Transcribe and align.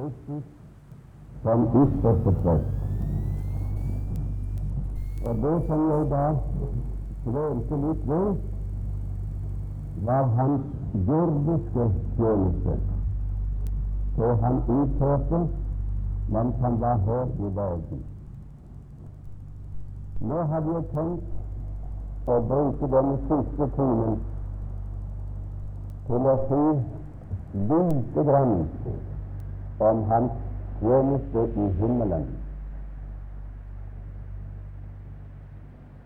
Kristus 0.00 0.44
som 1.42 1.62
ypperste 1.82 2.32
prest. 2.42 2.68
Og 5.26 5.34
det 5.42 5.56
som 5.66 5.80
jeg 5.90 6.06
da 6.12 6.22
dvelte 7.24 7.80
litt 7.82 8.06
ved, 8.08 8.38
var 10.06 10.30
hans 10.38 10.62
jordiske 11.08 11.88
tjeneste, 12.16 12.76
så 14.16 14.30
han 14.44 14.62
utførte 14.76 15.42
mens 16.32 16.64
han 16.64 16.80
var 16.80 16.96
her 17.08 17.26
i 17.36 17.52
verden. 17.60 18.02
Nå 20.20 20.40
hadde 20.54 20.78
jeg 20.78 20.88
tenkt 20.94 22.30
å 22.30 22.40
bruke 22.48 22.90
denne 22.96 23.20
siste 23.28 23.70
timen 23.76 24.18
til 26.08 26.32
å 26.32 26.36
si 26.48 26.64
lite 27.68 28.28
grann 28.30 28.58
om 29.80 30.04
hans 30.10 30.32
tjeneste 30.80 31.44
i 31.56 31.66
himmelen. 31.80 32.26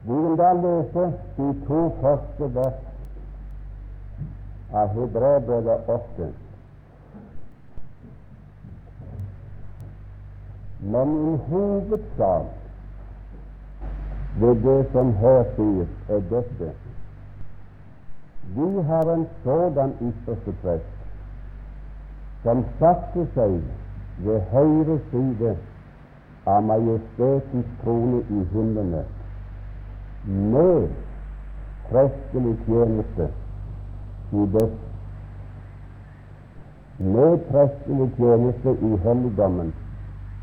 Vi 0.06 0.14
vil 0.14 0.36
da 0.38 0.52
lese 0.52 1.04
de 1.36 1.48
to 1.66 1.80
første 2.00 2.54
vers 2.54 2.80
av 4.74 4.88
Hebreerbrevet 4.96 5.88
8. 5.88 6.32
Men 10.94 11.14
i 11.32 11.36
hovedsak 11.48 12.46
ved 14.40 14.54
det 14.66 14.80
som 14.92 15.14
her 15.22 15.44
sies, 15.56 15.94
er 16.08 16.26
dette 16.30 16.72
Vi 18.56 18.82
har 18.82 19.14
en 19.14 19.26
sådan 19.44 19.94
ypperste 20.02 20.52
prest 20.62 20.93
som 22.44 22.64
satte 22.78 23.26
seg 23.34 23.56
ved 24.24 24.40
høyre 24.52 24.98
side 25.10 25.54
av 26.46 26.64
Majestetens 26.68 27.70
trone 27.82 28.20
i 28.28 28.42
himlene, 28.52 29.04
med 30.24 30.90
prestelig 31.88 32.56
tjeneste 32.66 33.30
i 34.34 34.46
dets 34.56 34.84
med 36.98 37.40
prestelig 37.48 38.10
tjeneste 38.18 38.76
i 38.88 38.92
helligdommen, 39.08 39.72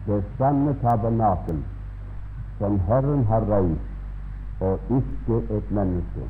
det 0.07 0.19
sanne 0.37 0.75
tabernakel 0.81 1.63
som 2.59 2.77
Herren 2.89 3.23
har 3.29 3.47
reist, 3.49 3.87
og 4.61 4.93
ikke 4.97 5.41
et 5.57 5.71
menneske. 5.71 6.27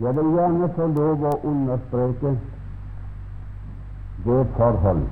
Jeg 0.00 0.16
vil 0.16 0.32
gjerne 0.36 0.68
få 0.76 0.86
lov 0.92 1.22
å 1.24 1.36
understreke 1.48 2.32
det 4.26 4.40
forhold 4.56 5.06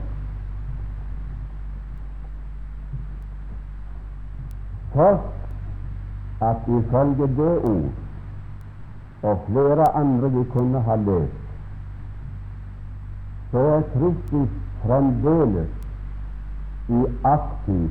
Først 4.94 6.42
at 6.48 6.68
ifølge 6.78 7.28
det 7.38 7.54
ord 7.70 9.30
og 9.30 9.46
flere 9.46 9.86
andre 9.96 10.30
vi 10.30 10.42
kunne 10.52 10.82
ha 10.88 10.96
lest, 11.06 11.40
så 13.50 13.62
er 13.76 13.86
Kristus 13.94 14.52
fremdeles 14.82 15.72
i 16.88 17.00
aktiv 17.24 17.88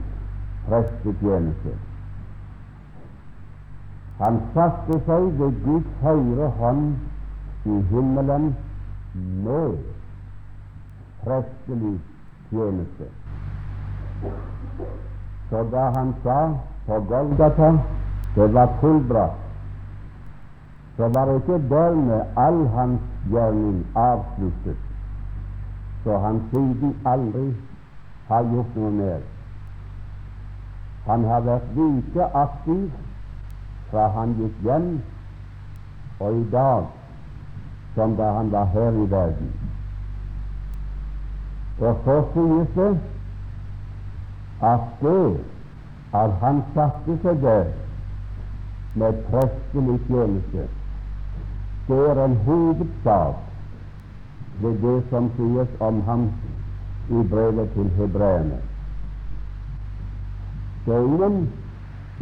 prestetjeneste. 0.67 1.73
Han 4.19 4.39
satte 4.53 4.99
seg 5.07 5.29
ved 5.39 5.55
Guds 5.65 5.89
høyre 6.03 6.49
hånd 6.59 6.93
i 7.65 7.79
himmelen 7.89 8.51
med 9.45 9.77
prestelig 11.23 11.95
tjeneste. 12.49 13.09
Så 15.49 15.63
da 15.71 15.89
han 15.97 16.13
sa 16.23 16.37
på 16.85 16.99
Golgata 17.09 17.71
det 18.35 18.53
var 18.53 18.69
fullbrakt, 18.81 19.39
så 20.97 21.07
var 21.13 21.35
ikke 21.35 21.59
dermed 21.69 22.37
all 22.37 22.67
hans 22.75 23.01
gjerning 23.29 23.85
avsluttet, 23.95 24.77
så 26.03 26.17
han 26.17 26.41
siden 26.51 26.95
aldri 27.05 27.47
har 28.27 28.43
gjort 28.53 28.75
noe 28.75 28.91
mer. 28.91 29.21
Han 31.05 31.25
har 31.29 31.41
vært 31.45 31.73
like 31.77 32.29
aktiv 32.33 32.89
fra 33.93 34.07
han 34.09 34.33
gikk 34.41 34.61
hjem, 34.65 34.89
og 36.19 36.37
i 36.39 36.45
dag 36.51 36.85
som 37.93 38.15
da 38.17 38.31
han 38.39 38.49
var 38.51 38.65
her 38.73 38.95
i 38.97 39.05
verden. 39.11 39.51
Og 41.77 41.99
så 42.05 42.15
sies 42.33 42.73
det 42.75 42.91
at 44.65 44.89
det 45.01 45.39
at 46.13 46.33
han 46.41 46.61
satte 46.73 47.17
seg 47.21 47.41
der 47.41 47.71
med 48.95 49.23
prestelig 49.29 49.97
tjeneste, 50.07 50.67
det 51.87 52.03
er 52.09 52.25
en 52.25 52.35
hovedsak 52.45 53.41
ved 54.61 54.77
det 54.81 54.99
som 55.09 55.31
sies 55.37 55.81
om 55.81 56.01
ham 56.09 56.29
i 57.09 57.25
brevet 57.29 57.73
til 57.73 57.89
hebreerne. 57.97 58.61
Det 60.85 60.95
er 60.95 61.05
ingen 61.05 61.49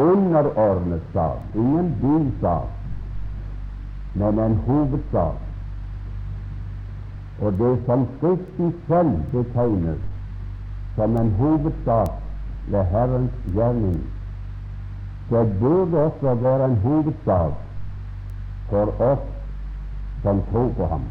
underordnet 0.01 1.01
sak, 1.13 1.39
ingen 1.55 1.93
bisak, 2.01 2.69
men 4.13 4.39
en 4.39 4.57
hovedsak. 4.67 5.39
Og 7.41 7.53
det 7.57 7.73
som 7.85 8.07
Skriften 8.17 8.73
selv 8.87 9.11
betegner 9.31 9.97
som 10.95 11.17
en 11.17 11.31
hovedsak 11.39 12.11
ved 12.67 12.83
Herrens 12.83 13.31
gjerning, 13.53 14.01
det 15.29 15.59
burde 15.59 15.97
også 16.05 16.33
være 16.35 16.65
en 16.65 16.77
hovedsak 16.83 17.51
for 18.69 19.01
oss 19.01 19.27
som 20.23 20.41
tror 20.51 20.69
på 20.77 20.85
ham. 20.85 21.05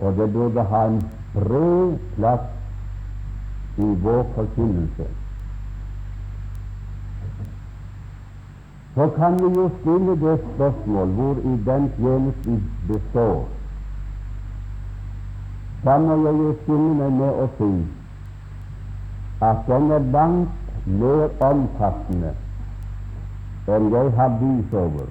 Og 0.00 0.16
det 0.16 0.32
burde 0.32 0.62
ha 0.62 0.86
en 0.86 1.00
bred 1.34 1.98
plass 2.16 2.50
i 3.76 3.88
vår 4.02 4.26
forkynnelse. 4.34 5.06
Så 8.96 9.08
kan 9.16 9.34
vi 9.40 9.48
jo 9.60 9.70
stille 9.80 10.12
det 10.20 10.40
spørsmål 10.54 11.08
hvor 11.16 11.34
i 11.34 11.52
den 11.66 11.92
tjenesten 11.96 12.62
består. 12.88 13.48
Da 15.84 15.98
må 15.98 16.16
jeg 16.26 16.38
jo 16.38 16.54
stille 16.62 16.94
meg 17.00 17.12
med 17.18 17.42
å 17.42 17.48
si 17.58 17.68
at 19.48 19.60
den 19.68 19.90
er 19.98 20.08
langt 20.14 20.88
mer 21.02 21.28
omfattende 21.50 22.32
enn 23.76 23.92
jeg 23.92 24.10
har 24.16 24.34
bys 24.40 24.74
over, 24.80 25.06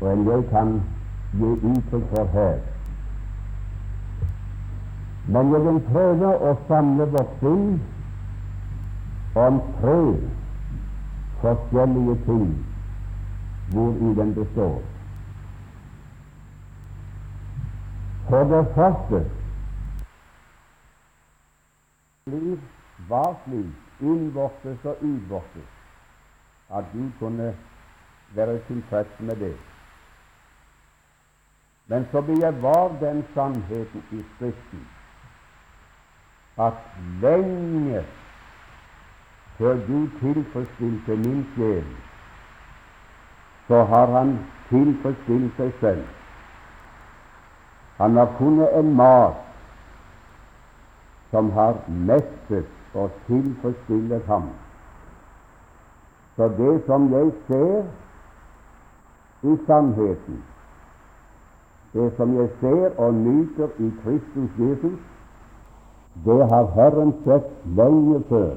og 0.00 0.08
enn 0.12 0.26
jeg 0.30 0.48
kan 0.54 0.74
gi 1.42 1.52
uttrykk 1.72 2.08
for 2.14 2.32
her. 2.38 2.58
Men 5.28 5.54
jeg 5.56 5.64
vil 5.66 5.78
prøve 5.92 6.34
å 6.50 6.56
samle 6.68 7.10
vårt 7.16 7.38
sinn 7.42 7.70
om 9.48 9.64
tre 9.80 10.02
forskjellige 11.40 12.16
ting 12.24 12.66
hvori 13.72 14.14
den 14.20 14.34
består. 14.34 14.82
For 18.28 18.44
det 18.44 18.66
første 18.74 19.30
liv 22.26 22.60
var 23.08 23.36
slik 23.44 24.00
innvortes 24.00 24.84
og 24.84 24.96
utvortes 25.02 25.68
at 26.70 26.84
du 26.92 27.10
kunne 27.18 27.54
være 28.34 28.58
tilfreds 28.66 29.20
med 29.20 29.36
det. 29.36 29.56
Men 31.86 32.06
så 32.12 32.20
bevar 32.20 32.98
den 33.00 33.24
sannheten 33.34 34.02
i 34.12 34.24
Skriften 34.34 34.86
at 36.58 36.74
lenge 37.22 38.04
før 39.58 39.74
Gud 39.86 40.08
tilfredsstilte 40.20 41.16
min 41.16 41.46
sjel, 41.54 41.84
så 43.68 43.82
har 43.84 44.06
Han 44.06 44.38
tilfredsstilt 44.68 45.56
seg 45.56 45.72
selv. 45.80 46.04
Han 47.98 48.16
har 48.16 48.32
funnet 48.38 48.78
en 48.78 48.94
mat 48.96 49.44
som 51.30 51.50
har 51.50 51.74
mettet 51.88 52.94
og 52.94 53.10
tilfredsstillet 53.26 54.24
ham. 54.26 54.46
Så 56.36 56.48
det 56.48 56.74
som 56.86 57.10
jeg 57.12 57.32
ser 57.48 57.82
i 59.42 59.56
sannheten, 59.66 60.38
det 61.92 62.12
som 62.16 62.36
jeg 62.36 62.48
ser 62.60 62.98
og 62.98 63.14
nyter 63.14 63.68
i 63.78 63.90
Kristus 64.02 64.50
Jesus, 64.58 64.98
det 66.24 66.40
har 66.50 66.70
Herren 66.74 67.12
sett 67.24 67.50
lenge 67.64 68.22
før 68.28 68.56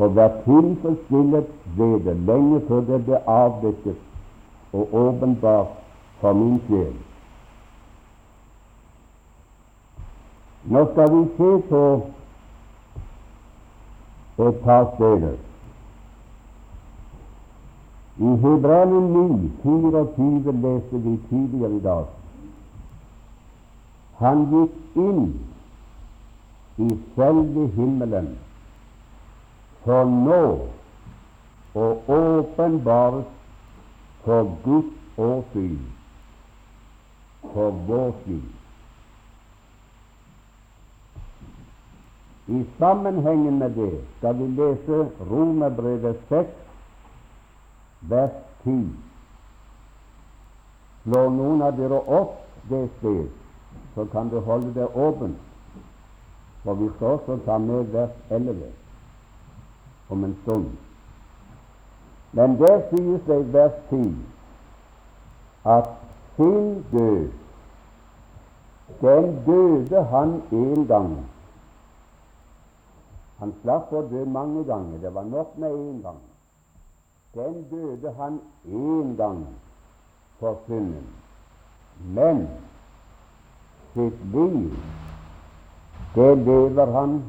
og 0.00 0.16
var 0.16 0.28
tilfredsstillet 0.44 1.46
ved 1.76 2.00
det 2.04 2.16
lenge 2.28 2.60
før 2.68 2.80
det 2.88 3.00
ble 3.04 3.18
avdekket 3.28 3.98
og 4.72 4.94
åpenbart 5.02 5.74
for 6.20 6.32
min 6.32 6.56
sjel. 6.68 6.94
Nå 10.72 10.86
skal 10.92 11.12
vi 11.16 11.22
se 11.36 11.50
på 11.68 11.84
et 14.48 14.60
par 14.64 14.90
steder. 14.96 15.38
I 18.20 18.36
Hebreerne 18.42 19.00
9, 19.12 19.50
24 19.62 20.58
leste 20.64 21.04
vi 21.04 21.16
tidligere 21.28 21.76
i 21.76 21.86
dag. 21.88 22.04
Han 24.20 24.46
gikk 24.52 25.02
inn 25.08 25.26
i 26.76 26.94
selve 27.16 27.72
himmelen 27.76 28.36
for 29.84 30.04
nå 30.04 30.44
å 31.80 31.86
åpenbares 32.16 33.28
for 34.24 34.48
Guds 34.64 35.20
åsyn, 35.20 35.78
for 37.52 37.76
vårt 37.88 38.26
liv. 38.28 38.48
I 42.50 42.64
sammenhengen 42.78 43.58
med 43.58 43.76
det 43.78 43.92
skal 44.18 44.34
vi 44.40 44.48
lese 44.58 45.04
Romerbrevet 45.30 46.18
6, 46.28 46.48
vers 48.10 48.34
10. 48.64 48.82
Slår 51.04 51.30
noen 51.36 51.62
av 51.62 51.78
dere 51.78 52.02
opp 52.18 52.42
det 52.68 52.82
sted, 52.98 53.30
så 53.94 54.04
kan 54.12 54.28
du 54.28 54.40
holde 54.44 54.74
det 54.74 54.90
åpent. 54.98 55.38
For 56.64 56.76
vi 56.76 56.90
skal 56.96 57.16
også 57.16 57.38
ta 57.46 57.56
med 57.62 57.94
vers 57.94 58.18
11 58.28 58.79
om 60.10 60.24
en 60.24 60.36
stund. 60.42 60.70
Men 62.32 62.58
der 62.58 62.80
sies 62.90 63.20
det 63.26 63.40
i 63.40 63.52
vers 63.52 63.76
10 63.90 64.14
at 65.64 65.90
sin 66.36 66.84
død, 66.92 67.28
den 69.00 69.44
døde 69.46 70.04
han 70.04 70.42
en 70.52 70.86
gang. 70.86 71.12
Han 73.38 73.54
slapp 73.62 73.92
å 73.92 74.02
dø 74.10 74.24
mange 74.24 74.64
ganger. 74.64 74.98
Det 74.98 75.14
var 75.14 75.24
nok 75.24 75.58
med 75.58 75.70
én 75.70 76.02
gang 76.02 76.20
den 77.34 77.64
døde 77.70 78.14
han 78.18 78.40
én 78.66 79.16
gang 79.16 79.46
for 80.38 80.58
synden. 80.66 81.06
Men 81.98 82.48
sitt 83.94 84.24
liv, 84.32 84.72
det 86.14 86.38
lever 86.38 86.92
han 87.00 87.22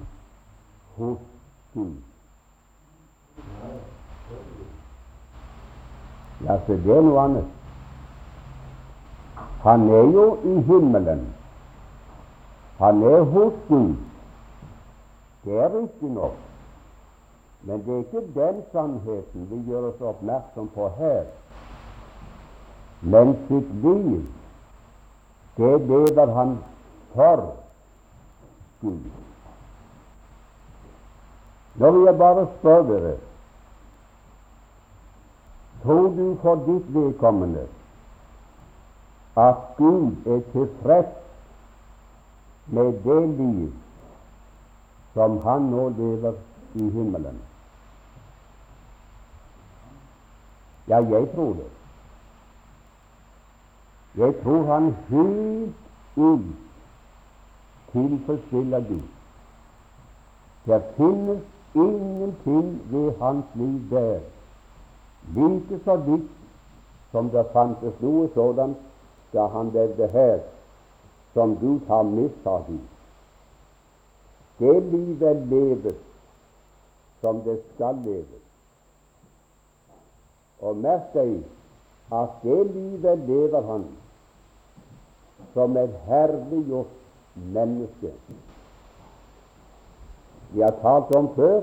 hos 0.95 1.17
Gud. 1.73 2.10
Ja, 6.45 6.59
så 6.65 6.77
det 6.85 6.95
er 6.97 7.01
noe 7.05 7.25
annet. 7.25 7.49
Han 9.63 9.89
er 9.89 10.07
jo 10.15 10.27
i 10.43 10.55
himmelen. 10.69 11.27
Han 12.79 13.03
er 13.05 13.27
hos 13.33 13.59
Gud. 13.67 13.91
Det 15.45 15.57
er 15.57 15.69
riktignok 15.75 16.39
men 17.63 17.83
det 17.85 17.93
er 17.93 17.97
ikke 17.97 18.21
den 18.35 18.61
sannheten 18.71 19.47
vi 19.49 19.57
gjør 19.69 19.91
oss 19.91 20.01
oppmerksom 20.01 20.69
på 20.73 20.87
her. 20.97 21.25
Men 23.01 23.35
sitt 23.47 23.69
liv, 23.83 24.23
det 25.57 25.73
lever 25.89 26.33
han 26.33 26.55
for 27.13 27.43
Gud. 28.81 29.03
Nå 31.75 31.91
vil 31.91 32.05
jeg 32.09 32.17
bare 32.17 32.47
spørre 32.59 32.87
dere 32.89 33.13
Tror 35.83 36.09
du 36.17 36.37
for 36.41 36.55
ditt 36.65 36.93
vedkommende 36.93 37.67
at 39.37 39.55
Gud 39.77 40.11
er 40.25 40.41
tilfreds 40.51 41.15
med 42.67 42.93
det 43.03 43.29
liv 43.37 43.71
som 45.13 45.37
han 45.45 45.61
nå 45.71 45.89
lever 45.89 46.33
i 46.73 46.89
himmelen? 46.89 47.39
Ja, 50.87 50.95
jeg 50.95 51.29
tror 51.35 51.53
det. 51.53 51.69
Jeg 54.15 54.35
tror 54.43 54.73
han 54.73 54.95
helt 55.09 55.75
ut 56.15 56.45
tilfredsstiller 57.91 58.79
Gud. 58.87 59.07
Det 60.65 60.83
finnes 60.97 61.41
ingenting 61.75 62.81
ved 62.91 63.13
hans 63.21 63.45
liv 63.55 63.89
der, 63.89 64.19
like 65.35 65.79
så 65.85 65.95
vidt 65.95 66.29
som 67.11 67.29
det 67.29 67.45
fantes 67.53 67.93
noe 67.99 68.27
sådant 68.33 68.77
da 69.33 69.47
han 69.47 69.71
levde 69.71 70.07
her, 70.07 70.39
som 71.33 71.55
Gud 71.59 71.87
har 71.87 72.03
av 72.45 72.69
i. 72.69 72.79
Det 74.59 74.83
livet 74.91 75.47
leves 75.47 75.99
som 77.21 77.41
det 77.45 77.61
skal 77.73 77.95
leves. 78.05 78.43
Og 80.61 80.77
merk 80.77 81.13
deg 81.13 81.39
at 82.11 82.41
det 82.43 82.59
livet 82.75 83.27
lever 83.27 83.61
han 83.65 83.85
som 85.53 85.77
et 85.77 85.93
herliggjort 86.07 86.91
menneske. 87.35 88.11
Vi 90.51 90.61
har 90.61 90.75
talt 90.81 91.15
om 91.15 91.29
før 91.35 91.61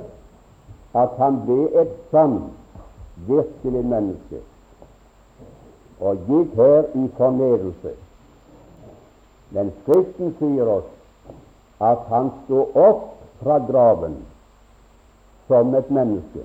at 0.97 1.19
han 1.21 1.43
ble 1.47 1.69
et 1.81 1.95
sant, 2.11 2.58
virkelig 3.27 3.85
menneske 3.85 4.43
og 6.01 6.21
gikk 6.29 6.55
her 6.55 6.85
i 6.95 7.09
fornedrelse. 7.17 7.95
Men 9.51 9.73
Skriften 9.81 10.37
sier 10.39 10.71
oss 10.71 10.93
at 11.81 12.05
han 12.13 12.31
sto 12.45 12.69
opp 12.75 13.17
fra 13.43 13.59
graven 13.71 14.21
som 15.49 15.75
et 15.75 15.91
menneske 15.91 16.45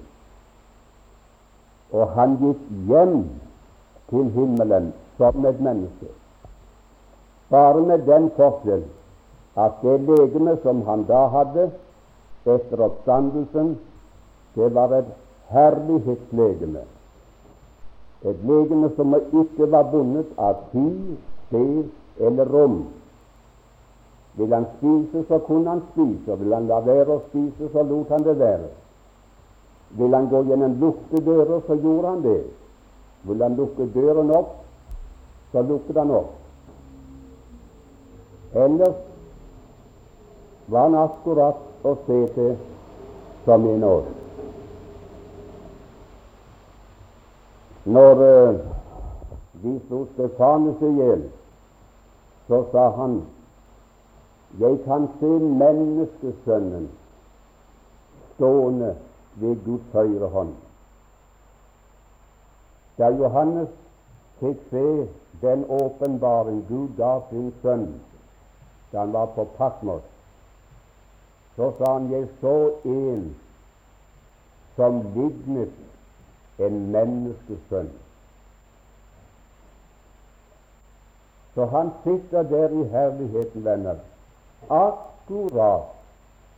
og 1.93 2.09
han 2.17 2.35
gikk 2.41 2.61
hjem 2.89 3.17
til 4.09 4.29
himmelen 4.33 4.91
som 5.17 5.45
et 5.45 5.59
menneske. 5.61 6.09
Bare 7.53 7.81
med 7.85 8.05
den 8.07 8.29
forskjell 8.37 8.85
at 9.63 9.81
det 9.83 9.99
legeme 10.07 10.55
som 10.63 10.81
han 10.87 11.05
da 11.09 11.27
hadde 11.35 11.67
etter 12.49 12.81
oppstandelsen, 12.87 13.75
det 14.55 14.69
var 14.75 14.95
et 14.97 15.11
herlighetslegeme. 15.53 16.83
Et 18.23 18.43
legeme 18.47 18.89
som 18.95 19.15
ikke 19.19 19.71
var 19.71 19.89
bundet 19.91 20.29
av 20.37 20.67
tid, 20.71 21.17
sted 21.47 21.89
eller 22.19 22.45
rom. 22.45 22.77
Vil 24.37 24.53
han 24.53 24.65
spise, 24.77 25.25
så 25.27 25.39
kunne 25.47 25.69
han 25.69 25.83
spise, 25.91 26.31
og 26.31 26.39
vil 26.39 26.53
han 26.53 26.67
la 26.67 26.79
være 26.81 27.17
å 27.17 27.21
spise, 27.27 27.69
så 27.73 27.83
lot 27.85 28.09
han 28.09 28.23
det 28.25 28.37
være. 28.39 28.71
Vil 29.99 30.15
han 30.15 30.29
gå 30.31 30.41
gjennom 30.47 30.79
lukte 30.81 31.21
dører, 31.25 31.59
så 31.67 31.77
gjorde 31.77 32.07
han 32.07 32.23
det. 32.23 32.39
Vil 33.23 33.43
han 33.43 33.59
lukke 33.59 33.87
døren 33.93 34.31
opp, 34.33 34.55
så 35.51 35.61
lukket 35.61 35.99
han 36.01 36.11
opp. 36.11 36.33
Ellers 38.53 38.97
var 40.67 40.89
han 40.89 40.99
akkurat 41.03 41.85
å 41.85 41.95
se 42.07 42.19
til 42.33 42.51
som 43.45 43.69
en 43.69 43.83
oss. 43.83 44.22
Når 47.85 48.13
vi 48.15 48.59
de 49.63 49.79
slo 49.87 50.05
Stefanus 50.13 50.81
i 50.81 50.91
hjel, 50.97 51.23
så 52.47 52.63
sa 52.71 52.89
han 52.97 53.21
jeg 54.59 54.77
kan 54.85 55.07
se 55.19 55.31
menneskesønnen 55.61 56.89
stående 58.35 58.95
ved 59.41 59.55
Guds 59.65 59.91
høyre 59.93 60.29
hånd. 60.29 60.53
Da 62.97 63.09
Johannes 63.09 63.69
fikk 64.39 64.63
se 64.69 64.87
den 65.41 65.65
åpenbaring 65.69 66.63
Gud 66.69 66.95
ga 66.97 67.17
sin 67.29 67.51
sønn 67.61 67.87
da 68.91 68.99
han 68.99 69.13
var 69.13 69.31
på 69.35 69.47
Patmos, 69.57 70.03
så 71.55 71.71
sa 71.77 71.93
han 71.97 72.11
jeg 72.11 72.27
så 72.41 72.57
en 72.85 73.31
som 74.75 75.01
lignet 75.15 75.82
en 76.65 76.91
menneskesønn. 76.91 77.91
Så 81.53 81.65
han 81.65 81.91
sitter 82.03 82.43
der 82.43 82.69
i 82.69 82.83
herligheten, 82.89 83.65
venner, 83.65 83.95
akkurat 84.69 85.91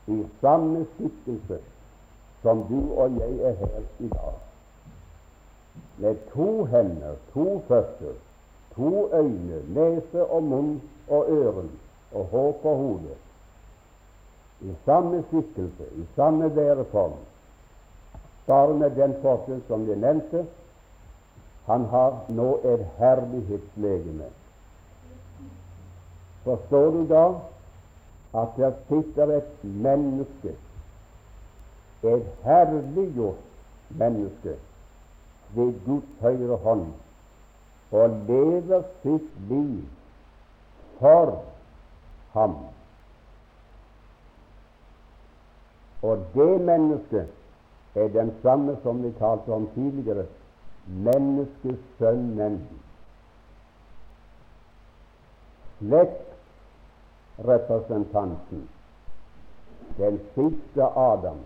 i 0.07 0.25
samme 0.41 0.85
skikkelse 0.93 1.59
som 2.41 2.63
du 2.69 2.93
og 2.93 3.11
jeg 3.19 3.37
er 3.49 3.55
her 3.59 3.81
i 3.99 4.07
dag, 4.07 4.33
med 5.97 6.15
to 6.33 6.63
hender, 6.63 7.15
to 7.33 7.61
føtter, 7.67 8.13
to 8.75 9.09
øyne, 9.13 9.61
nese 9.73 10.25
og 10.25 10.43
munn 10.43 10.81
og 11.09 11.25
øren 11.29 11.71
og 12.11 12.25
hår 12.31 12.51
på 12.61 12.75
hodet, 12.75 13.17
i 14.61 14.75
samme 14.85 15.23
skikkelse, 15.27 15.83
i 15.95 16.05
samme 16.15 16.55
væreform, 16.55 17.17
bare 18.47 18.73
med 18.73 18.95
den 18.95 19.15
forskjell 19.21 19.61
som 19.67 19.87
jeg 19.89 19.97
nevnte, 20.01 20.45
han 21.65 21.85
har 21.89 22.19
nå 22.29 22.49
et 22.63 22.83
herlighetslegeme. 22.99 24.27
Forstår 26.45 26.91
du 26.93 27.01
da 27.09 27.23
at 28.41 28.57
der 28.57 28.75
sitter 28.89 29.37
et 29.37 29.63
menneske, 29.63 30.53
et 32.03 32.27
herliggjort 32.43 33.41
menneske, 33.89 34.53
ved 35.55 35.73
Guds 35.85 36.21
høyre 36.21 36.57
hånd 36.57 36.85
og 37.91 38.09
lever 38.27 38.83
sitt 39.01 39.27
liv 39.49 39.81
for 40.99 41.31
ham. 42.33 42.55
Og 46.01 46.25
det 46.33 46.61
mennesket 46.61 47.44
er 47.95 48.07
den 48.07 48.33
samme 48.41 48.77
som 48.83 49.03
vi 49.03 49.11
talte 49.19 49.51
om 49.51 49.69
tidligere 49.73 50.25
menneskesønnen. 50.87 52.69
Slektsrepresentanten, 55.77 58.69
den 59.97 60.19
siste 60.35 60.83
Adam, 60.83 61.37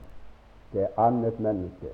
det 0.73 0.87
annet 0.97 1.39
menneske. 1.39 1.87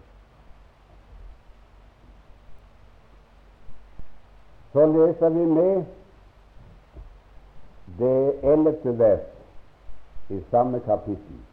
Så 4.73 4.85
leser 4.85 5.29
vi 5.29 5.45
med 5.45 5.85
det 7.99 8.39
ellevte 8.43 8.99
vers 8.99 9.21
i 10.29 10.43
samme 10.51 10.79
kapittel. 10.79 11.44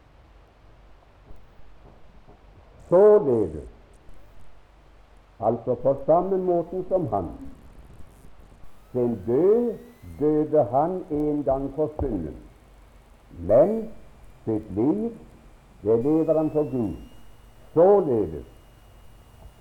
Således, 2.93 3.69
altså 5.39 5.75
på 5.75 5.95
samme 6.05 6.37
måten 6.37 6.85
som 6.89 7.07
han, 7.07 7.29
sin 8.91 9.19
død 9.27 9.73
døde 10.19 10.63
han 10.71 11.03
en 11.11 11.43
gang 11.43 11.73
for 11.75 11.89
synden, 11.99 12.35
men 13.39 13.89
sitt 14.45 14.71
liv, 14.75 15.09
det 15.81 16.03
lever 16.03 16.37
han 16.37 16.51
for 16.51 16.71
Gud. 16.71 16.93
Således 17.73 18.45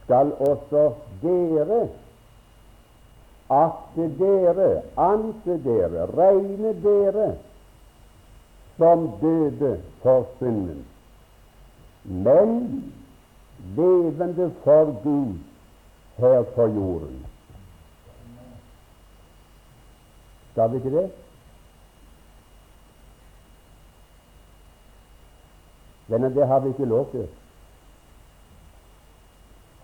skal 0.05 0.33
også 0.33 0.93
dere 1.23 1.89
akte 3.49 4.11
dere, 4.19 4.83
anse 4.97 5.57
dere, 5.65 6.07
regne 6.19 6.75
dere 6.83 7.35
som 8.77 9.11
døde 9.21 9.79
for 10.03 10.27
synden, 10.39 10.85
men 12.05 12.59
levende 13.76 14.52
for 14.64 14.85
Gud 15.02 15.35
her 16.16 16.42
på 16.42 16.62
jorden. 16.62 17.26
Skal 20.52 20.71
vi 20.71 20.76
ikke 20.76 20.90
det? 20.90 21.11
Venner, 26.07 26.28
det 26.28 26.47
har 26.47 26.61
vi 26.61 26.69
ikke 26.69 26.85
lov 26.85 27.11
til. 27.11 27.28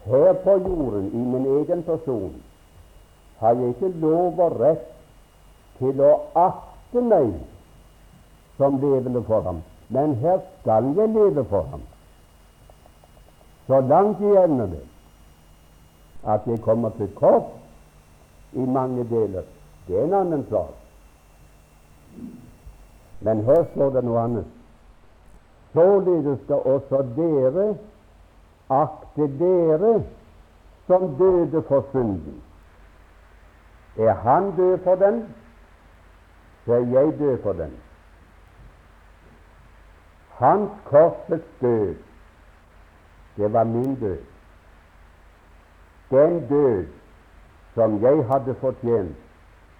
Her 0.04 0.32
på 0.32 0.50
jorden, 0.50 1.12
i 1.12 1.16
min 1.16 1.46
egen 1.46 1.82
person, 1.82 2.42
har 3.38 3.52
jeg 3.52 3.68
ikke 3.68 3.88
lov 3.88 4.40
og 4.40 4.60
rett 4.60 4.86
til 5.78 6.00
å 6.02 6.12
akte 6.34 7.02
meg 7.04 7.32
som 8.58 8.80
levende 8.82 9.22
for 9.28 9.46
ham, 9.46 9.62
men 9.88 10.16
her 10.22 10.40
skal 10.60 10.90
jeg 10.96 11.14
leve 11.14 11.44
for 11.52 11.68
ham. 11.70 11.87
Så 13.68 13.80
langt 13.80 14.20
jeg 14.20 14.48
det, 14.48 14.84
at 16.26 16.40
jeg 16.46 16.60
kommer 16.64 16.90
til 16.96 17.08
kort 17.14 17.42
i 18.52 18.64
mange 18.64 19.04
deler, 19.04 19.42
det 19.88 19.98
er 19.98 20.04
en 20.04 20.14
annen 20.14 20.46
sak. 20.50 20.72
Men 23.20 23.44
her 23.44 23.64
står 23.74 23.90
det 23.90 24.04
noe 24.04 24.22
annet. 24.24 24.46
Således 25.72 26.40
skal 26.44 26.64
også 26.64 27.02
dere 27.16 27.66
akte 28.72 29.28
dere 29.38 29.92
som 30.86 31.14
døde 31.18 31.62
for 31.68 31.84
synden. 31.90 32.42
Er 33.98 34.14
han 34.14 34.56
død 34.56 34.78
for 34.84 34.94
den, 34.94 35.22
så 36.64 36.72
er 36.72 36.86
jeg 36.96 37.18
død 37.18 37.42
for 37.42 37.52
den. 37.52 37.76
Hans 40.38 40.70
korsets 40.84 41.46
død, 41.60 41.94
det 43.38 43.52
var 43.52 43.64
min 43.64 43.94
død. 43.94 44.18
Den 46.10 46.48
død 46.48 46.86
som 47.74 48.02
jeg 48.02 48.24
hadde 48.26 48.54
fortjent, 48.54 49.16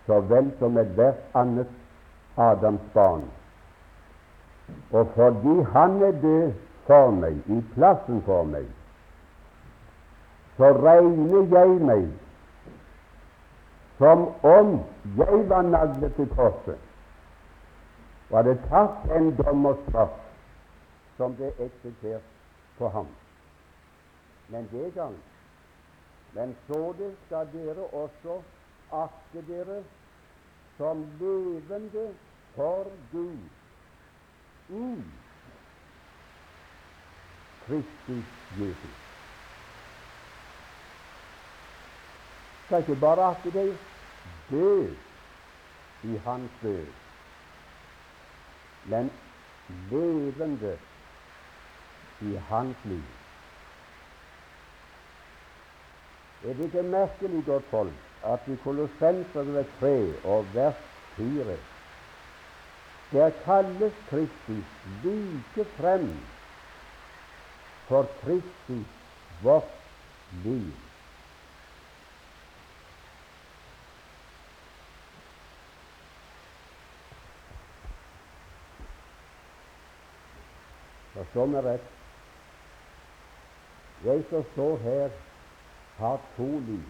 så 0.06 0.20
vel 0.20 0.52
som 0.58 0.78
ethvert 0.78 1.14
annet 1.34 1.66
Adams 2.36 2.80
barn. 2.94 3.24
Og 4.92 5.08
fordi 5.14 5.62
han 5.72 6.02
er 6.02 6.12
død 6.22 6.52
for 6.86 7.10
meg, 7.10 7.36
i 7.46 7.58
plassen 7.74 8.22
for 8.24 8.44
meg, 8.44 8.68
så 10.56 10.72
regner 10.72 11.58
jeg 11.58 11.80
meg 11.90 12.08
som 13.98 14.28
om 14.46 14.78
jeg 15.18 15.44
var 15.50 15.62
naglet 15.62 16.14
til 16.14 16.28
korset 16.36 16.78
og 18.30 18.36
hadde 18.36 18.54
tatt 18.70 19.14
en 19.16 19.30
dommerstraff 19.38 20.18
som 21.16 21.34
ble 21.38 21.48
eksekvert 21.64 22.26
på 22.78 22.90
ham. 22.94 23.08
Men 24.48 24.68
det 24.72 24.94
gang 24.94 25.16
Men 26.32 26.56
så 26.66 26.94
det 26.98 27.16
skal 27.26 27.48
dere 27.52 27.86
også 27.92 28.42
akte 28.92 29.42
dere 29.48 29.82
som 30.76 31.06
levende 31.20 32.14
for 32.54 32.90
Gud 33.12 33.38
i 34.68 35.02
Kristus 37.66 38.24
Jesus. 38.60 38.96
Skal 42.64 42.84
ikke 42.84 43.00
bare 43.00 43.30
akte 43.32 43.52
deg 43.52 43.74
død 44.50 44.96
i 46.04 46.16
hans 46.24 46.50
død, 46.62 46.86
men 48.84 49.10
levende 49.90 50.78
i 52.20 52.34
hans 52.50 52.84
liv. 52.84 53.17
Er 56.44 56.54
det 56.54 56.64
ikke 56.64 56.82
merkelig, 56.82 57.44
godt 57.46 57.64
folk, 57.70 57.92
at 58.24 58.46
i 58.46 58.56
Kolossenserne 58.64 59.66
3 59.80 59.94
og 60.24 60.46
vers 60.54 60.74
4 61.16 61.56
der 63.12 63.30
kalles 63.44 63.92
Kristus 64.10 64.64
like 65.04 65.64
frem 65.76 66.20
for 67.86 68.06
Kristus 68.24 68.86
vårt 69.42 69.64
liv. 70.44 70.72
Forstå 81.12 81.46
meg 81.46 81.64
rett. 81.64 81.88
Jeg 84.04 84.22
som 84.30 84.44
står 84.52 84.76
her, 84.84 85.16
har 85.98 86.20
to 86.36 86.46
liv. 86.68 86.82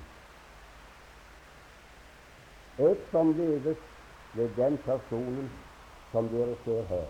Et 2.78 2.98
som 3.10 3.32
leves 3.32 3.76
ved 4.34 4.48
den 4.56 4.78
personen 4.84 5.50
som 6.12 6.28
dere 6.28 6.56
ser 6.64 6.82
her. 6.88 7.06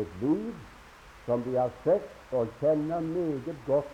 Et 0.00 0.16
liv 0.20 0.54
som 1.26 1.42
de 1.42 1.56
har 1.56 1.70
sett 1.84 2.32
og 2.32 2.48
kjenner 2.60 3.00
meget 3.00 3.56
godt 3.66 3.92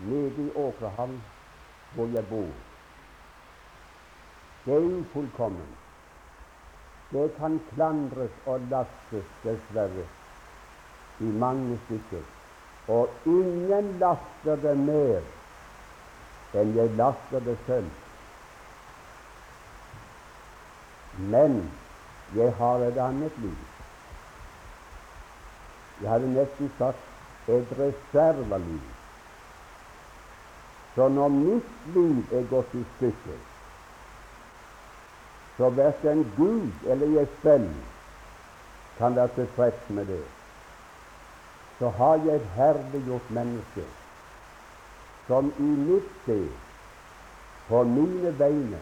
nede 0.00 0.46
i 0.46 0.50
Åkrehamn, 0.56 1.22
hvor 1.94 2.06
jeg 2.14 2.26
bor. 2.30 2.48
Det 4.64 4.74
er 4.74 4.88
ufullkomment. 5.00 5.76
Det 7.12 7.30
kan 7.36 7.60
klandres 7.74 8.30
og 8.46 8.60
lastes, 8.70 9.24
dessverre, 9.44 10.04
i 11.20 11.24
mange 11.24 11.78
stykker. 11.84 12.22
Og 12.88 13.08
ingen 13.26 13.98
laster 13.98 14.56
det 14.56 14.76
mer 14.78 15.20
laster 16.52 17.40
det 17.40 17.58
selv. 17.66 17.90
Men 21.18 21.70
jeg 22.34 22.54
har 22.54 22.78
et 22.78 22.98
annet 22.98 23.32
liv. 23.38 23.56
Jeg 26.02 26.10
hadde 26.10 26.32
nesten 26.32 26.70
sagt 26.78 27.48
et 27.48 27.74
reserveliv. 27.78 28.80
Så 30.94 31.08
når 31.08 31.28
mitt 31.28 31.94
liv 31.94 32.32
er 32.32 32.48
gått 32.50 32.74
i 32.74 32.84
stykker, 32.96 33.38
så 35.56 35.70
verken 35.70 36.26
Gud 36.36 36.70
eller 36.86 37.06
jeg 37.20 37.28
selv 37.42 37.70
kan 38.98 39.16
være 39.16 39.28
tilfreds 39.34 39.90
med 39.90 40.06
det 40.06 40.24
så 41.78 41.88
har 41.88 42.20
jeg 42.26 42.40
herliggjort 42.54 43.30
menneske 43.30 43.84
som 45.28 45.52
i 45.58 45.62
mitt 45.62 46.08
sted, 46.22 46.48
på 47.68 47.82
mine 47.84 48.32
vegne 48.38 48.80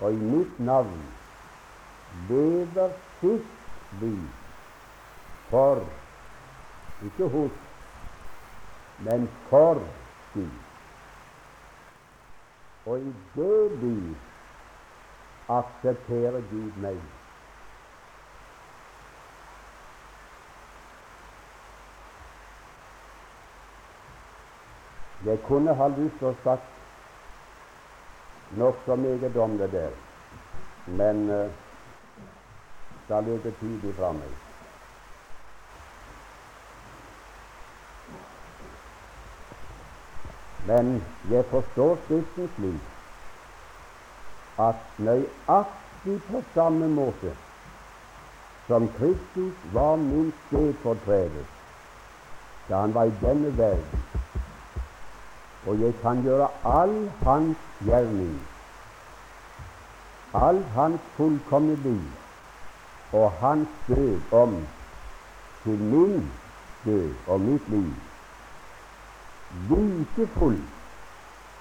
og 0.00 0.12
i 0.12 0.16
mitt 0.16 0.60
navn 0.60 1.02
lever 2.28 2.94
sitt 3.20 4.00
liv. 4.02 4.22
For 5.50 5.82
ikke 7.06 7.28
hos, 7.34 7.58
men 9.08 9.28
for 9.50 9.82
Gud. 10.34 10.54
Og 12.86 12.98
i 12.98 13.12
det 13.36 13.82
liv 13.82 14.14
aksepterer 15.48 16.40
Gud 16.50 16.80
meg. 16.86 16.98
Jeg 25.24 25.38
kunne 25.42 25.74
ha 25.74 25.88
lyst 25.88 26.18
til 26.18 26.26
å 26.28 26.34
sagt 26.44 26.72
nokså 28.60 28.96
meget 28.96 29.36
om 29.36 29.58
det 29.58 29.70
der, 29.72 29.92
men 30.86 31.30
uh, 31.30 31.46
da 33.08 33.20
ligger 33.20 33.54
tid 33.60 33.86
fra 33.96 34.12
meg. 34.12 34.34
Men 40.66 41.02
jeg 41.30 41.44
forstår 41.50 41.96
Skriften 42.04 42.48
slik 42.56 42.92
at 44.60 45.00
nøyaktig 45.08 46.20
på 46.28 46.44
samme 46.54 46.88
måte 46.88 47.32
som 48.68 48.88
Kristus 48.96 49.56
var 49.72 49.96
min 50.00 50.32
stedfortreder 50.46 51.44
da 52.68 52.80
han 52.80 52.94
var 52.94 53.10
i 53.10 53.18
denne 53.20 53.50
verden, 53.58 54.04
og 55.66 55.80
jeg 55.80 55.94
kan 56.02 56.22
gjøre 56.22 56.48
all 56.64 57.10
hans 57.22 57.56
gjerning, 57.84 58.40
all 60.34 60.62
hans 60.74 61.00
fullkomne 61.16 61.76
liv 61.84 62.04
og 63.12 63.32
hans 63.40 63.68
død 63.88 64.32
om 64.32 64.56
til 65.62 65.78
min 65.78 66.32
død 66.84 67.14
og 67.26 67.40
mitt 67.40 67.68
liv. 67.68 67.92
Like 69.70 70.26
full 70.26 70.58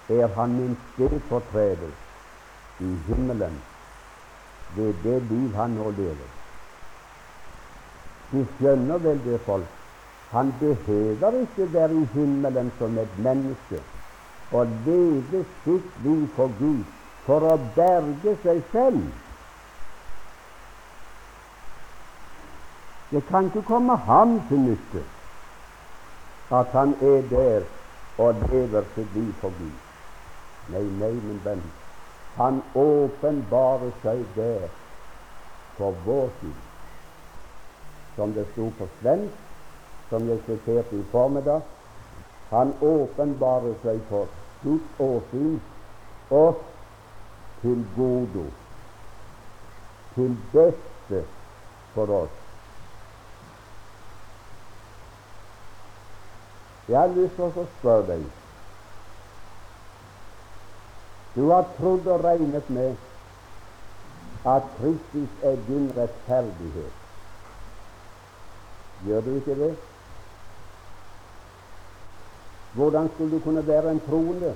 er 0.10 0.28
han 0.36 0.56
min 0.60 0.78
stedfortreder 0.94 1.94
i 2.80 2.96
himmelen 3.08 3.62
ved 4.76 4.94
det 5.04 5.22
liv 5.30 5.56
han 5.56 5.70
nå 5.70 5.92
lever. 5.92 6.32
De 8.32 8.48
skjønner 8.56 8.98
vel 8.98 9.22
det, 9.26 9.40
folk. 9.46 9.66
Han 10.32 10.54
behøver 10.60 11.42
ikke 11.42 11.74
være 11.74 11.94
i 11.94 12.06
himmelen 12.14 12.72
som 12.78 12.98
et 12.98 13.18
menneske 13.18 13.82
og 14.54 14.68
leve 14.86 15.44
sitt 15.64 16.04
liv 16.06 16.28
for 16.36 16.54
Gud 16.60 16.84
for 17.26 17.46
å 17.50 17.56
berge 17.76 18.36
seg 18.44 18.62
selv. 18.72 19.04
Det 23.14 23.22
kan 23.30 23.50
ikke 23.50 23.66
komme 23.68 23.96
ham 24.08 24.40
til 24.50 24.62
nytte 24.68 25.04
at 26.54 26.70
han 26.78 26.94
er 27.02 27.26
der 27.30 27.66
og 28.22 28.44
lever 28.52 28.86
sitt 28.96 29.16
liv 29.18 29.32
for 29.42 29.54
Gud. 29.58 29.74
Nei, 30.74 30.84
nei, 31.02 31.14
min 31.14 31.42
venn. 31.46 31.64
Han 32.38 32.62
åpenbarer 32.78 33.92
seg 34.04 34.22
der 34.36 34.68
for 35.78 35.98
vår 36.06 36.30
tid. 36.42 36.62
Som 38.16 38.34
det 38.38 38.46
sto 38.52 38.70
på 38.78 38.88
svensk, 39.00 39.42
som 40.10 40.30
jeg 40.30 40.42
siterte 40.46 40.98
i 40.98 41.06
formiddag. 41.12 41.62
Han 42.54 42.74
åpenbarer 42.82 43.74
seg 43.82 44.02
for 44.10 44.30
Guds 44.64 45.00
åsyn 45.00 45.58
oss 46.30 46.62
til 47.62 47.84
godo, 47.96 48.46
til 50.16 50.38
beste 50.54 51.26
for 51.94 52.16
oss. 52.22 52.40
Jeg 56.88 57.00
har 57.00 57.14
lyst 57.16 57.36
til 57.36 57.48
å 57.48 57.68
spørre 57.78 58.08
deg 58.12 58.32
du 61.36 61.48
har 61.50 61.64
trodd 61.78 62.08
og 62.08 62.22
regnet 62.24 62.70
med 62.70 62.96
at 64.46 64.68
Kristus 64.78 65.30
er 65.42 65.56
din 65.68 65.88
rettferdighet. 65.98 66.94
Gjør 69.06 69.22
du 69.22 69.32
ikke 69.36 69.56
det? 69.58 69.72
Hvordan 72.74 73.10
skulle 73.14 73.32
du 73.32 73.40
kunne 73.40 73.68
være 73.68 73.92
en 73.92 74.00
troende 74.10 74.56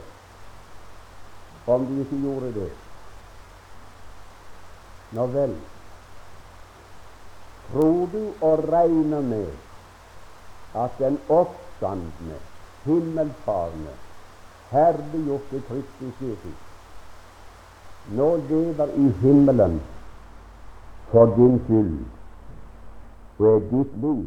om 1.68 1.86
du 1.86 2.00
ikke 2.00 2.22
gjorde 2.22 2.54
det? 2.54 2.72
Nå 5.12 5.26
vel, 5.26 5.56
tror 7.72 8.08
du 8.14 8.24
og 8.42 8.64
regner 8.74 9.22
med 9.22 9.48
at 10.76 10.98
den 11.00 11.20
oppstandende, 11.30 12.40
himmelfarende, 12.84 13.94
herliggjorte 14.72 15.62
Kristus 15.68 16.22
Jesus 16.22 16.68
nå 18.08 18.36
lever 18.50 18.88
i 18.96 19.10
himmelen 19.22 19.82
for 21.12 21.26
din 21.36 21.60
skyld 21.66 21.98
og 23.40 23.48
er 23.56 23.66
ditt 23.72 23.98
liv. 24.02 24.22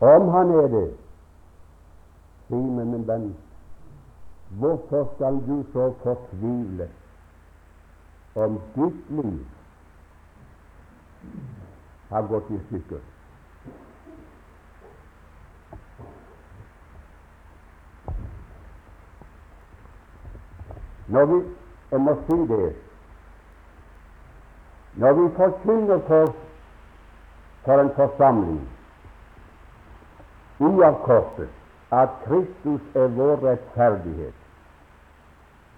Om 0.00 0.28
han 0.28 0.50
er 0.50 0.68
det, 0.72 0.88
si 2.48 2.56
meg, 2.56 2.86
min 2.88 3.06
venn, 3.08 3.26
hvorfor 4.60 5.10
skal 5.14 5.40
du 5.44 5.58
så 5.74 5.90
fortvile 6.02 6.88
om 8.34 8.56
ditt 8.76 9.12
liv? 9.18 9.44
Har 12.10 12.26
gått 12.32 12.48
i 12.50 12.62
stykker? 12.66 13.04
Når 21.10 21.26
vi 21.26 21.40
jeg 21.90 22.00
må 22.00 22.14
si 22.26 22.36
det 22.48 22.74
når 25.00 25.12
vi 25.12 25.30
forkynner 25.36 25.98
for, 26.06 26.34
for 27.64 27.80
en 27.80 27.90
forsamling 27.96 28.60
uavkortet 30.60 31.48
at 31.90 32.10
Kristus 32.24 32.80
er 32.94 33.08
vår 33.16 33.40
rettferdighet, 33.44 34.36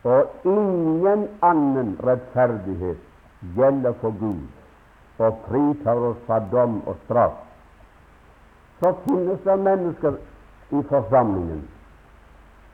og 0.04 0.30
ingen 0.44 1.28
annen 1.42 1.94
rettferdighet 2.04 2.98
gjelder 3.56 3.94
for 4.02 4.18
Gud 4.20 5.22
og 5.22 5.38
fritar 5.46 6.02
oss 6.10 6.20
fra 6.26 6.40
dom 6.52 6.80
og 6.86 6.98
straff, 7.04 7.38
så 8.82 8.92
finnes 9.06 9.40
det 9.46 9.58
mennesker 9.62 10.18
i 10.72 10.82
forsamlingen 10.90 11.62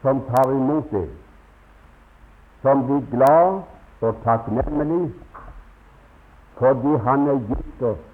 som 0.02 0.22
tar 0.30 0.52
imot 0.54 0.90
det 0.94 1.08
som 2.62 2.84
blir 2.86 3.04
glad 3.12 3.60
og 4.00 4.20
takknemlig 4.24 5.12
fordi 6.58 6.96
Han 7.04 7.28
er 7.28 7.38
gitt 7.48 7.82
oss 7.86 8.04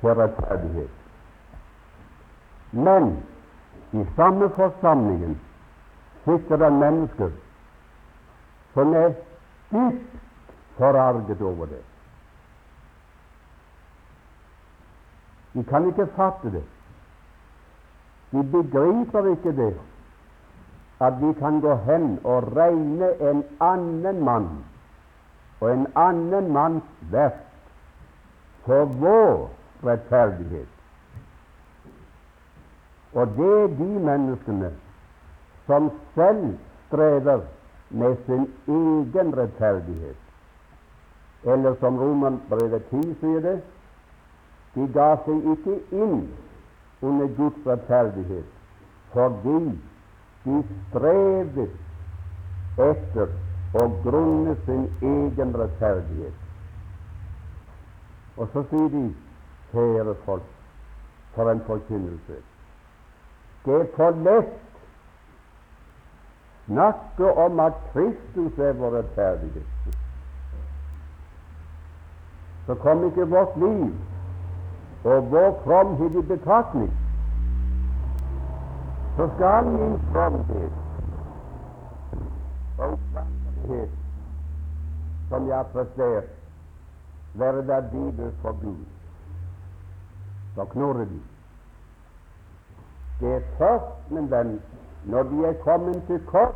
til 0.00 0.14
rettferdighet. 0.20 1.01
Men 2.72 3.16
i 3.92 4.04
samme 4.16 4.48
forsamlingen 4.56 5.40
sitter 6.24 6.56
det 6.56 6.72
mennesker 6.72 7.30
som 8.74 8.94
er 8.96 9.12
dypt 9.72 10.20
forarget 10.76 11.40
over 11.40 11.66
det. 11.66 11.82
De 15.52 15.64
kan 15.64 15.86
ikke 15.86 16.06
fatte 16.16 16.52
det. 16.52 16.64
De 18.32 18.42
begriper 18.42 19.32
ikke 19.34 19.52
det 19.56 19.74
at 21.00 21.18
vi 21.20 21.32
kan 21.32 21.60
gå 21.60 21.74
hen 21.74 22.20
og 22.24 22.56
regne 22.56 23.08
en 23.30 23.44
annen 23.60 24.24
mann 24.24 24.48
og 25.60 25.72
en 25.72 25.86
annen 25.96 26.52
manns 26.52 26.84
verk 27.10 27.42
for 28.64 28.84
vår 28.84 29.50
rettferdighet. 29.84 30.68
Og 33.12 33.26
det 33.36 33.52
er 33.62 33.66
de 33.66 33.90
menneskene 34.08 34.70
som 35.66 35.90
selv 36.14 36.54
strever 36.86 37.40
med 37.90 38.16
sin 38.26 38.46
egen 38.68 39.36
rettferdighet. 39.38 40.16
Eller 41.44 41.74
som 41.80 41.98
Romerbrevet 41.98 42.82
10 42.90 43.14
sier 43.20 43.40
det, 43.40 43.58
de 44.74 44.86
ga 44.94 45.10
seg 45.24 45.48
ikke 45.54 45.78
inn 45.92 46.22
under 47.02 47.32
Guds 47.36 47.66
rettferdighet 47.66 48.58
fordi 49.12 49.58
de 50.44 50.60
strevet 50.68 51.74
etter 52.80 53.34
å 53.76 53.82
grunne 54.04 54.54
sin 54.64 54.86
egen 55.02 55.52
rettferdighet. 55.60 56.38
Og 58.40 58.48
så 58.54 58.64
sier 58.70 58.88
de, 58.94 59.04
kjære 59.74 60.16
folk, 60.24 60.48
for 61.34 61.52
en 61.52 61.60
forkynnelse. 61.68 62.40
Det 63.64 63.80
er 63.80 63.86
for 63.96 64.10
lett 64.10 64.58
snakke 66.66 67.32
om 67.44 67.60
at 67.60 67.78
Kristus 67.92 68.58
er 68.58 68.72
vår 68.72 68.96
rettferdighet, 68.96 69.96
så 72.66 72.74
kom 72.74 73.04
ikke 73.06 73.28
vårt 73.30 73.56
liv 73.56 73.94
og 75.04 75.30
vår 75.30 75.50
fromhet 75.64 76.18
i 76.18 76.26
betraktning, 76.26 76.92
så 79.16 79.28
skal 79.36 79.64
min 79.64 79.98
fromhet 80.12 80.72
og 82.78 82.98
fromhet 83.12 83.98
som 85.32 85.48
jeg 85.48 85.56
har 85.56 85.68
prestert, 85.72 86.24
være 87.34 87.66
verdiløs 87.66 88.34
for 88.42 88.52
Gud. 88.60 88.84
Så 90.54 90.64
knurrer 90.64 91.04
de. 91.04 91.20
Det 93.22 93.34
er 93.34 93.42
først, 93.58 94.10
min 94.10 94.30
venn, 94.30 94.56
når 95.04 95.22
de 95.22 95.44
er 95.46 95.52
kommet 95.62 96.02
til 96.06 96.18
kort 96.26 96.54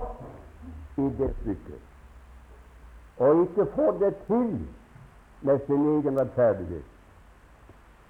i 0.96 1.06
det 1.18 1.28
stykket, 1.40 1.82
og 3.18 3.42
ikke 3.42 3.66
får 3.74 3.92
det 4.00 4.16
til 4.26 4.68
med 5.42 5.58
sin 5.66 5.86
egen 5.92 6.18
rettferdighet, 6.20 6.84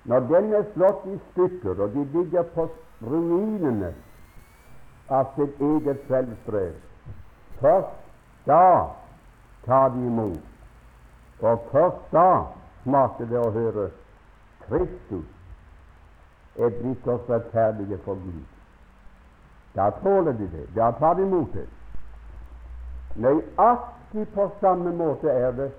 når 0.05 0.21
den 0.33 0.53
er 0.55 0.65
slått 0.73 1.05
i 1.13 1.19
stykker, 1.31 1.83
og 1.83 1.93
de 1.93 2.05
ligger 2.17 2.49
på 2.57 2.69
ruinene 3.03 3.93
av 5.11 5.29
sitt 5.37 5.61
eget 5.61 6.09
selvstrev, 6.09 6.73
først 7.61 8.03
da 8.49 8.89
tar 9.67 9.89
de 9.93 10.07
imot. 10.07 10.43
Og 11.41 11.69
først 11.73 12.13
da 12.13 12.29
smaker 12.83 13.29
det 13.29 13.39
å 13.39 13.51
høre 13.53 13.91
Kristus 14.65 15.36
er 16.59 16.71
blitt 16.81 17.07
oss 17.07 17.29
rettferdige 17.31 17.99
for 18.05 18.15
Gud. 18.15 18.45
Da 19.77 19.91
tåler 20.03 20.33
de 20.33 20.49
det. 20.53 20.67
Da 20.77 20.91
tar 20.99 21.15
de 21.15 21.23
imot 21.23 21.53
det. 21.55 21.69
Nøyaktig 23.17 24.29
på 24.35 24.51
samme 24.61 24.93
måte 24.93 25.29
er 25.29 25.53
det 25.53 25.71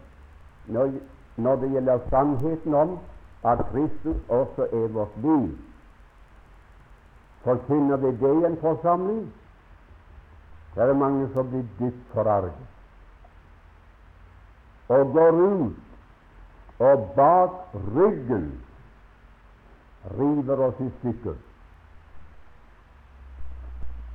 når, 1.37 1.55
det 1.55 1.71
gjelder 1.71 1.99
sannheten 2.09 2.73
om 2.73 2.97
at 3.45 3.59
Kristus 3.71 4.17
også 4.29 4.61
er 4.61 4.87
vårt 4.87 5.17
liv. 5.23 5.57
Forkynner 7.43 7.97
vi 7.97 8.11
det 8.11 8.33
i 8.41 8.45
en 8.45 8.57
forsamling, 8.61 9.33
så 10.73 10.81
er 10.81 10.87
det 10.87 10.97
mange 10.97 11.29
som 11.33 11.49
blir 11.49 11.63
dypt 11.79 12.13
forarget 12.13 12.67
og 14.87 15.11
går 15.13 15.31
ut 15.31 15.75
og 16.79 17.09
bak 17.15 17.51
ryggen 17.95 18.61
river 20.17 20.59
oss 20.59 20.79
i 20.79 20.89
stykker. 20.99 21.35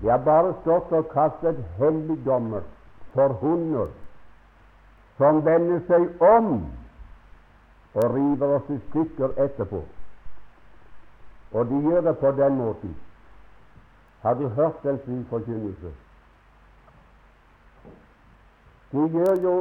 Vi 0.00 0.09
har 0.09 0.18
bare 0.18 0.55
stått 0.61 0.92
og 0.92 1.11
kastet 1.12 1.59
helligdommer 1.78 2.64
for 3.14 3.35
hunder 3.42 3.90
som 5.18 5.42
vender 5.46 5.83
seg 5.87 6.22
om 6.26 6.55
og 7.94 8.14
river 8.14 8.57
oss 8.57 8.70
i 8.72 8.78
stykker 8.88 9.37
etterpå. 9.44 9.83
Og 11.52 11.68
de 11.68 11.83
gjør 11.85 12.00
det 12.09 12.16
på 12.18 12.31
den 12.40 12.57
måten. 12.57 12.96
Har 14.22 14.35
du 14.35 14.48
hørt 14.48 14.83
den 14.83 14.98
slik 15.05 15.28
forkynnelse? 15.28 15.92
De 18.92 19.09
gjør 19.12 19.37
jo 19.42 19.55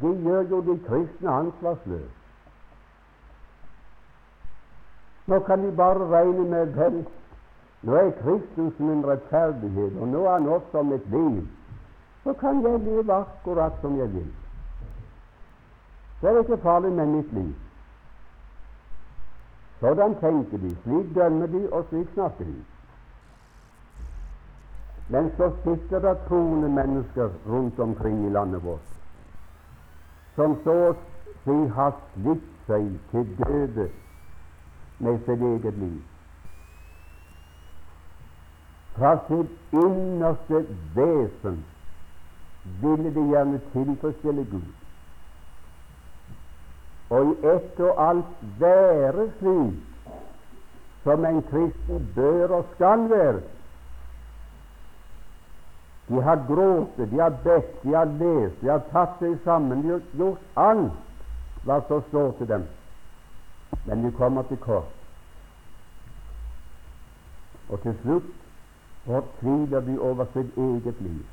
de 0.00 0.12
gjør 0.22 0.42
jo 0.50 0.60
de 0.60 0.78
kristne 0.88 1.30
ansvarsløse. 1.30 2.15
Nå 5.26 5.38
kan 5.40 5.62
de 5.62 5.72
bare 5.76 6.08
regne 6.10 6.44
med 6.48 6.66
vel, 6.66 7.06
nå 7.82 7.94
er 7.94 8.10
Kristus 8.20 8.78
min 8.78 9.04
rettferdighet, 9.06 9.98
og 10.00 10.08
nå 10.08 10.24
er 10.24 10.32
han 10.32 10.48
også 10.48 10.82
mitt 10.82 11.10
liv. 11.10 11.42
Så 12.24 12.32
kan 12.32 12.62
jeg 12.62 12.80
leve 12.80 13.12
akkurat 13.12 13.72
som 13.80 13.98
jeg 13.98 14.12
vil. 14.12 14.32
Det 16.20 16.30
er 16.30 16.38
ikke 16.38 16.62
farlig 16.62 16.92
med 16.92 17.06
mitt 17.06 17.32
liv. 17.32 17.54
Sådan 19.80 20.14
tenker 20.20 20.58
de, 20.58 20.76
slik 20.82 21.14
dømmer 21.14 21.46
de, 21.46 21.68
og 21.72 21.84
slik 21.88 22.08
snakker 22.14 22.44
de. 22.44 22.56
Men 25.08 25.30
så 25.36 25.50
sitter 25.64 25.98
det 25.98 26.18
troende 26.28 26.68
mennesker 26.68 27.28
rundt 27.46 27.78
omkring 27.80 28.26
i 28.26 28.30
landet 28.30 28.64
vårt 28.64 28.96
som 30.36 30.56
så 30.64 30.74
å 30.90 30.96
si 31.44 31.56
har 31.76 31.94
slitt 32.14 32.48
seg 32.68 32.88
til 33.12 33.30
døde 33.40 33.86
med 34.98 35.18
sitt 35.26 35.42
eget 35.42 35.78
liv. 35.78 36.02
Fra 38.96 39.16
sitt 39.28 39.74
innerste 39.76 40.62
vesen 40.94 41.64
ville 42.82 43.10
de 43.14 43.26
gjerne 43.32 43.60
tilfredsstille 43.72 44.44
Gud, 44.50 44.70
og 47.10 47.26
i 47.32 47.50
ett 47.56 47.80
og 47.80 48.00
alt 48.08 48.46
være 48.58 49.28
slik 49.38 49.84
som 51.04 51.24
en 51.24 51.42
kristen 51.50 52.08
bør 52.14 52.56
og 52.56 52.64
skal 52.74 53.10
være. 53.10 53.42
De 56.08 56.22
har 56.22 56.42
grått, 56.48 56.96
de 57.10 57.20
har 57.20 57.34
bedt, 57.44 57.82
de 57.82 57.94
har 57.94 58.04
lest, 58.04 58.60
de 58.60 58.70
har 58.70 58.82
tatt 58.90 59.20
seg 59.22 59.36
sammen, 59.44 59.82
de 59.82 59.94
har 59.94 60.02
gjort 60.18 60.58
alt 60.58 61.62
hva 61.66 61.78
som 61.88 62.02
står 62.08 62.34
til 62.38 62.50
dem. 62.50 62.66
Men 63.84 64.06
vi 64.06 64.10
kommer 64.16 64.42
til 64.42 64.56
kort. 64.56 64.92
Og 67.68 67.80
til 67.82 67.98
slutt 68.02 68.30
fortviler 69.06 69.80
de 69.80 70.00
over 70.00 70.26
sitt 70.32 70.58
eget 70.58 71.00
liv. 71.00 71.24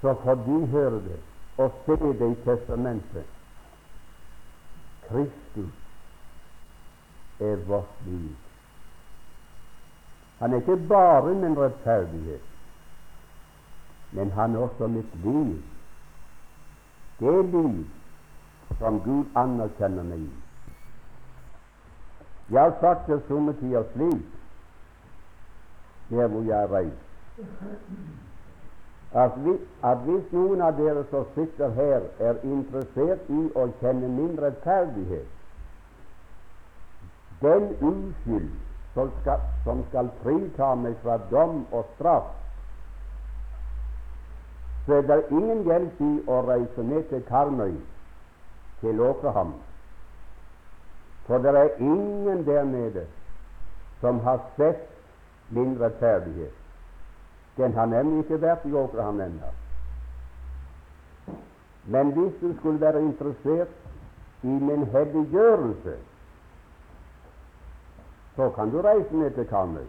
Så 0.00 0.14
får 0.22 0.34
de 0.34 0.66
høre 0.66 1.00
det 1.02 1.20
og 1.58 1.72
se 1.86 1.96
det 1.96 2.30
i 2.30 2.42
testamentet. 2.44 3.24
Kristus 5.08 5.72
er 7.40 7.56
vårt 7.66 8.06
liv. 8.06 8.36
Han 10.38 10.52
er 10.52 10.56
ikke 10.56 10.76
bare 10.88 11.34
min 11.34 11.58
rettferdighet, 11.58 12.40
men 14.12 14.30
han 14.30 14.54
er 14.54 14.58
også 14.58 14.86
mitt 14.86 15.24
liv. 15.24 15.62
Det 17.20 17.44
liv 17.44 17.86
som 18.78 19.00
Gud 19.04 19.24
anerkjenner 19.34 20.06
meg 20.06 20.26
i. 20.26 20.30
Jeg 22.50 22.62
har 22.62 22.76
sagt 22.80 23.08
det 23.10 23.20
somme 23.28 23.52
tider 23.60 23.84
slik, 23.92 24.26
der 26.10 26.26
hvor 26.26 26.42
jeg 26.42 26.62
er 26.62 26.72
reist, 26.72 27.08
at, 29.12 29.32
vi, 29.44 29.56
at 29.84 29.98
hvis 30.04 30.32
noen 30.32 30.62
av 30.64 30.76
dere 30.76 31.04
som 31.10 31.26
sitter 31.34 31.72
her, 31.76 32.06
er 32.20 32.40
interessert 32.44 33.28
i 33.28 33.42
å 33.56 33.66
kjenne 33.80 34.08
min 34.12 34.34
rettferdighet, 34.40 35.28
den 37.40 37.68
uskyld 37.80 38.48
som 38.94 39.12
skal, 39.20 39.44
som 39.64 39.84
skal 39.90 40.10
frita 40.22 40.72
meg 40.74 40.96
fra 41.04 41.18
dom 41.30 41.62
og 41.72 41.84
straff, 41.94 42.32
så 44.86 44.98
er 44.98 45.06
det 45.10 45.20
ingen 45.30 45.62
hjelp 45.68 46.00
i 46.00 46.12
å 46.26 46.40
reise 46.48 46.82
ned 46.82 47.08
til 47.12 47.22
Karmøy, 47.28 47.76
til 48.80 48.94
lov 48.94 49.14
For 51.26 51.38
det 51.38 51.56
er 51.56 51.68
ingen 51.78 52.46
der 52.46 52.64
nede 52.64 53.06
som 54.00 54.20
har 54.20 54.40
sett 54.56 54.88
min 55.48 55.80
rettferdighet. 55.80 56.52
Den 57.56 57.74
har 57.74 57.86
nemlig 57.86 58.18
ikke 58.18 58.40
vært 58.40 58.64
i 58.64 58.72
Åkerhamn 58.72 59.20
ennå. 59.20 59.50
Men 61.84 62.12
hvis 62.12 62.32
du 62.40 62.54
skulle 62.58 62.80
være 62.80 63.02
interessert 63.02 63.68
i 64.42 64.46
min 64.46 64.84
helliggjørelse, 64.84 65.96
så 68.36 68.50
kan 68.50 68.70
du 68.70 68.82
reise 68.82 69.16
ned 69.16 69.30
til 69.30 69.46
Karmøy. 69.46 69.88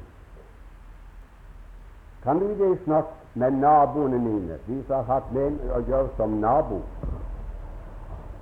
Kan 2.23 2.39
du 2.39 2.49
ikke 2.49 2.83
snakke 2.83 3.09
med 3.33 3.51
naboene 3.51 4.19
mine, 4.19 4.59
de 4.67 4.83
som 4.87 4.95
har 4.95 5.03
hatt 5.13 5.31
med 5.31 5.59
å 5.75 5.79
gjøre 5.87 6.09
som 6.17 6.29
nabo, 6.29 6.81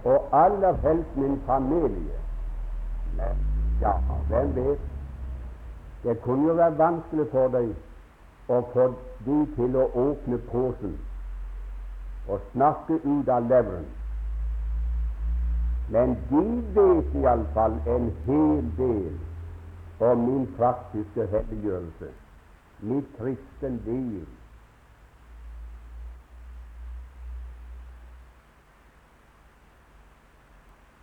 og 0.03 0.29
aller 0.43 0.73
helst 0.83 1.17
min 1.17 1.41
familie? 1.45 2.17
Men 3.17 3.37
ja, 3.81 3.91
hvem 4.27 4.55
vet? 4.55 4.79
Det 6.03 6.21
kunne 6.21 6.47
jo 6.47 6.53
være 6.53 6.77
vanskelig 6.77 7.27
for 7.31 7.51
deg 7.51 7.73
å 8.47 8.61
få 8.73 8.87
de 9.25 9.37
til 9.55 9.75
å 9.75 9.87
åpne 10.07 10.37
posen 10.51 10.97
og 12.27 12.43
snakke 12.51 12.99
ut 13.03 13.29
av 13.29 13.47
leveren. 13.49 13.87
Men 15.89 16.15
de 16.29 16.43
vet 16.75 17.13
iallfall 17.21 17.77
en 17.87 18.09
hel 18.25 18.63
del 18.77 19.13
om 19.99 20.25
min 20.29 20.47
praktiske 20.57 21.27
helliggjørelse, 21.31 22.09
mitt 22.79 23.13
kristen 23.19 23.79
liv. 23.85 24.25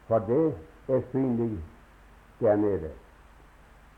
For 0.06 0.18
det 0.18 0.54
er 0.88 1.00
synlig 1.10 1.58
der 2.40 2.56
nede. 2.56 2.90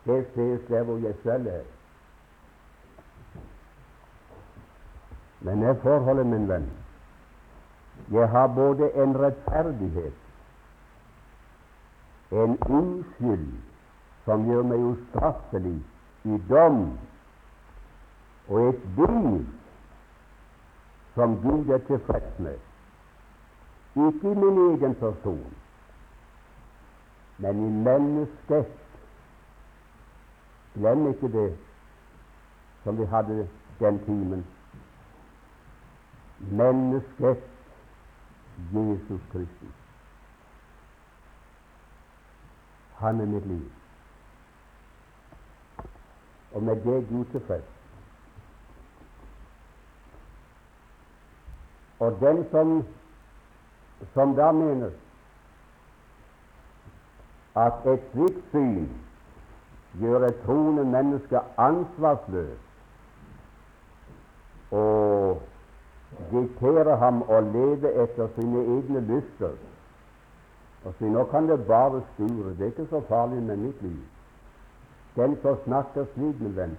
Det 0.05 0.27
ses 0.35 0.69
der 0.69 0.83
hvor 0.83 0.97
jeg 0.97 1.15
selv 1.23 1.47
er. 1.47 1.63
Men 5.41 5.63
er 5.63 5.75
forholdet, 5.75 6.27
min 6.27 6.49
venn, 6.49 6.71
jeg 8.11 8.29
har 8.29 8.47
både 8.47 8.95
en 8.95 9.19
rettferdighet, 9.19 10.15
en 12.33 12.59
uskyld 12.69 13.53
som 14.25 14.47
gjør 14.47 14.65
meg 14.67 14.79
ustraffelig 14.79 15.77
i 16.25 16.39
dom, 16.49 16.81
og 18.49 18.69
et 18.69 18.89
liv 18.97 19.45
som 21.15 21.37
Gud 21.43 21.69
er 21.69 21.79
tilfreds 21.87 22.39
med. 22.39 22.59
Ikke 24.07 24.35
min 24.35 24.59
egen 24.65 24.95
person, 24.95 25.55
men 27.39 27.57
i 27.67 27.71
mennesket. 27.71 28.67
Glem 30.75 31.09
ikke 31.09 31.33
det 31.33 31.59
som 32.85 32.99
vi 32.99 33.05
hadde 33.05 33.49
den 33.81 33.99
timen. 34.05 34.47
Mennesket 36.39 37.43
Jesus 38.73 39.21
Kristus. 39.33 39.75
Han 42.97 43.21
er 43.21 43.27
mitt 43.27 43.47
liv. 43.47 43.73
Og 46.53 46.63
med 46.63 46.77
det 46.77 47.09
Gud 47.09 47.25
tilfreds. 47.25 47.65
Og 51.99 52.19
den 52.21 52.47
som, 52.51 52.85
som 54.15 54.35
da 54.37 54.53
mener 54.53 54.91
at 57.57 57.87
et 57.93 58.09
slikt 58.13 58.43
syn 58.53 58.89
gjør 60.01 60.27
et 60.29 60.41
troende 60.45 60.85
menneske 60.85 61.41
ansvarsløs 61.57 62.59
og 64.77 65.41
dikterer 66.33 66.97
ham 67.01 67.23
å 67.29 67.41
leve 67.53 67.93
etter 68.05 68.29
sine 68.37 68.65
egne 68.77 69.01
lyster 69.09 69.57
og 70.87 70.95
si 70.99 71.09
nå 71.11 71.25
kan 71.33 71.49
det 71.49 71.65
bare 71.67 72.01
sture, 72.15 72.53
det 72.55 72.63
er 72.63 72.71
ikke 72.75 72.87
så 72.91 73.01
farlig 73.09 73.43
med 73.43 73.57
mitt 73.59 73.81
liv. 73.83 74.03
Den 75.17 75.37
som 75.43 75.57
snakker 75.65 76.05
slik, 76.15 76.41
min 76.41 76.57
venn, 76.57 76.77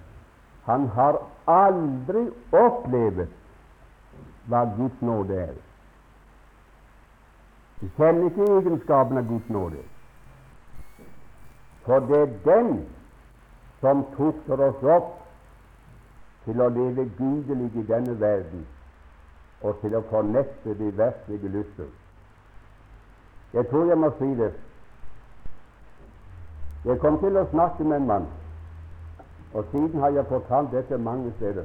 han 0.64 0.86
har 0.94 1.18
aldri 1.46 2.22
opplevd 2.56 3.26
hva 4.48 4.62
Guds 4.78 5.02
nåde 5.04 5.36
er. 5.42 5.54
Du 7.80 7.86
kjenner 7.98 8.30
ikke 8.30 8.48
egenskapen 8.56 9.20
av 9.20 9.28
Guds 9.28 9.52
nåde. 9.52 9.82
For 11.88 11.98
det 11.98 12.18
er 12.20 12.32
den 12.44 12.88
som 13.80 14.02
tukter 14.16 14.60
oss 14.60 14.82
opp 14.84 15.12
til 16.44 16.58
å 16.60 16.66
leve 16.68 17.06
gudelig 17.16 17.68
i 17.80 17.84
denne 17.88 18.16
verden 18.20 18.66
og 19.64 19.78
til 19.80 19.96
å 19.96 20.02
fornekte 20.10 20.74
de 20.76 20.90
verslige 20.98 21.48
lyster. 21.54 21.86
Jeg 23.56 23.70
tror 23.70 23.88
jeg 23.88 23.98
må 24.02 24.10
si 24.18 24.28
det. 24.36 24.50
Jeg 26.84 27.00
kom 27.00 27.16
til 27.24 27.40
å 27.40 27.46
snakke 27.54 27.88
med 27.88 28.02
en 28.02 28.10
mann, 28.12 28.28
og 29.56 29.72
siden 29.72 30.04
har 30.04 30.12
jeg 30.12 30.28
fortalt 30.28 30.68
dette 30.76 31.00
mange 31.08 31.32
steder. 31.38 31.64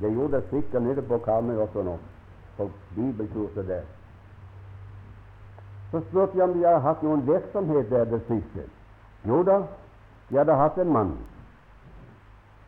Jeg 0.00 0.16
gjorde 0.16 0.38
det 0.38 0.50
sikkert 0.54 0.88
nede 0.88 1.04
på 1.04 1.20
Karmøy 1.28 1.60
også 1.66 1.84
nå, 1.84 1.98
på 2.56 2.70
bibelkurset 2.96 3.68
der. 3.68 3.84
Så 5.92 6.00
spurte 6.08 6.40
jeg 6.40 6.48
om 6.48 6.56
de 6.56 6.64
hadde 6.64 6.84
hatt 6.88 7.04
noen 7.04 7.28
virksomhet 7.28 7.92
der 7.92 8.08
det 8.16 8.24
siste. 8.32 8.70
Jo 9.24 9.42
da, 9.42 9.62
de 10.28 10.38
hadde 10.38 10.54
hatt 10.54 10.78
en 10.78 10.92
mann. 10.92 11.16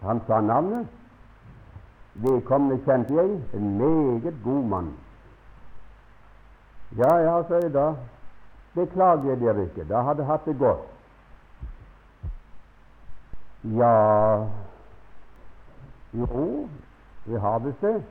Han 0.02 0.20
sa 0.26 0.40
navnet. 0.40 0.86
Vedkommende 2.14 2.82
kjente 2.84 3.14
jeg, 3.14 3.30
en 3.54 3.76
meget 3.78 4.34
god 4.44 4.64
mann. 4.64 4.94
Ja, 6.96 7.16
ja, 7.16 7.42
sa 7.48 7.54
jeg 7.62 7.74
da. 7.74 7.92
Beklager 8.74 9.28
jeg 9.30 9.40
dere 9.40 9.62
ikke. 9.62 9.84
Da 9.88 10.02
hadde 10.02 10.24
hatt 10.24 10.44
det 10.44 10.58
godt. 10.58 10.88
Ja 13.62 14.46
Jo, 16.12 16.68
vi 17.24 17.36
har 17.36 17.58
visst 17.58 17.80
det, 17.80 18.02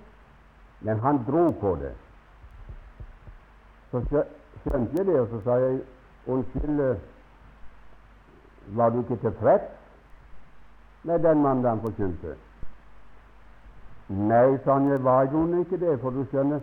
men 0.80 1.00
han 1.00 1.24
dro 1.28 1.52
på 1.52 1.76
det. 1.76 1.92
Så 3.92 4.24
skjønte 4.62 4.98
jeg 4.98 5.06
det, 5.06 5.20
og 5.20 5.28
så 5.28 5.42
sa 5.44 5.58
jeg 5.60 5.82
unnskyld, 6.28 7.00
var 8.76 8.90
du 8.90 9.00
ikke 9.00 9.16
tilfreds 9.16 9.72
med 11.04 11.20
den 11.20 11.42
mannen 11.42 11.66
han 11.66 11.82
forkynte? 11.82 12.36
Nei, 14.10 14.58
Sanje, 14.64 15.04
var 15.04 15.28
jo 15.32 15.44
ikke 15.62 15.78
det, 15.78 16.00
for 16.02 16.10
du 16.10 16.26
skjønner, 16.30 16.60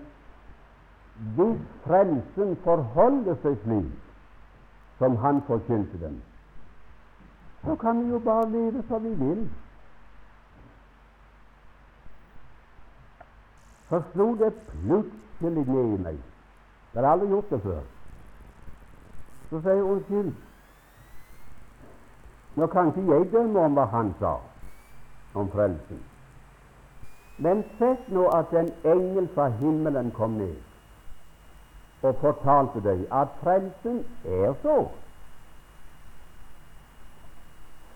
hvis 1.37 1.61
frelsen 1.85 2.57
forholder 2.65 3.39
seg 3.43 3.61
slik 3.63 3.93
som 4.99 5.17
han 5.23 5.43
forkynte 5.47 6.01
den, 6.01 6.19
så 7.65 7.77
kan 7.77 8.05
vi 8.05 8.11
jo 8.11 8.19
bare 8.19 8.51
leve 8.51 8.83
som 8.89 9.05
vi 9.05 9.15
vil. 9.15 9.47
så 13.89 14.03
slo 14.13 14.35
det 14.35 14.53
plutselig 14.53 15.67
ned 15.67 15.95
i 15.95 16.03
meg. 16.03 16.19
Det 16.93 17.03
har 17.03 17.13
aldri 17.13 17.29
gjort 17.29 17.51
det 17.51 17.61
før. 17.63 17.81
Så 19.51 19.61
sier 19.61 19.79
jeg 19.79 19.85
unnskyld. 19.85 20.33
Nå 22.57 22.67
kan 22.67 22.89
ikke 22.89 23.13
jeg 23.13 23.33
dømme 23.33 23.61
om 23.61 23.75
hva 23.77 23.85
han 23.93 24.15
sa 24.21 24.37
om 25.35 25.49
frelsen. 25.53 25.99
Men 27.39 27.65
sett 27.79 28.09
nå 28.09 28.29
at 28.33 28.53
en 28.57 28.71
engel 28.85 29.29
fra 29.35 29.49
himmelen 29.61 30.11
kom 30.17 30.39
ned 30.41 30.57
og 32.03 32.17
fortalte 32.21 32.81
deg 32.85 33.03
at 33.13 33.35
frelsen 33.43 34.01
er 34.25 34.55
så. 34.63 34.77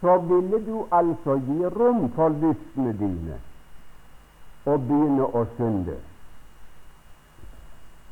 Så 0.00 0.18
ville 0.28 0.60
du 0.66 0.86
altså 0.92 1.36
gi 1.46 1.72
rom 1.76 2.08
for 2.16 2.28
lystene 2.28 2.92
dine 2.98 3.40
og 4.64 4.86
begynne 4.88 5.24
å 5.24 5.44
synde. 5.56 5.96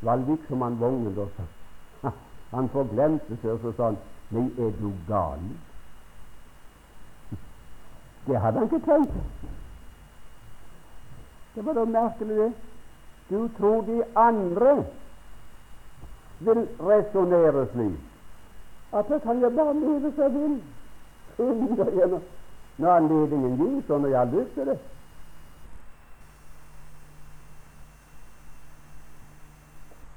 Det 0.00 0.38
som 0.48 0.62
han 0.62 0.76
vognet 0.80 1.18
og 1.24 1.30
sa 1.36 2.12
Han 2.52 2.68
forglemte 2.72 3.36
seg, 3.42 3.64
og 3.64 3.74
sa 3.76 3.90
han 3.90 3.98
Nei, 4.30 4.44
er 4.60 4.70
du 4.80 4.92
gal? 5.08 5.42
Det 8.28 8.40
hadde 8.40 8.58
han 8.58 8.68
ikke 8.68 8.86
tenkt. 8.86 9.12
Det 11.54 11.66
var 11.66 11.72
da 11.72 11.84
merkelig, 11.84 12.36
det. 12.36 12.52
Du 13.30 13.48
tror 13.58 13.80
de 13.82 14.04
andre 14.16 14.84
vil 16.40 16.68
resonnere 16.80 17.66
slik 17.72 18.04
at 18.92 19.08
det 19.08 19.22
kan 19.22 19.40
jeg 19.40 19.52
bare 19.52 19.74
leve 19.80 20.12
som 20.12 20.22
jeg 20.22 20.34
vil. 20.34 22.20
Når 22.76 22.92
anledningen 22.92 23.56
gis, 23.58 23.90
og 23.90 24.00
når 24.00 24.08
jeg 24.08 24.18
har 24.18 24.24
lyst 24.24 24.54
til 24.54 24.66
det. 24.66 24.78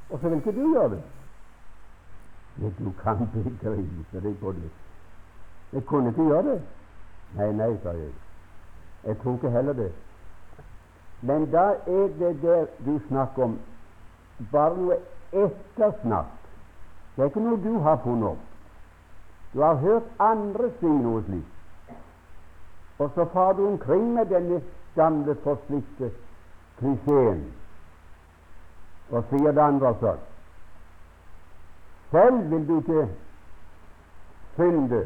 Og 0.09 0.19
så 0.19 0.29
vil 0.29 0.37
ikke 0.37 0.51
du 0.51 0.73
gjøre 0.73 0.89
det. 0.89 1.03
Men 2.55 2.75
du 2.79 2.91
kan 3.03 3.17
begripe 3.33 3.75
det. 4.61 4.71
Jeg 5.73 5.85
kunne 5.85 6.09
ikke 6.09 6.23
gjøre 6.23 6.43
det. 6.43 6.61
Nei, 7.37 7.51
nei, 7.53 7.77
sa 7.83 7.93
jeg. 7.95 8.13
Jeg 9.03 9.17
tror 9.21 9.33
ikke 9.33 9.49
heller 9.49 9.73
det. 9.73 9.91
Men 11.21 11.51
da 11.51 11.67
er 11.87 12.07
det 12.19 12.41
der 12.41 12.65
du 12.85 12.99
snakker 13.07 13.43
om, 13.43 13.59
bare 14.51 14.77
noe 14.77 14.97
ettersnakk. 15.31 16.37
Det 17.15 17.23
er 17.23 17.29
ikke 17.29 17.43
noe 17.45 17.61
du 17.63 17.79
har 17.85 17.99
funnet 18.03 18.33
opp. 18.33 18.45
Du 19.53 19.61
har 19.61 19.75
hørt 19.83 20.11
andre 20.19 20.71
si 20.79 20.87
noe 20.87 21.23
slikt. 21.27 21.95
Og 23.01 23.11
så 23.15 23.25
far 23.33 23.53
du 23.53 23.65
omkring 23.67 24.13
med 24.13 24.25
denne 24.25 24.61
gamle, 24.95 25.35
forslitte 25.43 26.11
klisjeen 26.79 27.41
og 29.11 29.25
sier 29.29 29.51
det 29.51 29.63
andre 29.63 29.91
sånn. 29.99 30.21
Selv 32.11 32.45
vil 32.51 32.67
du 32.67 32.77
ikke 32.79 33.07
synde 34.55 35.01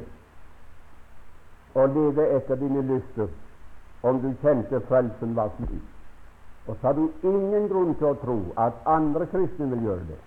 og 1.75 1.89
leve 1.89 2.27
etter 2.37 2.55
dine 2.55 2.81
lyster 2.81 3.27
om 4.03 4.21
du 4.21 4.31
kjente 4.41 4.79
frelsen 4.87 5.35
var 5.35 5.49
slik. 5.57 5.83
Og 6.67 6.75
så 6.75 6.87
har 6.87 6.93
du 6.93 7.09
ingen 7.23 7.67
grunn 7.69 7.93
til 7.99 8.07
å 8.09 8.19
tro 8.21 8.37
at 8.57 8.79
andre 8.89 9.27
kristne 9.29 9.67
vil 9.73 9.83
gjøre 9.89 10.07
det. 10.07 10.21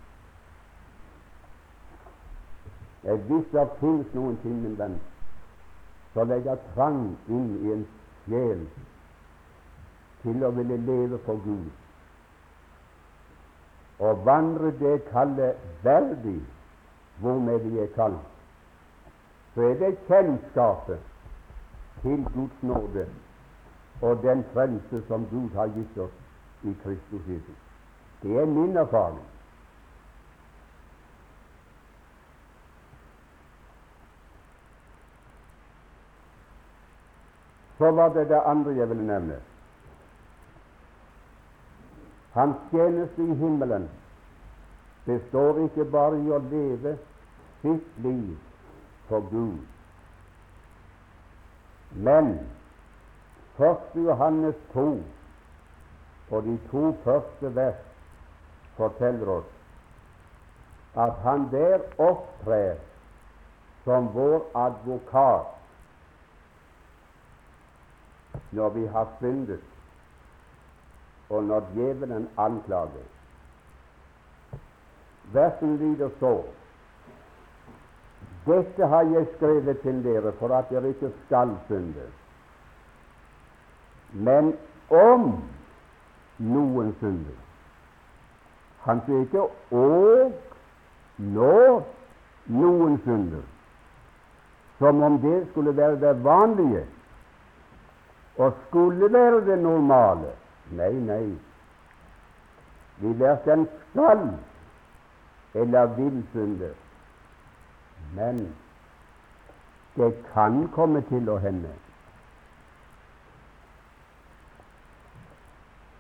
Jeg 3.08 3.22
visste 3.30 3.58
det 3.58 3.78
finnes 3.80 4.14
noen 4.14 4.37
ting, 4.42 4.61
min 4.62 4.76
venn, 4.78 4.96
som 6.12 6.28
legger 6.28 6.58
trang 6.74 7.02
inn 7.30 7.50
i 7.62 7.74
en 7.76 7.84
sjel 8.26 8.64
til 10.22 10.44
å 10.44 10.50
ville 10.54 10.76
leve 10.87 11.18
for 11.26 11.40
Gud, 11.44 11.68
og 13.98 14.24
vandre 14.26 14.72
det 14.82 14.96
kallet 15.11 15.62
verdig 15.82 16.40
hvormed 17.22 17.64
vi 17.66 17.80
er 17.82 17.94
kalt, 17.94 18.34
så 19.54 19.70
er 19.70 19.78
det 19.80 19.94
kjennskapet 20.11 21.08
til 22.02 22.24
Guds 22.34 22.62
nåde 22.62 23.06
og 24.02 24.22
den 24.22 24.44
frelse 24.52 25.02
som 25.08 25.26
Gud 25.30 25.50
har 25.54 25.66
gitt 25.74 25.98
oss 25.98 26.14
i 26.62 26.74
Kristus 26.82 27.26
Jesus. 27.28 27.58
Det 28.22 28.37
er 28.37 28.46
min 28.46 28.76
erfaring. 28.76 29.26
Så 37.78 37.90
var 37.90 38.08
det 38.08 38.28
det 38.28 38.42
andre 38.44 38.74
jeg 38.74 38.88
ville 38.88 39.06
nevne. 39.06 39.37
Hans 42.32 42.56
tjeneste 42.70 43.22
i 43.22 43.34
himmelen 43.34 43.88
består 45.04 45.58
ikke 45.64 45.84
bare 45.84 46.18
i 46.18 46.30
å 46.30 46.38
leve 46.50 46.96
sitt 47.62 48.02
liv 48.02 48.34
for 49.08 49.24
Gud, 49.30 49.62
men 51.90 52.38
1. 53.59 53.77
Johannes 53.94 54.55
2 54.72 55.03
og 56.31 56.42
de 56.42 56.59
to 56.70 56.96
første 57.05 57.55
vers 57.55 57.85
forteller 58.77 59.31
oss 59.38 59.55
at 60.98 61.14
han 61.22 61.46
der 61.53 61.85
opptrer 61.98 62.77
som 63.85 64.11
vår 64.14 64.51
advokat 64.55 65.55
når 68.51 68.68
vi 68.68 68.87
har 68.87 69.09
syndet, 69.18 69.61
og 71.31 71.44
når 71.44 71.66
djevelen 71.74 72.29
anklager. 72.38 73.09
Versen 75.33 75.77
lyder 75.77 76.11
så 76.20 76.42
Dette 78.48 78.87
har 78.87 79.02
jeg 79.12 79.26
skrevet 79.37 79.80
til 79.80 80.00
dere 80.04 80.32
for 80.38 80.54
at 80.56 80.70
dere 80.70 80.88
ikke 80.88 81.11
skal 81.26 81.50
synde. 81.68 82.06
Men 84.12 84.54
om 84.90 85.28
noen 86.38 86.94
synder 87.00 87.37
Han 88.87 89.00
sier 89.04 89.20
ikke 89.20 89.42
'og 89.70 90.32
nå 91.18 91.82
noen 92.46 92.98
synder', 93.04 93.48
som 94.78 95.02
om 95.02 95.18
det 95.20 95.48
skulle 95.50 95.76
være 95.76 96.00
det 96.00 96.24
vanlige 96.24 96.87
og 98.38 98.52
skulle 98.68 99.12
være 99.12 99.44
det 99.46 99.58
normale. 99.58 100.32
Nei, 100.70 100.92
nei. 100.92 101.38
Vi 102.98 103.18
verken 103.18 103.68
skal 103.94 104.38
eller 105.54 105.87
vil 105.87 106.26
synde. 106.32 106.70
Men 108.14 108.57
det 109.97 110.14
kan 110.35 110.68
komme 110.75 111.03
til 111.11 111.29
å 111.29 111.38
hende. 111.42 111.73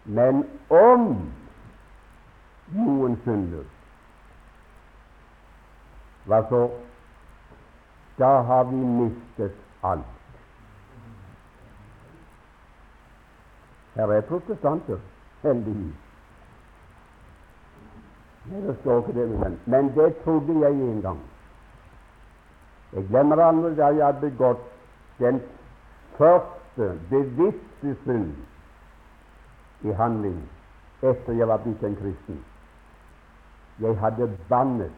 Men 0.04 0.44
om 0.72 1.08
noen 2.76 3.16
synder, 3.24 3.66
hva 6.28 6.42
så? 6.48 6.62
Da 8.18 8.30
har 8.48 8.64
vi 8.70 8.76
mistet 8.76 9.58
alt. 9.86 10.14
Her 13.94 14.12
er 14.14 14.24
protestanter, 14.26 14.98
heldigvis. 15.42 15.94
Men 19.66 19.90
det 19.94 20.16
trodde 20.24 20.60
jeg 20.60 20.72
en 20.72 21.02
gang. 21.02 21.20
Jeg 22.92 23.04
glemmer 23.08 23.42
aldri 23.44 23.74
da 23.76 23.90
jeg 23.92 24.04
hadde 24.06 24.20
begått 24.30 24.62
den 25.18 25.40
første 26.16 26.86
bevisste 27.10 27.96
synd 28.04 28.30
i 29.84 29.92
handling 29.98 30.38
etter 31.02 31.36
jeg 31.36 31.48
var 31.48 31.60
blitt 31.62 31.82
en 31.86 31.98
kristen. 31.98 32.38
Jeg 33.78 33.98
hadde 34.00 34.30
bannet. 34.48 34.94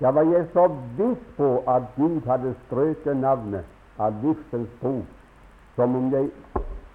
Da 0.00 0.10
var 0.14 0.26
jeg 0.30 0.46
så 0.54 0.66
viss 0.98 1.28
på 1.36 1.50
at 1.68 1.90
Gud 1.96 2.26
hadde 2.26 2.54
strøket 2.64 3.16
navnet 3.16 3.66
av 3.98 4.18
livsens 4.22 4.72
bok 4.80 5.06
som 5.76 5.94
om 5.94 6.08
jeg 6.14 6.30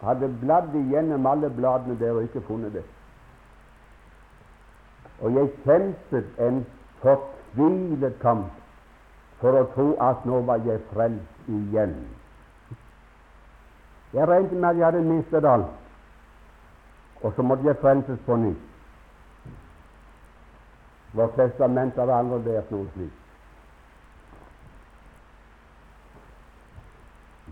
hadde 0.03 0.31
bladd 0.41 0.73
igjennom 0.75 1.27
alle 1.27 1.49
bladene 1.49 1.99
der 1.99 2.17
og 2.17 2.25
ikke 2.27 2.43
funnet 2.47 2.73
det. 2.73 2.83
Og 5.21 5.35
jeg 5.37 5.51
kjempet 5.63 6.41
en 6.47 6.65
fortvilet 7.03 8.19
kamp 8.19 8.62
for 9.43 9.59
å 9.59 9.63
tro 9.73 9.89
at 9.99 10.21
nå 10.23 10.37
var 10.47 10.61
jeg 10.63 10.79
frelst 10.93 11.47
igjen. 11.51 11.97
Jeg 14.15 14.27
regnet 14.29 14.53
med 14.53 14.69
at 14.69 14.77
jeg 14.79 14.85
hadde 14.85 15.01
mistet 15.03 15.47
alt, 15.49 15.73
og 17.19 17.33
så 17.35 17.43
måtte 17.43 17.67
jeg 17.67 17.81
frelses 17.81 18.21
på 18.23 18.37
nytt. 18.39 18.69
Vårt 21.13 21.35
testament 21.35 21.99
har 21.99 22.13
aldri 22.15 22.39
vært 22.45 22.71
noe 22.71 22.87
slikt. 22.93 23.19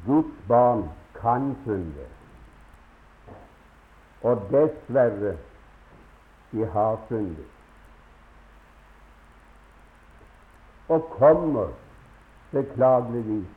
Guds 0.07 0.39
barn 0.47 0.87
kan 1.19 1.51
synde. 1.65 2.07
Og 4.23 4.47
dessverre, 4.53 5.35
de 6.55 6.71
har 6.71 6.97
syndet. 7.09 7.51
Og 10.87 11.05
kommer 11.19 11.75
beklageligvis 12.51 13.47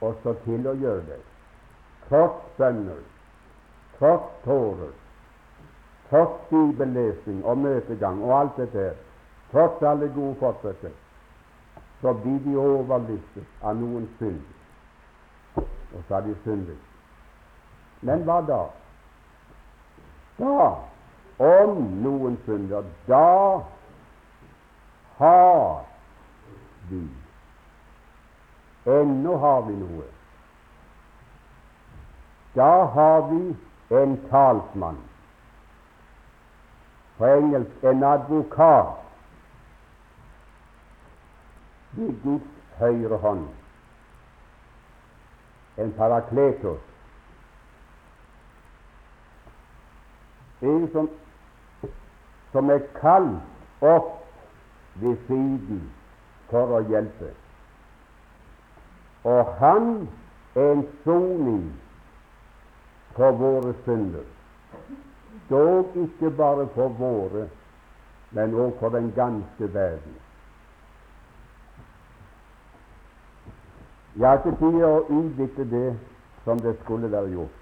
også 0.00 0.34
til 0.44 0.66
å 0.68 0.74
gjøre 0.78 1.04
det. 1.08 1.20
Tross 2.08 2.40
bønner, 2.58 3.00
tross 3.98 4.26
tårer, 4.44 4.92
tross 6.10 6.36
bibellesning 6.50 7.44
og 7.44 7.62
møtegang 7.64 8.22
og 8.22 8.34
alt 8.38 8.60
dette 8.60 8.88
her, 8.88 8.98
tross 9.52 9.82
alle 9.82 10.10
gode 10.14 10.36
fortsetter, 10.42 10.92
så 12.02 12.12
blir 12.20 12.40
de 12.44 12.56
overlystet 12.60 13.64
av 13.64 13.78
noen 13.80 14.08
synd. 14.18 14.42
Og 15.56 16.02
så 16.08 16.18
har 16.18 16.26
de 16.26 16.34
syndet. 16.44 16.80
Men 18.04 18.26
hva 18.26 18.40
da? 18.44 18.64
Da, 20.36 20.66
om 21.38 21.84
noen 22.02 22.36
synder, 22.44 22.84
da 23.08 23.62
har 25.16 25.84
vi 26.90 27.06
Ennå 28.86 29.36
har 29.36 29.62
vi 29.68 29.74
noe. 29.80 30.06
Da 32.54 32.84
har 32.94 33.28
vi 33.30 33.56
en 34.00 34.16
talsmann. 34.30 34.98
På 37.18 37.26
engelsk 37.26 37.84
en 37.84 38.02
advokat 38.02 39.00
i 41.96 42.10
Guds 42.24 42.50
høyre 42.78 43.16
hånd. 43.22 43.46
En 45.78 45.92
parakletos. 45.98 46.82
en 50.64 50.88
som, 50.92 51.08
som 52.52 52.70
er 52.70 52.82
kalt 53.00 53.84
opp 53.84 54.12
ved 55.02 55.16
siden 55.28 55.82
for 56.50 56.78
å 56.78 56.82
hjelpe. 56.88 57.32
Og 59.24 59.54
han 59.58 60.08
er 60.54 60.72
en 60.72 60.86
soning 61.04 61.72
for 63.16 63.32
våre 63.32 63.74
synder. 63.84 64.26
Dog 65.50 65.96
ikke 65.96 66.30
bare 66.36 66.68
for 66.74 66.88
våre, 66.88 67.48
men 68.30 68.54
også 68.54 68.78
for 68.78 68.88
den 68.88 69.12
ganske 69.16 69.74
verden. 69.74 70.16
Jeg 74.16 74.28
har 74.28 74.38
ikke 74.38 74.58
tid 74.58 74.82
å 74.86 75.06
utvikle 75.10 75.64
det 75.70 75.88
som 76.44 76.60
det 76.62 76.76
skulle 76.84 77.10
være 77.10 77.30
gjort. 77.34 77.60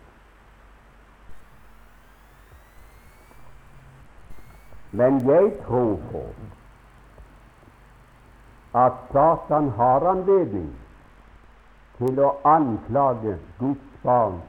Men 4.93 5.21
jeg 5.29 5.53
tror 5.67 5.95
på 6.11 6.23
at 8.77 8.93
Satan 9.13 9.71
har 9.79 10.05
anledning 10.11 10.69
til 11.99 12.21
å 12.21 12.31
anklage 12.49 13.37
Guds 13.59 13.99
barn 14.03 14.41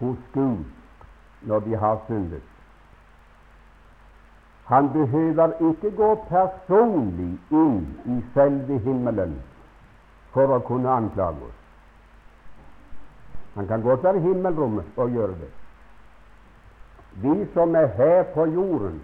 hos 0.00 0.18
Gud 0.34 0.64
når 1.48 1.60
de 1.66 1.76
har 1.76 2.00
syndet. 2.06 2.42
Han 4.68 4.90
behøver 4.92 5.54
ikke 5.70 5.90
gå 5.96 6.08
personlig 6.28 7.30
inn 7.50 7.78
i 8.04 8.18
selve 8.34 8.78
himmelen 8.84 9.38
for 10.34 10.52
å 10.52 10.58
kunne 10.68 10.90
anklage 10.92 11.46
oss. 11.46 11.54
Han 13.54 13.66
kan 13.70 13.82
godt 13.82 14.04
være 14.04 14.20
i 14.20 14.26
himmelrommet 14.26 15.00
og 15.00 15.16
gjøre 15.16 15.38
det. 15.40 15.50
Vi 17.22 17.46
som 17.54 17.74
er 17.74 17.88
her 17.96 18.22
på 18.34 18.44
jorden, 18.46 19.00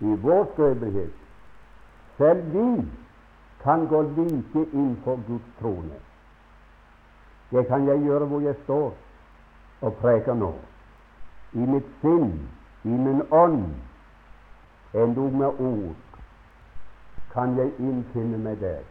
i 0.00 0.14
vår 0.22 0.46
skrøpelighet. 0.52 1.12
Selv 2.16 2.54
vi 2.54 2.88
kan 3.62 3.86
gå 3.90 4.02
like 4.02 4.64
inn 4.72 4.96
på 5.04 5.18
Guds 5.26 5.50
trone. 5.60 5.98
Det 7.54 7.66
kan 7.66 7.86
jeg 7.86 8.02
gjøre 8.02 8.26
hvor 8.26 8.40
jeg 8.42 8.54
står 8.64 8.94
og 9.80 9.98
preker 10.00 10.34
nå. 10.34 10.54
i 11.54 11.66
mitt 11.70 11.90
sinn, 12.02 12.32
i 12.82 12.88
min 12.88 13.22
ånd, 13.30 13.74
endog 14.94 15.36
med 15.38 15.60
ord, 15.62 15.94
kan 17.30 17.54
jeg 17.58 17.70
innfinne 17.78 18.40
meg 18.42 18.58
der 18.60 18.82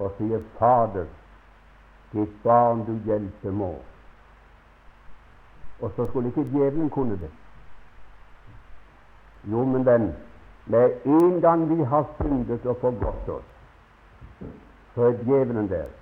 og 0.00 0.14
sier 0.16 0.40
Fader, 0.56 1.04
ditt 2.14 2.32
barn 2.44 2.86
du 2.86 2.94
hjelpe 3.04 3.52
må. 3.52 3.74
Og 5.80 5.92
så 5.96 6.06
skulle 6.08 6.32
ikke 6.32 6.46
djevelen 6.48 6.88
kunne 6.90 7.20
det. 7.20 7.28
Jo, 9.52 9.64
men 9.68 9.84
venn, 9.84 10.08
med 10.72 11.04
en 11.04 11.40
gang 11.44 11.68
vi 11.68 11.84
har 11.84 12.08
syndet 12.16 12.64
og 12.64 12.80
forgått 12.80 13.28
oss, 13.36 13.56
så 14.94 15.10
er 15.10 15.20
djevelen 15.28 15.68
der. 15.68 15.99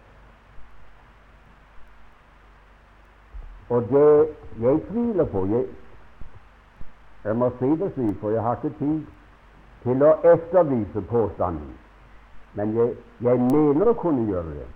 Og 3.69 3.83
det 3.89 4.29
jeg 4.61 4.81
tviler 4.91 5.25
på 5.25 5.45
jeg, 5.47 5.65
jeg 7.25 7.37
må 7.37 7.51
si 7.59 7.69
det 7.81 7.93
slik, 7.95 8.17
for 8.21 8.31
jeg 8.31 8.43
har 8.43 8.57
ikke 8.57 8.79
tid 8.79 9.01
til 9.83 10.03
å 10.03 10.15
ettervise 10.33 11.03
påstanden. 11.11 11.75
Men 12.57 12.73
jeg, 12.77 12.95
jeg 13.21 13.41
mener 13.41 13.91
å 13.91 13.99
kunne 13.99 14.25
gjøre 14.31 14.55
det. 14.57 14.69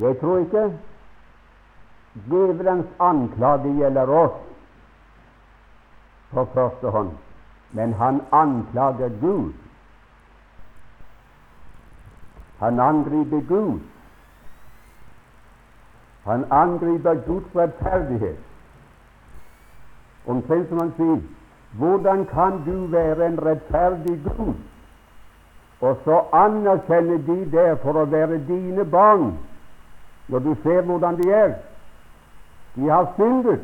Jeg 0.00 0.18
tror 0.20 0.44
ikke 0.44 0.68
djevelens 2.30 2.86
anklage 3.02 3.72
gjelder 3.78 4.12
oss 4.14 4.38
på 6.30 6.44
første 6.54 6.94
hånd, 6.94 7.10
men 7.74 7.92
han 7.98 8.22
anklager 8.32 9.10
Gud. 9.20 9.52
Han 12.60 12.80
angriper 12.80 13.42
Gud. 13.48 13.80
Han 16.30 16.44
angriper 16.50 17.14
Guds 17.26 17.56
rettferdighet. 17.56 18.38
Omtrent 20.26 20.68
som 20.68 20.78
han 20.78 20.92
sier 20.96 21.20
hvordan 21.78 22.24
kan 22.26 22.62
du 22.66 22.86
være 22.90 23.26
en 23.26 23.38
rettferdig 23.46 24.16
Gud, 24.24 24.54
og 25.80 25.98
så 26.04 26.20
anerkjenne 26.34 27.18
de 27.26 27.38
der 27.50 27.76
for 27.82 27.98
å 27.98 28.06
være 28.10 28.38
dine 28.46 28.84
barn, 28.84 29.32
når 30.28 30.38
du 30.46 30.54
ser 30.62 30.82
hvordan 30.86 31.18
de 31.18 31.30
er? 31.34 31.54
De 32.74 32.90
har 32.90 33.12
syndet. 33.16 33.62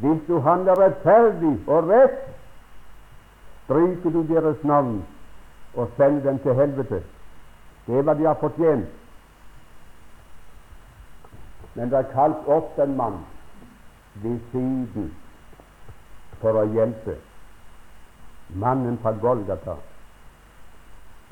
Hvis 0.00 0.24
du 0.28 0.38
handler 0.40 0.80
rettferdig 0.80 1.58
og 1.66 1.88
rett, 1.88 2.24
stryker 3.64 4.16
du 4.16 4.24
deres 4.34 4.64
navn 4.64 5.04
og 5.74 5.88
sender 5.96 6.28
dem 6.30 6.42
til 6.44 6.54
helvete. 6.60 7.04
Det 7.86 7.98
er 7.98 8.04
hva 8.04 8.16
de 8.16 8.28
har 8.28 8.40
fortjent. 8.40 9.01
Men 11.74 11.90
det 11.90 11.98
er 11.98 12.12
kalt 12.12 12.48
opp 12.48 12.78
en 12.78 12.96
mann 12.96 13.18
ved 14.22 14.38
siden 14.52 15.08
for 16.42 16.58
å 16.60 16.66
hjelpe 16.74 17.16
mannen 18.64 18.98
fra 19.00 19.14
Golgata. 19.22 19.78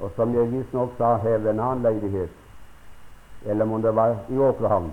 Og 0.00 0.12
som 0.16 0.32
jeg 0.34 0.48
visstnok 0.52 0.96
sa 0.98 1.16
her 1.20 1.38
ved 1.38 1.52
en 1.52 1.60
annen 1.60 1.84
leilighet, 1.84 2.32
eller 3.44 3.68
om 3.68 3.82
det 3.82 3.94
var 3.96 4.16
i 4.28 4.38
Åkrehavn 4.38 4.92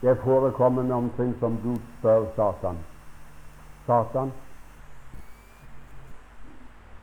Det 0.00 0.14
forekommer 0.22 0.84
noe 0.86 1.24
som 1.40 1.56
Gud 1.62 1.80
spør 1.98 2.28
Satan. 2.36 2.76
Satan, 3.86 4.30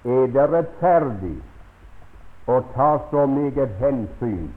er 0.05 0.29
det 0.31 0.45
rettferdig 0.53 1.35
å 2.47 2.61
ta 2.75 2.87
så 3.11 3.25
meget 3.27 3.73
hensyn 3.81 4.47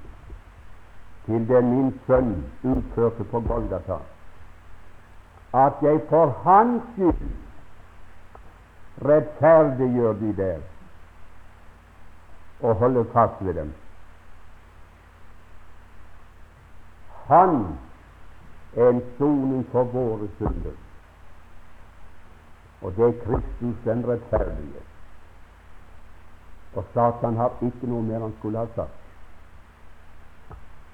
til 1.29 1.49
det 1.49 1.64
min 1.64 1.91
sønn 2.07 2.33
utførte 2.64 3.24
på 3.31 3.41
Golgata, 3.41 3.99
at 5.55 5.83
jeg 5.85 6.01
for 6.09 6.33
hans 6.45 6.83
skyld 6.93 7.29
rettferdiggjør 9.05 10.12
de 10.12 10.37
der 10.37 10.59
og 12.61 12.74
holder 12.74 13.05
fast 13.12 13.45
ved 13.45 13.55
dem. 13.55 13.74
Han 17.26 17.66
er 18.76 18.89
en 18.89 19.03
soning 19.18 19.66
for 19.72 19.85
våre 19.85 20.29
synder. 20.37 20.76
Og 22.83 22.97
det 22.97 23.05
er 23.05 23.24
Kristus 23.24 23.85
den 23.85 24.09
rettferdige. 24.09 24.83
Og 26.76 26.85
Satan 26.95 27.37
har 27.37 27.53
ikke 27.62 27.91
noe 27.91 28.03
mer 28.03 28.24
han 28.24 28.35
skulle 28.39 28.59
ha 28.59 28.66
sagt. 28.74 28.97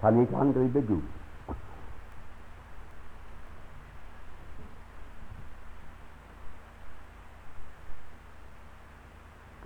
Kan 0.04 0.20
ikke 0.20 0.36
angripe 0.36 0.80
Gud. 0.80 1.02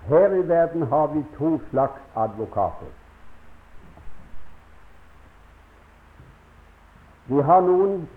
Her 0.08 0.34
i 0.34 0.48
verden 0.48 0.82
har 0.82 1.06
vi 1.06 1.24
to 1.38 1.60
slags 1.70 2.00
advokater. 2.16 2.92
Vi 7.26 7.42
har 7.42 7.60
noen 7.60 8.08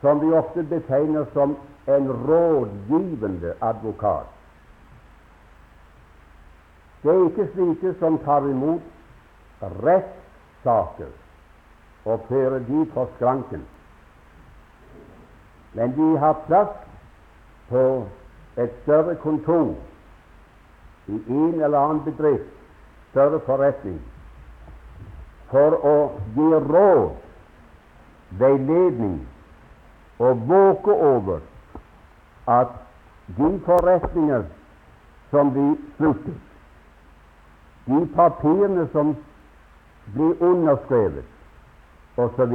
som 0.00 0.20
vi 0.20 0.32
ofte 0.34 0.62
betegner 0.62 1.30
som 1.32 1.56
en 1.86 2.10
rådgivende 2.12 3.54
advokat. 3.60 4.26
Det 7.02 7.14
er 7.14 7.24
ikke 7.30 7.48
slike 7.54 7.94
som 7.98 8.18
tar 8.18 8.50
imot 8.50 8.82
rettssaker 10.66 11.06
og 12.04 12.20
føre 12.28 12.58
de 12.58 12.86
på 12.94 13.08
skranken. 13.16 13.66
Men 15.72 15.92
de 15.96 16.18
har 16.18 16.36
plass 16.46 16.68
på 17.68 18.06
et 18.56 18.70
større 18.82 19.14
kontor 19.14 19.74
i 21.06 21.22
en 21.28 21.62
eller 21.62 21.78
annen 21.78 22.02
bedrift, 22.04 22.50
større 23.10 23.40
forretning, 23.46 24.00
for 25.50 25.76
å 25.86 25.96
gi 26.34 26.48
råd, 26.70 27.10
veiledning 28.38 29.20
og 30.18 30.42
våke 30.48 30.90
over 30.90 31.40
at 32.46 32.72
de 33.36 33.52
forretninger 33.66 34.42
som 35.30 35.54
vi 35.54 35.68
slutter, 35.96 36.34
de 37.86 38.00
papirene 38.14 38.88
som 38.92 39.14
blir 40.14 40.42
underskrevet, 40.42 41.24
osv., 42.16 42.52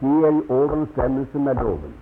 de 0.00 0.26
er 0.26 0.30
i 0.30 0.42
overensstemmelse 0.48 1.38
med 1.38 1.54
loven. 1.54 1.94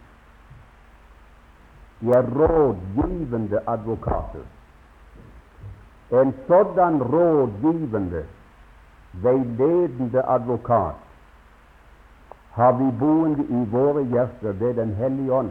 De 2.00 2.11
er 2.11 2.22
rådgivende 2.22 3.61
advokater. 3.66 4.44
En 6.12 6.34
sådan 6.46 7.02
rådgivende, 7.02 8.24
veiledende 9.12 10.22
advokat 10.28 10.94
har 12.50 12.72
vi 12.72 12.98
boende 12.98 13.44
i 13.44 13.64
våre 13.70 14.05
hjerter 14.05 14.52
ved 14.52 14.74
Den 14.74 14.94
hellige 14.94 15.32
ånd. 15.32 15.50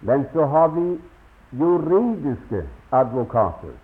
Men 0.00 0.26
så 0.32 0.46
har 0.46 0.68
vi 0.68 1.00
juridiske 1.52 2.68
advokater, 2.92 3.74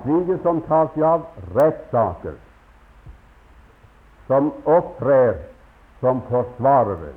slike 0.00 0.38
som 0.42 0.60
tar 0.68 0.86
seg 0.94 1.02
av 1.06 1.20
rettssaker, 1.56 2.36
som 4.26 4.52
opptrer 4.64 5.34
som 6.00 6.22
forsvarere. 6.30 7.12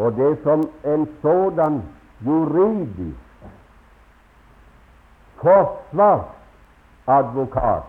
Og 0.00 0.16
det 0.16 0.38
som 0.44 0.60
en 0.84 1.08
sådan 1.22 1.82
juridisk 2.24 3.18
forsvarsadvokat 5.40 7.84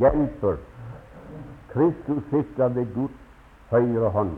hjelper 0.00 0.56
Kristus 1.72 2.22
sitter 2.30 2.68
ved 2.68 2.94
Guds 2.94 3.20
høyre 3.70 4.10
hånd. 4.10 4.36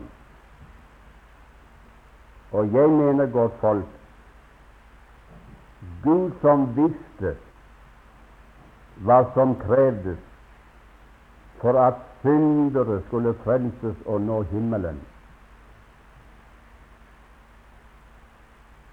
Og 2.51 2.73
jeg 2.73 2.89
mener, 2.89 3.25
godt 3.25 3.51
folk, 3.61 3.85
Gud 6.03 6.31
som 6.41 6.65
visste 6.75 7.35
hva 9.03 9.21
som 9.33 9.55
krevdes 9.59 10.19
for 11.61 11.79
at 11.79 11.99
syndere 12.21 13.01
skulle 13.07 13.33
frelses 13.43 13.95
og 14.05 14.21
nå 14.21 14.41
himmelen, 14.51 14.99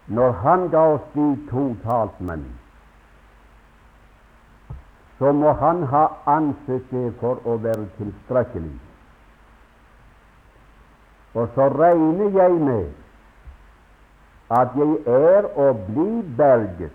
Når 0.07 0.32
Han 0.32 0.68
ga 0.70 0.78
oss 0.78 1.07
de 1.14 1.24
to 1.51 1.62
talsmenn, 1.82 2.44
så 5.18 5.32
må 5.32 5.53
Han 5.53 5.82
ha 5.82 6.07
ansett 6.26 6.90
det 6.90 7.09
for 7.20 7.40
å 7.42 7.57
være 7.59 7.88
tilstrekkelig. 7.97 8.76
Og 11.34 11.49
så 11.55 11.66
regner 11.74 12.38
jeg 12.38 12.61
med 12.68 12.92
at 14.51 14.68
jeg 14.76 14.99
er 15.07 15.59
og 15.59 15.80
blir 15.86 16.22
berget 16.36 16.90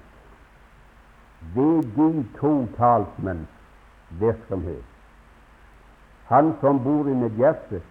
ved 1.55 1.83
de 1.95 2.25
to 2.39 2.67
talsmenns 2.77 3.49
virksomhet. 4.09 4.83
Han 6.27 6.53
som 6.61 6.83
bor 6.83 7.07
i 7.07 7.13
mitt 7.13 7.33
hjerte. 7.33 7.81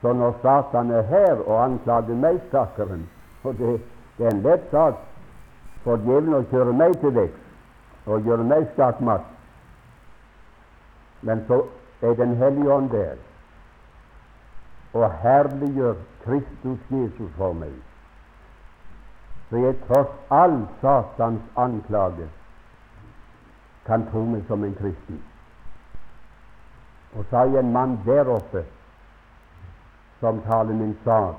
Så 0.00 0.12
når 0.12 0.32
Satan 0.42 0.90
er 0.90 1.02
her 1.02 1.42
og 1.46 1.64
anklager 1.64 2.14
meg, 2.16 2.40
stakkaren 2.48 3.08
Og 3.44 3.58
det, 3.58 3.80
det, 4.18 4.26
er 4.26 4.30
en 4.30 4.42
lett 4.42 4.64
sak 4.70 4.94
for 5.84 5.96
djevelen 5.96 6.34
å 6.36 6.44
kjøre 6.50 6.72
meg 6.76 6.96
til 7.00 7.14
vekst 7.16 8.08
og 8.08 8.26
gjøre 8.28 8.44
meg 8.44 8.66
skattmatt. 8.74 9.24
Men 11.20 11.44
så 11.48 11.62
er 12.02 12.14
Den 12.14 12.36
hellige 12.36 12.72
ånd 12.72 12.90
der 12.90 13.16
og 14.92 15.12
herliggjør 15.22 15.94
Kristus 16.24 16.78
Jesus 16.90 17.30
for 17.36 17.52
meg. 17.52 17.89
Så 19.50 19.56
jeg 19.56 19.74
tross 19.88 20.10
all 20.30 20.66
Satans 20.80 21.42
anklage 21.56 22.28
kan 23.86 24.06
tro 24.10 24.22
meg 24.24 24.44
som 24.46 24.64
en 24.64 24.74
kristen. 24.78 25.22
Og 27.18 27.24
så 27.30 27.36
har 27.36 27.50
jeg 27.50 27.64
en 27.64 27.72
mann 27.72 27.96
der 28.06 28.28
oppe 28.30 28.62
som 30.20 30.38
taler 30.46 30.74
min 30.74 30.94
sak 31.04 31.34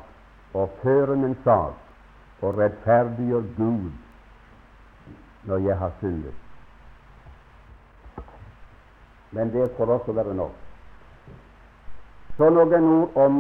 og 0.53 0.73
fører 0.81 1.15
min 1.15 1.37
sak 1.43 2.41
og 2.41 2.57
rettferdiggjør 2.57 3.47
Gud 3.57 3.91
når 5.43 5.57
jeg 5.57 5.77
har 5.77 5.91
syndet. 5.99 6.33
Men 9.31 9.53
det 9.53 9.71
får 9.77 9.85
også 9.85 10.11
være 10.11 10.35
nok. 10.35 10.51
Så 12.37 12.49
noen 12.49 12.89
ord 12.89 13.15
om 13.15 13.39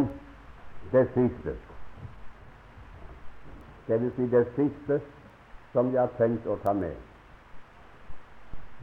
det 0.91 1.07
siste. 1.13 1.57
Det 3.91 4.01
vil 4.01 4.11
si 4.15 4.25
det 4.31 4.47
siste 4.55 5.01
som 5.73 5.89
jeg 5.91 5.99
har 5.99 6.11
tenkt 6.15 6.45
å 6.47 6.55
ta 6.63 6.71
med. 6.71 6.95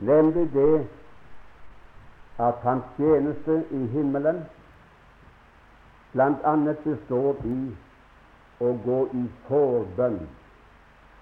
Nemlig 0.05 0.43
det 0.53 0.83
at 2.45 2.59
hans 2.61 2.91
tjeneste 2.99 3.55
i 3.73 3.79
himmelen 3.95 4.43
bl.a. 6.13 6.53
består 6.85 7.41
i 7.49 7.57
å 8.61 8.73
gå 8.85 8.99
i 9.17 9.23
forbønn 9.47 10.19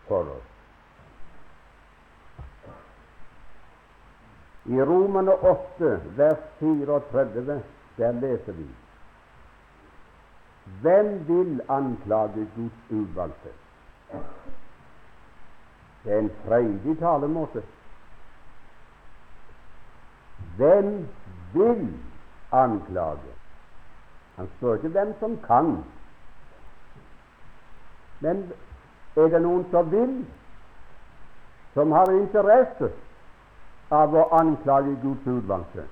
for 0.09 0.33
oss. 0.35 0.49
I 4.67 4.83
Romerne 4.91 5.37
8, 5.53 5.93
vers 6.19 6.43
34, 6.59 7.61
der 8.01 8.19
leser 8.19 8.59
vi 8.59 8.67
hvem 10.83 11.15
vil 11.29 11.63
anklage 11.71 12.49
Guds 12.57 12.91
utvalgte? 12.91 13.55
Det 16.05 16.15
er 16.15 16.19
en 16.19 16.31
freidig 16.45 16.99
talemåte. 16.99 17.63
Hvem 20.57 21.09
vil 21.53 21.99
anklage? 22.53 23.33
Han 24.37 24.49
spør 24.57 24.75
ikke 24.75 24.89
'hvem 24.89 25.15
som 25.19 25.37
kan'. 25.37 25.85
Men 28.21 28.53
er 29.17 29.29
det 29.29 29.43
noen 29.43 29.67
som 29.71 29.91
vil, 29.91 30.27
som 31.75 31.93
har 31.93 32.11
interesse 32.11 32.91
av 33.91 34.15
å 34.15 34.29
anklage 34.33 34.99
Guds 35.03 35.27
utvalgte? 35.27 35.85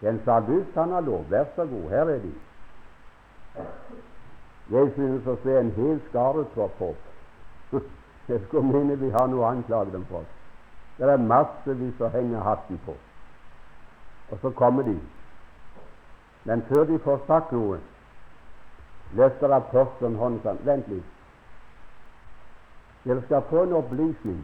Den 0.00 0.20
salvust 0.24 0.74
han 0.74 0.90
har 0.90 1.00
lov. 1.00 1.30
Vær 1.30 1.44
så 1.54 1.66
god, 1.66 1.90
her 1.90 2.08
er 2.10 2.18
de. 2.18 2.32
Jeg 4.70 4.92
synes 4.94 5.26
å 5.26 5.36
se 5.42 5.56
en 5.58 5.72
hel 5.76 5.98
skare 6.08 6.44
tropp 6.54 6.82
opp. 6.82 7.08
Jeg 8.28 8.40
skulle 8.46 8.68
mene 8.68 8.96
vi 9.00 9.10
har 9.10 9.26
noe 9.28 9.42
å 9.42 9.50
anklage 9.50 9.90
dem 9.92 10.04
for. 10.10 10.24
Det 10.98 11.08
er 11.10 11.18
massevis 11.18 12.00
å 12.00 12.10
henge 12.12 12.42
hatten 12.44 12.78
på. 12.86 12.94
Og 14.30 14.38
så 14.40 14.50
kommer 14.50 14.86
de. 14.86 14.94
Men 16.44 16.62
før 16.68 16.84
de 16.84 16.98
får 17.02 17.24
sagt 17.26 17.52
noe, 17.52 17.80
løfter 19.18 19.52
apostelen 19.52 20.16
hånden 20.16 20.42
sånn 20.44 20.62
Vent 20.66 20.88
litt. 20.88 21.08
Dere 23.02 23.22
skal 23.26 23.42
få 23.50 23.64
en 23.66 23.74
opplysning 23.80 24.38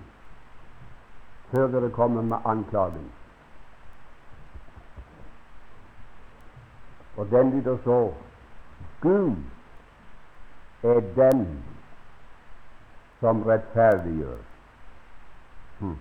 før 1.52 1.70
dere 1.72 1.90
kommer 1.94 2.26
med 2.26 2.44
anklagen. 2.44 3.06
Og 7.16 7.30
den 7.30 7.54
lyder 7.54 7.78
så 7.84 8.00
Gud 9.00 9.38
er 10.82 11.00
den 11.16 11.64
som 13.20 13.42
rettferdiggjør. 13.42 14.38
Hm. 15.78 15.96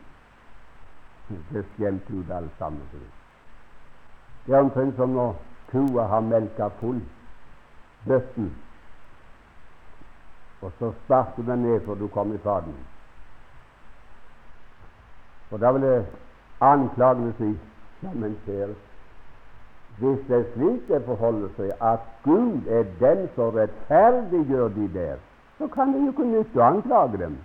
Det 1.51 1.65
skjemte 1.73 2.13
ut 2.13 2.31
alt 2.31 2.51
sammen. 2.57 2.81
Det 4.45 4.55
er 4.55 4.59
omtrent 4.59 4.95
som 4.95 5.09
når 5.09 5.35
kua 5.71 6.07
har 6.07 6.19
melka 6.19 6.67
full 6.79 7.01
bøtten, 8.07 8.55
og 10.61 10.71
så 10.79 10.91
sparker 11.03 11.43
den 11.43 11.59
ned 11.59 11.81
før 11.85 11.93
du 11.93 12.07
kommer 12.07 12.35
i 12.35 12.43
faden. 12.43 12.77
Og 15.51 15.59
da 15.59 15.71
vil 15.71 16.05
anklagene 16.61 17.33
si 17.37 17.57
Ja, 18.03 18.11
men 18.13 18.35
kjære 18.45 18.75
hvis 19.97 20.19
det 20.27 20.37
er 20.37 20.43
slik 20.53 20.87
det 20.87 21.05
forholder 21.05 21.49
seg, 21.57 21.71
at 21.81 21.99
Gud 22.23 22.67
er 22.69 22.83
den 22.99 23.29
som 23.35 23.55
rettferdiggjør 23.55 24.67
de 24.67 24.89
der, 24.93 25.15
så 25.57 25.67
kan 25.67 25.93
det 25.93 26.01
jo 26.03 26.11
ikke 26.13 26.27
nytte 26.31 26.61
å 26.61 26.67
anklage 26.67 27.17
dem. 27.17 27.37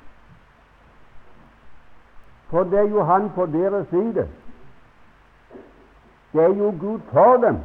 For 2.53 2.69
det 2.69 2.79
er 2.79 2.91
jo 2.93 3.03
Han 3.09 3.31
på 3.35 3.47
deres 3.47 3.89
side. 3.89 4.29
Det 6.33 6.45
er 6.45 6.53
jo 6.59 6.75
Gud 6.81 7.01
for 7.13 7.37
dem. 7.37 7.63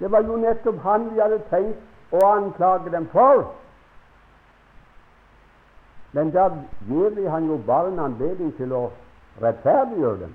Det 0.00 0.10
var 0.10 0.26
jo 0.26 0.36
nettopp 0.36 0.82
Han 0.82 1.10
vi 1.14 1.20
hadde 1.20 1.38
tenkt 1.50 2.12
å 2.12 2.26
anklage 2.26 2.90
dem 2.90 3.06
for. 3.14 3.46
Men 6.12 6.30
da 6.34 6.50
gir 6.88 7.14
vi 7.14 7.30
Han 7.30 7.46
jo 7.46 7.62
bare 7.66 7.92
en 7.92 7.98
anledning 8.08 8.50
til 8.56 8.74
å 8.74 8.88
rettferdiggjøre 9.42 10.20
dem. 10.26 10.34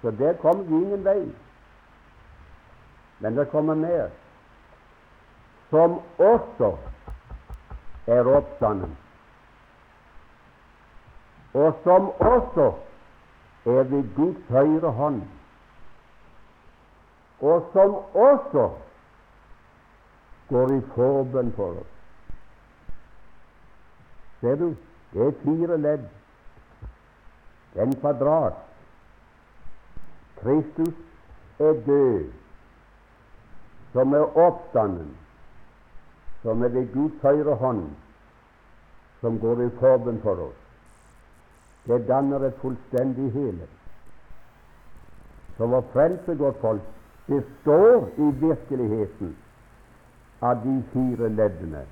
Så 0.00 0.10
der 0.10 0.32
kommer 0.40 0.64
vi 0.64 0.74
ingen 0.74 1.04
vei. 1.04 1.22
Men 3.24 3.34
det 3.34 3.44
kommer 3.50 3.74
mer, 3.74 4.10
som 5.70 5.94
også 6.18 6.76
er 8.06 8.28
oppstanden, 8.36 8.96
og 11.54 11.78
som 11.86 12.10
også 12.20 12.66
er 13.64 13.88
ved 13.94 14.10
Guds 14.16 14.44
høyre 14.48 14.92
hånd, 14.98 15.22
og 17.40 17.72
som 17.72 17.96
også 18.26 18.66
går 20.52 20.76
i 20.76 20.78
forbønn 20.92 21.56
for 21.56 21.80
oss. 21.80 21.90
Ser 24.44 24.60
du, 24.66 24.70
det 25.16 25.26
er 25.30 25.36
fire 25.48 25.82
ledd. 25.88 26.08
En 27.80 28.00
kvadrat. 28.04 28.64
Kristus 30.44 30.96
er 31.58 31.86
død 31.88 32.43
som 33.94 34.14
er 34.14 34.38
oppstanden, 34.38 35.14
som 36.42 36.62
er 36.62 36.68
ved 36.68 36.90
Guds 36.92 37.22
høyre 37.22 37.54
hånd, 37.54 37.84
som 39.20 39.38
går 39.40 39.62
i 39.62 39.70
forbund 39.78 40.20
for 40.22 40.42
oss. 40.48 40.60
Det 41.86 42.00
danner 42.08 42.48
et 42.48 42.58
fullstendig 42.58 43.30
hele. 43.32 43.68
Så 45.56 45.66
vår 45.70 45.86
frelse, 45.92 46.34
godt 46.34 46.60
folk, 46.60 46.82
består 47.26 48.08
i 48.18 48.30
virkeligheten 48.42 49.36
av 50.42 50.60
de 50.66 50.76
fire 50.92 51.28
leddene. 51.28 51.86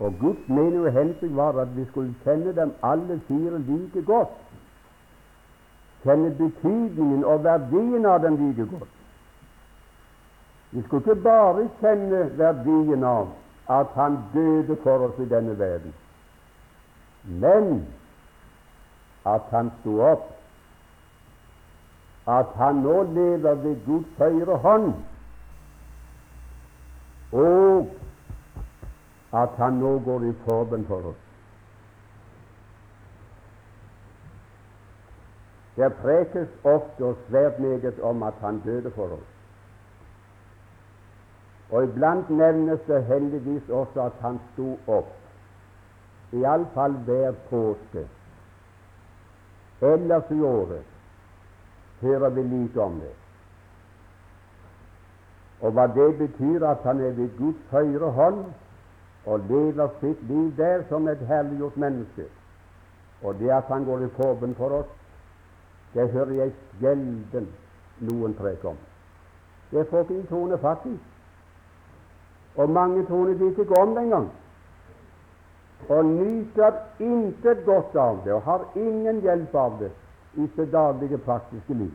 Og 0.00 0.14
Guds 0.20 0.48
mening 0.48 0.82
og 0.86 0.92
hensikt 0.92 1.36
var 1.36 1.62
at 1.62 1.76
vi 1.76 1.84
skulle 1.92 2.14
kjenne 2.24 2.56
dem 2.56 2.72
alle 2.82 3.20
fire 3.28 3.58
like 3.58 4.02
godt. 4.02 4.38
Kjenne 6.02 6.34
betydningen 6.34 7.24
og 7.24 7.44
verdien 7.44 8.06
av 8.06 8.24
dem 8.24 8.40
like 8.40 8.66
godt. 8.78 8.99
Vi 10.70 10.82
skulle 10.82 11.02
ikke 11.02 11.22
bare 11.22 11.68
kjenne 11.80 12.38
verdien 12.38 13.04
av 13.04 13.32
at 13.70 13.94
han 13.94 14.18
døde 14.34 14.76
for 14.82 15.06
oss 15.06 15.18
i 15.18 15.26
denne 15.30 15.56
verden, 15.58 15.94
men 17.24 17.86
at 19.26 19.48
han 19.50 19.70
sto 19.80 19.96
opp, 20.06 20.28
at 22.30 22.54
han 22.58 22.82
nå 22.84 23.02
lever 23.02 23.58
ved 23.64 23.80
Guds 23.86 24.12
høyre 24.18 24.58
hånd, 24.66 24.92
og 27.32 27.90
at 29.42 29.58
han 29.58 29.82
nå 29.82 29.96
går 30.06 30.28
i 30.30 30.32
forbønn 30.46 30.86
for 30.86 31.10
oss. 31.12 31.26
Det 35.76 35.92
prekes 36.02 36.48
ofte 36.64 37.04
og 37.04 37.20
svært 37.28 37.58
meget 37.58 38.00
om 38.02 38.22
at 38.22 38.34
han 38.42 38.62
døde 38.64 38.90
for 38.94 39.18
oss. 39.18 39.29
Og 41.70 41.84
iblant 41.84 42.30
nevnes 42.30 42.80
det 42.86 43.04
heldigvis 43.04 43.68
også 43.68 44.02
at 44.02 44.12
han 44.20 44.40
sto 44.52 44.72
opp, 44.86 45.12
iallfall 46.32 46.96
hver 47.06 47.36
påske, 47.50 48.06
ellers 49.80 50.30
i 50.30 50.40
året 50.40 50.84
hører 52.00 52.28
vi 52.30 52.42
lite 52.42 52.80
om 52.82 52.98
det. 53.00 53.14
Og 55.60 55.72
hva 55.76 55.86
det 55.94 56.08
betyr 56.18 56.64
at 56.66 56.82
han 56.84 57.00
er 57.00 57.12
ved 57.12 57.30
Guds 57.38 57.62
høyre 57.70 58.10
hånd 58.16 58.44
og 59.26 59.46
lever 59.48 59.88
sitt 60.00 60.22
liv 60.28 60.52
der 60.56 60.82
som 60.88 61.08
et 61.08 61.22
herliggjort 61.28 61.76
menneske, 61.76 62.24
og 63.22 63.38
det 63.38 63.50
at 63.50 63.68
han 63.68 63.84
går 63.84 64.06
i 64.06 64.08
forbund 64.16 64.54
for 64.54 64.80
oss, 64.80 64.90
det 65.94 66.10
hører 66.10 66.32
jeg 66.32 66.52
sjelden 66.78 67.48
noen 68.00 68.34
preke 68.34 68.68
om. 68.68 68.76
Det 69.70 69.86
får 69.90 70.00
ikke 70.00 70.20
en 70.20 70.26
troende 70.26 70.58
fatt. 70.58 70.86
Og 72.56 72.70
mange 72.70 73.06
troende 73.06 73.38
visste 73.38 73.62
ikke 73.62 73.76
om 73.76 73.94
det 73.94 74.02
engang. 74.02 74.30
Og 75.88 76.04
nyter 76.04 76.72
intet 77.00 77.64
godt 77.64 77.96
av 77.96 78.20
det, 78.24 78.32
og 78.32 78.42
har 78.42 78.66
ingen 78.76 79.20
hjelp 79.20 79.54
av 79.54 79.78
det 79.80 79.90
i 80.34 80.46
sitt 80.54 80.72
daglige, 80.72 81.18
praktiske 81.18 81.74
liv. 81.74 81.92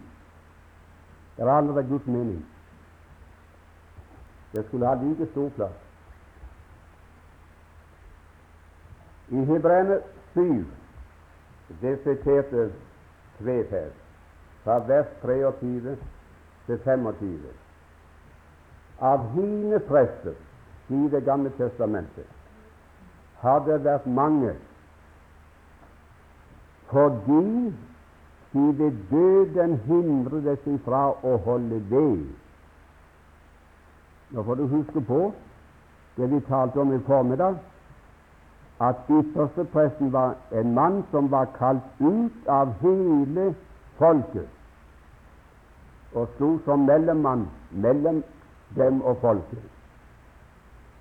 Det 1.37 1.43
er 1.43 1.51
aldri 1.51 1.83
gitt 1.89 2.07
mening. 2.07 2.45
Det 4.53 4.65
skulle 4.67 4.87
ha 4.87 4.95
like 4.95 5.27
stor 5.31 5.49
plass. 5.55 5.81
I 9.29 9.43
Hebreane 9.45 9.99
7, 10.33 10.65
det 11.81 11.99
siterte 12.03 12.71
her, 13.39 13.89
fra 14.63 14.79
vers 14.87 15.07
23 15.21 15.97
til 16.67 16.79
25 16.85 17.64
Av 18.99 19.31
hine 19.33 19.79
prester 19.79 20.35
i 20.89 21.07
Det 21.11 21.23
gamle 21.25 21.49
testamentet 21.57 22.25
har 23.41 23.59
det 23.65 23.83
vært 23.83 24.05
mange 24.07 24.53
fordi 26.89 27.73
de 28.53 28.65
ved 28.79 28.97
døden 29.09 29.73
hindret 29.87 30.61
seg 30.63 30.77
fra 30.85 31.09
å 31.11 31.33
holde 31.43 31.81
ved. 31.89 32.27
Nå 34.31 34.43
får 34.47 34.55
du 34.55 34.67
huske 34.71 35.01
på 35.09 35.21
det 36.15 36.29
vi 36.31 36.39
talte 36.47 36.79
om 36.79 36.93
i 36.95 37.01
formiddag, 37.07 37.57
at 38.79 39.09
ypperstepresten 39.09 40.13
var 40.13 40.37
en 40.51 40.73
mann 40.73 41.01
som 41.11 41.27
var 41.31 41.49
kalt 41.57 41.99
ut 41.99 42.47
av 42.47 42.71
hele 42.81 43.49
folket, 43.99 44.47
og 46.13 46.29
sto 46.35 46.53
som 46.65 46.87
mellommann 46.87 47.47
mellom 47.71 48.23
dem 48.75 49.01
og 49.01 49.17
folket. 49.21 49.63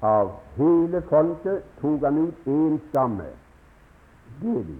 Av 0.04 0.32
hele 0.56 1.00
folket 1.08 1.62
tok 1.80 2.04
han 2.04 2.18
ut 2.26 2.48
én 2.48 2.78
stamme, 2.88 3.30
Levi. 4.42 4.78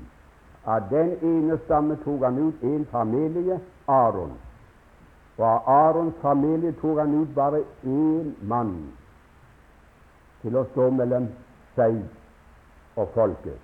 Av 0.64 0.89
den 0.91 1.14
ene 1.22 1.59
stamme 1.64 1.97
tok 2.05 2.24
han 2.24 2.39
ut 2.39 2.62
en 2.62 2.87
familie, 2.91 3.61
Aron. 3.89 4.32
Og 5.37 5.45
av 5.47 5.68
Arons 5.68 6.14
familie 6.22 6.72
tok 6.80 6.99
han 6.99 7.14
ut 7.22 7.35
bare 7.35 7.62
én 7.85 8.35
mann 8.41 8.74
til 10.43 10.57
å 10.57 10.64
stå 10.72 10.91
mellom 10.91 11.28
seg 11.76 12.01
og 12.97 13.09
folket. 13.14 13.59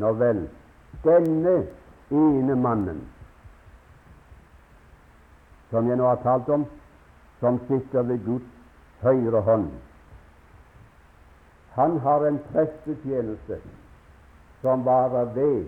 Nå 0.00 0.12
vel, 0.18 0.46
denne 1.04 1.54
ene 2.10 2.56
mannen 2.58 3.02
som 5.70 5.88
jeg 5.88 5.98
nå 5.98 6.06
har 6.06 6.20
talt 6.22 6.48
om, 6.54 6.66
som 7.44 7.58
sitter 7.68 8.02
ved 8.08 8.22
Guds 8.24 8.52
høyre 9.04 9.40
hånd, 9.44 9.66
han 11.74 11.98
har 12.00 12.22
en 12.24 12.38
prestetjeneste 12.52 13.58
som 14.62 14.84
varer 14.86 15.26
ved. 15.34 15.66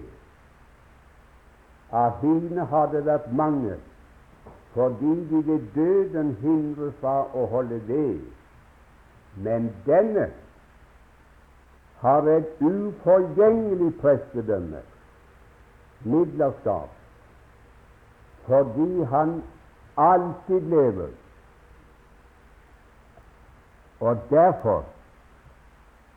Av 1.93 2.17
hine 2.23 2.65
har 2.71 2.87
det 2.95 3.03
vært 3.05 3.27
mange, 3.41 3.77
fordi 4.73 5.13
de 5.33 5.43
ved 5.51 5.67
døden 5.75 6.33
hindres 6.41 6.97
fra 7.03 7.19
å 7.37 7.45
holde 7.53 7.83
ved. 7.91 8.25
Men 9.37 9.69
denne 9.85 10.31
har 12.01 12.31
et 12.39 12.65
uforgjengelig 12.71 13.93
prestedømme, 14.01 14.81
midlerskap, 16.09 16.89
fordi 18.49 19.05
han 19.13 19.39
alltid 20.09 20.73
lever. 20.73 21.13
Og 24.01 24.19
derfor, 24.31 24.85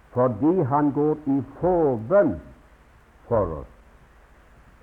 fordi 0.09 0.61
han 0.61 0.91
går 0.91 1.17
i 1.25 1.43
forbønn 1.59 2.41
for 3.27 3.59
oss, 3.59 3.67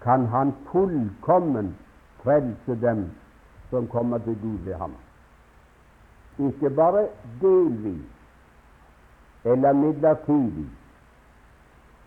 kan 0.03 0.27
han 0.27 0.55
fullkommen 0.73 1.77
frelse 2.23 2.81
dem 2.81 3.11
som 3.71 3.89
kommer 3.89 4.19
til 4.19 4.39
Gud 4.43 4.59
ved 4.65 4.75
ham. 4.75 4.95
Ikke 6.39 6.71
bare 6.71 7.09
delvis 7.41 8.07
eller 9.45 9.73
midlertidig, 9.73 10.67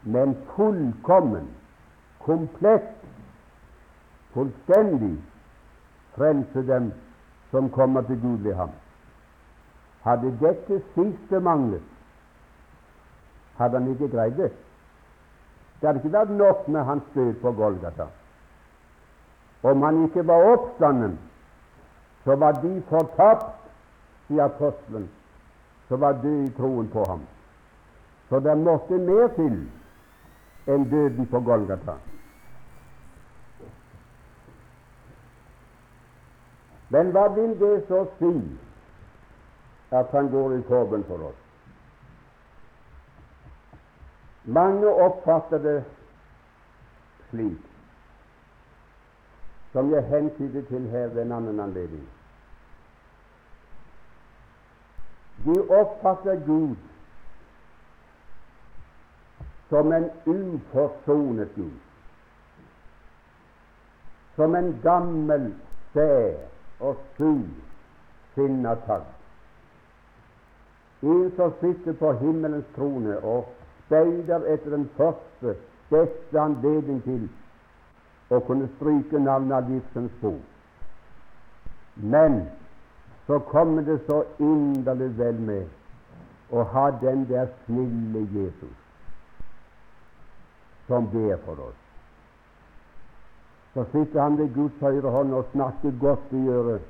men 0.03 0.37
fullkommen, 0.55 1.47
komplett, 2.19 2.95
fullstendig 4.33 5.17
frelse 6.15 6.67
dem 6.67 6.91
som 7.51 7.69
kommer 7.69 8.01
til 8.01 8.21
Gud 8.21 8.37
ved 8.37 8.55
ham. 8.55 8.69
Hadde 10.03 10.31
dette 10.39 10.81
siste 10.95 11.39
manglet, 11.39 11.83
hadde 13.57 13.79
han 13.79 13.89
ikke 13.91 14.07
greid 14.07 14.37
det. 14.37 14.51
Det 15.79 15.87
hadde 15.87 15.99
ikke 15.99 16.13
vært 16.13 16.31
nok 16.35 16.67
med 16.67 16.83
hans 16.83 17.03
død 17.13 17.33
på 17.41 17.51
Golgata. 17.51 18.07
Om 19.63 19.81
han 19.83 20.03
ikke 20.05 20.27
var 20.27 20.45
oppstanden, 20.53 21.19
så 22.23 22.35
var 22.35 22.51
de 22.61 22.81
fortapt, 22.89 23.55
sier 24.27 24.43
apostelen, 24.45 25.09
som 25.87 26.01
var 26.01 26.21
død 26.23 26.47
i 26.47 26.53
troen 26.55 26.87
på 26.93 27.03
ham. 27.09 27.25
Så 28.29 28.39
det 28.39 28.57
måtte 28.57 28.97
mer 28.97 29.27
til 29.35 29.59
enn 30.69 30.85
døden 30.89 31.27
på 31.27 31.41
Golgata. 31.41 31.97
Men 36.89 37.11
hva 37.13 37.27
vil 37.33 37.55
det 37.59 37.75
så 37.87 38.03
si 38.19 38.33
at 39.91 40.11
han 40.11 40.29
går 40.31 40.53
i 40.57 40.61
forbønn 40.67 41.03
for 41.07 41.29
oss? 41.29 41.39
Mange 44.49 44.87
oppfatter 44.87 45.57
det 45.57 45.79
slik, 47.29 47.65
som 49.71 49.91
jeg 49.93 50.03
hentyder 50.09 50.65
til 50.69 50.87
her 50.89 51.07
ved 51.07 51.21
en 51.21 51.31
annen 51.31 51.59
anledning. 51.59 52.07
De 55.45 55.57
oppfatter 55.69 56.39
Gud 56.45 56.75
som 59.69 59.93
en 59.93 60.09
uforsonet 60.25 61.53
Gud, 61.55 61.77
som 64.35 64.55
en 64.55 64.73
gammel, 64.83 65.53
sær 65.93 66.33
og 66.79 66.97
sur 67.17 67.45
sinnatagg. 68.33 69.18
En 71.01 71.31
som 71.35 71.53
sitter 71.61 71.93
på 71.93 72.11
himmelens 72.19 72.65
trone 72.75 73.17
og 73.23 73.47
speider 73.85 74.43
etter 74.53 74.75
den 74.75 74.89
første 74.97 75.55
beste 75.89 76.41
anledning 76.41 76.99
til 77.05 77.27
å 78.29 78.39
kunne 78.45 78.67
stryke 78.75 79.19
navnet 79.23 79.55
av 79.57 79.69
livsens 79.71 80.11
bok. 80.21 80.43
Men 81.95 82.41
så 83.27 83.39
kommer 83.39 83.81
det 83.87 83.99
så 84.07 84.23
inderlig 84.39 85.09
vel 85.17 85.39
med 85.49 86.51
å 86.51 86.63
ha 86.73 86.89
den 87.01 87.25
der 87.29 87.47
snille 87.65 88.25
Jesus 88.33 88.77
som 90.87 91.05
ber 91.11 91.37
for 91.45 91.61
oss. 91.69 91.81
Så 93.73 93.85
sitter 93.91 94.21
han 94.21 94.37
ved 94.37 94.53
Guds 94.53 94.79
høyre 94.81 95.11
hånd 95.13 95.33
og 95.37 95.51
snakker 95.53 95.93
godt 96.01 96.33
i 96.33 96.47
øret 96.49 96.87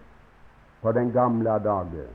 på 0.82 0.92
den 0.96 1.12
gamle 1.12 1.58
dager 1.64 2.08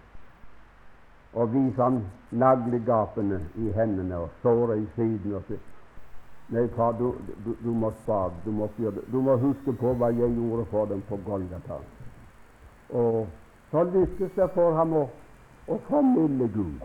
og 1.35 1.53
viser 1.53 1.83
han 1.83 2.03
naglegapene 2.31 3.41
i 3.55 3.71
hendene 3.75 4.17
og 4.17 4.31
såret 4.43 4.79
i 4.79 4.87
siden. 4.95 5.35
og 5.35 5.43
så 5.49 5.59
Nei, 6.49 6.67
far, 6.77 6.93
du, 6.93 7.15
du, 7.45 7.55
du 7.65 7.71
må 7.73 7.91
spare. 8.03 8.31
Du 8.45 8.51
du 9.13 9.21
må 9.21 9.37
huske 9.37 9.73
på 9.73 9.95
hva 9.95 10.11
jeg 10.13 10.35
gjorde 10.37 10.65
for 10.71 10.85
dem 10.85 11.01
på 11.09 11.19
Golgata. 11.25 11.79
Og 12.91 13.27
så 13.71 13.85
lykkes 13.85 14.35
det 14.37 14.51
for 14.55 14.77
ham 14.77 14.93
å, 14.93 15.07
å 15.69 15.79
formidle 15.89 16.49
Gud. 16.53 16.85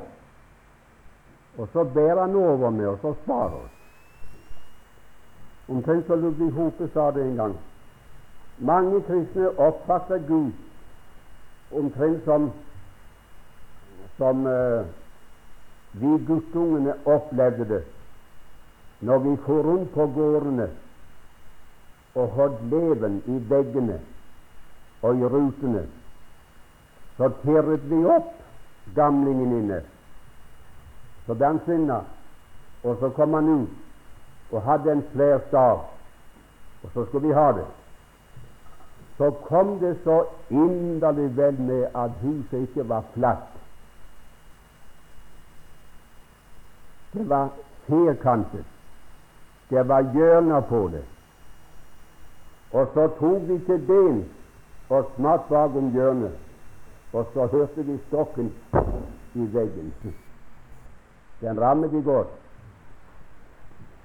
Og 1.57 1.67
så 1.73 1.83
ber 1.83 2.21
han 2.21 2.35
over 2.35 2.69
med 2.69 2.87
oss 2.87 3.03
og 3.03 3.17
sparer 3.23 3.59
oss. 3.59 3.75
Omtrent 5.69 6.07
som 6.07 6.23
Ludvig 6.23 6.53
Hope 6.55 6.87
sa 6.93 7.11
det 7.11 7.27
en 7.27 7.35
gang. 7.35 7.57
Mange 8.57 9.03
kristne 9.05 9.51
oppfatter 9.59 10.23
Gud 10.27 10.55
omtrent 11.71 12.23
som 12.25 12.49
som 14.19 14.45
uh, 14.45 14.83
vi 15.97 16.11
guttungene 16.27 16.93
opplevde 17.09 17.65
det 17.71 17.83
når 18.99 19.19
vi 19.23 19.35
for 19.45 19.63
rundt 19.63 19.93
på 19.95 20.05
gårdene 20.15 20.67
og 22.15 22.27
holdt 22.35 22.63
leven 22.71 23.21
i 23.31 23.37
veggene 23.49 23.99
og 25.01 25.15
i 25.15 25.29
rutene, 25.31 25.85
så 27.17 27.29
tirret 27.43 27.85
vi 27.87 27.99
opp 28.05 28.33
gamlingen 28.95 29.53
inne. 29.61 29.81
Så 31.25 31.37
han 31.39 31.61
sinna, 31.65 32.01
og 32.83 32.97
så 32.99 33.09
kom 33.15 33.33
han 33.33 33.47
ut 33.47 34.51
og 34.51 34.61
hadde 34.65 34.91
en 34.91 35.03
svær 35.13 35.39
stav, 35.47 35.85
og 36.83 36.89
så 36.93 37.05
skulle 37.05 37.27
vi 37.27 37.33
ha 37.33 37.51
det. 37.51 37.67
Så 39.17 39.31
kom 39.47 39.77
det 39.79 39.97
så 40.03 40.23
inderlig 40.49 41.37
vel 41.37 41.61
med 41.61 41.87
at 41.95 42.11
huset 42.21 42.67
ikke 42.67 42.89
var 42.89 43.03
flatt. 43.13 43.58
Det 47.13 47.29
var 47.29 47.49
firkantet. 47.87 48.65
Det 49.69 49.87
var 49.87 50.01
hjørner 50.13 50.61
på 50.61 50.87
det. 50.87 51.03
Og 52.71 52.87
så 52.93 53.07
tok 53.19 53.41
vi 53.47 53.59
til 53.65 53.79
ben 53.87 54.25
og 54.89 55.11
smatt 55.15 55.49
bakom 55.49 55.91
hjørnet, 55.93 56.33
og 57.13 57.25
så 57.33 57.45
hørte 57.45 57.85
vi 57.85 57.97
stokken 58.07 58.53
i 59.33 59.45
veggen. 59.53 59.93
Den 61.41 61.61
rammet 61.61 61.93
i 61.93 62.01
godt. 62.01 62.27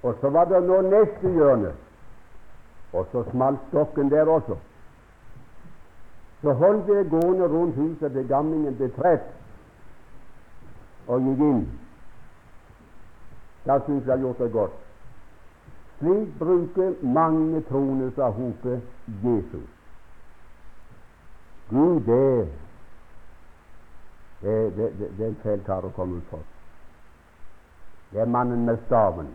Og 0.02 0.16
så 0.20 0.30
var 0.30 0.44
det 0.44 0.62
nå 0.62 0.80
neste 0.80 1.28
hjørne, 1.32 1.72
og 2.92 3.06
så 3.12 3.24
smalt 3.30 3.60
stokken 3.68 4.10
der 4.10 4.28
også. 4.28 4.56
Så 6.42 6.52
holdt 6.52 6.88
jeg 6.88 7.08
gående 7.10 7.48
rundt 7.48 7.76
huset 7.76 8.12
til 8.12 8.28
gamlingen 8.28 8.76
ble 8.76 8.90
trett 8.96 9.32
og 11.08 11.20
gikk 11.24 11.40
inn. 11.40 11.64
Jeg 13.66 13.82
jeg 13.88 14.02
har 14.06 14.18
gjort 14.18 14.38
det 14.38 14.52
godt. 14.52 14.72
Slik 15.98 16.38
bruker 16.38 16.94
mange 17.02 17.62
troende 17.68 18.10
seg 18.16 18.32
hope 18.36 18.80
Jesus. 19.22 19.70
Gud, 21.70 22.00
det, 22.00 22.48
det, 24.42 24.76
det, 24.76 24.90
det, 24.98 25.08
det 25.18 25.24
er 25.24 25.28
en 25.28 25.38
feil 25.42 25.62
kar 25.64 25.86
å 25.86 25.92
komme 25.96 26.18
ut 26.20 26.26
for. 26.28 26.42
Det 28.12 28.20
er 28.20 28.28
mannen 28.28 28.66
med 28.68 28.82
staven. 28.86 29.30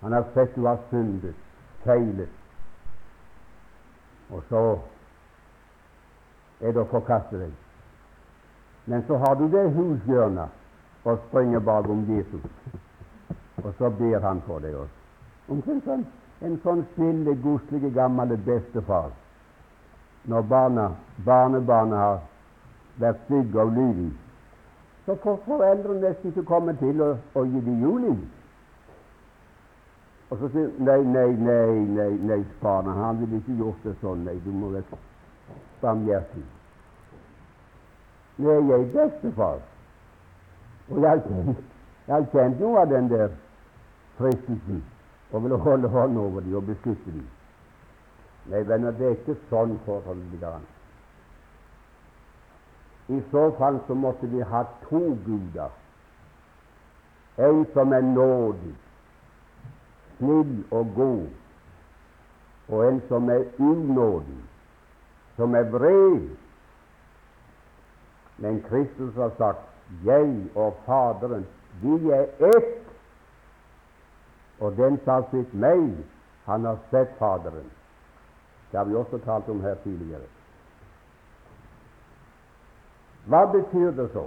Han 0.00 0.16
har 0.16 0.24
sett 0.34 0.56
du 0.56 0.64
har 0.66 0.80
syndet, 0.90 1.36
feilet, 1.84 2.40
og 4.30 4.40
så 4.48 4.64
er 6.60 6.72
det 6.72 6.80
å 6.80 6.88
forkaste 6.90 7.38
deg. 7.38 7.52
Men 8.90 9.04
så 9.06 9.20
har 9.20 9.36
du 9.38 9.44
det 9.52 9.68
hushjørnet 9.76 10.61
og 11.04 11.18
springer 11.28 11.60
bakom 11.60 12.04
Jesus, 12.10 12.44
og 13.64 13.74
så 13.78 13.90
ber 13.90 14.20
han 14.20 14.42
for 14.46 14.62
deg 14.62 14.76
også. 14.76 14.98
Omtrent 15.52 15.84
sånn, 15.84 16.06
en 16.42 16.60
sånn 16.62 16.84
snille, 16.94 17.34
godslige, 17.42 17.90
gammel 17.94 18.36
bestefar 18.46 19.10
når 20.24 20.42
barna, 20.42 20.90
barnebarna 21.26 21.96
har 21.96 22.20
vært 23.02 23.24
stygge 23.24 23.60
og 23.60 23.72
lydige, 23.72 24.12
så 25.06 25.16
får 25.22 25.40
foreldrene 25.46 26.00
nesten 26.00 26.30
ikke 26.30 26.44
komme 26.46 26.74
til 26.78 27.02
å, 27.02 27.16
å 27.34 27.42
gi 27.48 27.62
dem 27.66 27.80
juling. 27.82 28.20
Og 30.30 30.38
så 30.38 30.50
sier 30.54 30.70
nei, 30.78 31.00
nei, 31.04 31.32
nei, 31.36 31.80
nei, 31.96 32.12
nei, 32.30 32.38
barna, 32.62 32.94
han 32.96 33.18
ville 33.20 33.42
ikke 33.42 33.58
gjort 33.58 33.82
det 33.84 33.96
sånn. 34.00 34.22
Nei, 34.28 34.38
du 34.44 34.52
må 34.54 34.70
være 34.72 35.00
barmhjertig. 35.82 36.44
Nei, 38.38 38.54
jeg 38.70 38.78
er 38.78 38.88
bestefar. 38.94 39.58
Og 40.90 41.02
jeg 41.02 41.22
har 42.08 42.26
kjent 42.32 42.60
noe 42.60 42.80
av 42.82 42.90
den 42.90 43.08
der 43.12 43.30
fristelsen 44.18 44.82
og 45.32 45.42
ville 45.44 45.56
holde 45.56 45.88
hånd 45.88 46.18
over 46.18 46.40
dem 46.40 46.56
og 46.58 46.66
beskytte 46.66 47.12
dem. 47.12 47.26
Nei, 48.50 48.62
venner, 48.66 48.94
det 48.98 49.06
er 49.06 49.16
ikke 49.16 49.38
sånn 49.48 49.76
forholdet 49.86 50.32
ligger 50.34 50.58
an. 50.58 50.66
I 53.12 53.20
så 53.30 53.48
fall 53.58 53.78
så 53.86 53.94
måtte 53.94 54.28
vi 54.30 54.42
ha 54.42 54.64
to 54.88 55.00
guder. 55.26 55.70
En 57.38 57.64
som 57.72 57.92
er 57.92 58.04
nådig, 58.04 58.74
snill 60.18 60.58
og 60.70 60.92
god, 60.96 61.26
og 62.68 62.84
en 62.86 63.00
som 63.08 63.30
er 63.32 63.46
unådig, 63.58 64.40
som 65.36 65.54
er 65.54 65.70
vred. 65.72 66.28
Men 68.42 68.60
Kristus 68.68 69.14
har 69.16 69.32
sagt 69.38 69.71
'Jeg 70.04 70.50
og 70.54 70.76
Faderen, 70.86 71.46
vi 71.82 72.10
er 72.10 72.26
ett'. 72.40 72.82
Og 74.60 74.76
den 74.76 74.98
som 75.04 75.12
har 75.12 75.24
sett 75.30 75.54
meg, 75.54 75.96
han 76.44 76.64
har 76.64 76.78
sett 76.90 77.18
Faderen. 77.18 77.70
Det 78.70 78.78
har 78.78 78.84
vi 78.84 78.94
også 78.94 79.18
talt 79.18 79.48
om 79.48 79.60
her 79.60 79.74
tidligere. 79.74 80.26
Hva 83.26 83.44
betyr 83.52 83.90
det 83.90 84.08
så? 84.12 84.26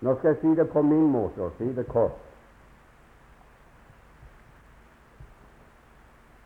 Nå 0.00 0.14
skal 0.18 0.28
jeg 0.28 0.38
si 0.40 0.54
det 0.58 0.70
på 0.70 0.82
min 0.82 1.10
måte 1.10 1.42
og 1.42 1.52
si 1.58 1.72
det 1.74 1.86
kort. 1.88 2.18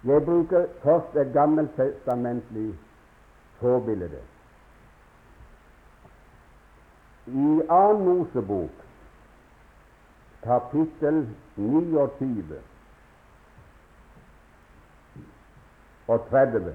Jeg 0.05 0.25
bruker 0.25 0.67
først 0.83 1.17
et 1.17 1.33
gammeltestamentlig 1.33 2.75
forbilde. 3.59 4.21
I 7.27 7.63
Annen 7.69 8.05
Mosebok, 8.07 8.71
kapittel 10.45 11.27
29 11.57 12.61
og 16.07 16.29
30. 16.31 16.75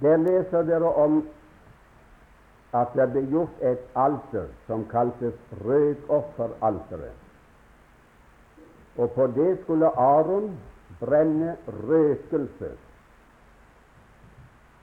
Der 0.00 0.16
leser 0.16 0.62
dere 0.68 0.92
om 0.94 1.22
at 2.76 2.92
det 2.92 3.08
ble 3.14 3.22
gjort 3.32 3.64
et 3.64 3.88
alter 3.96 4.52
som 4.66 4.84
kaltes 4.92 5.38
røkofferalteret. 5.64 7.16
Og 8.98 9.10
på 9.16 9.26
det 9.32 9.50
skulle 9.62 9.88
Aron 9.96 10.52
brenne 11.00 11.56
røkelse 11.88 12.74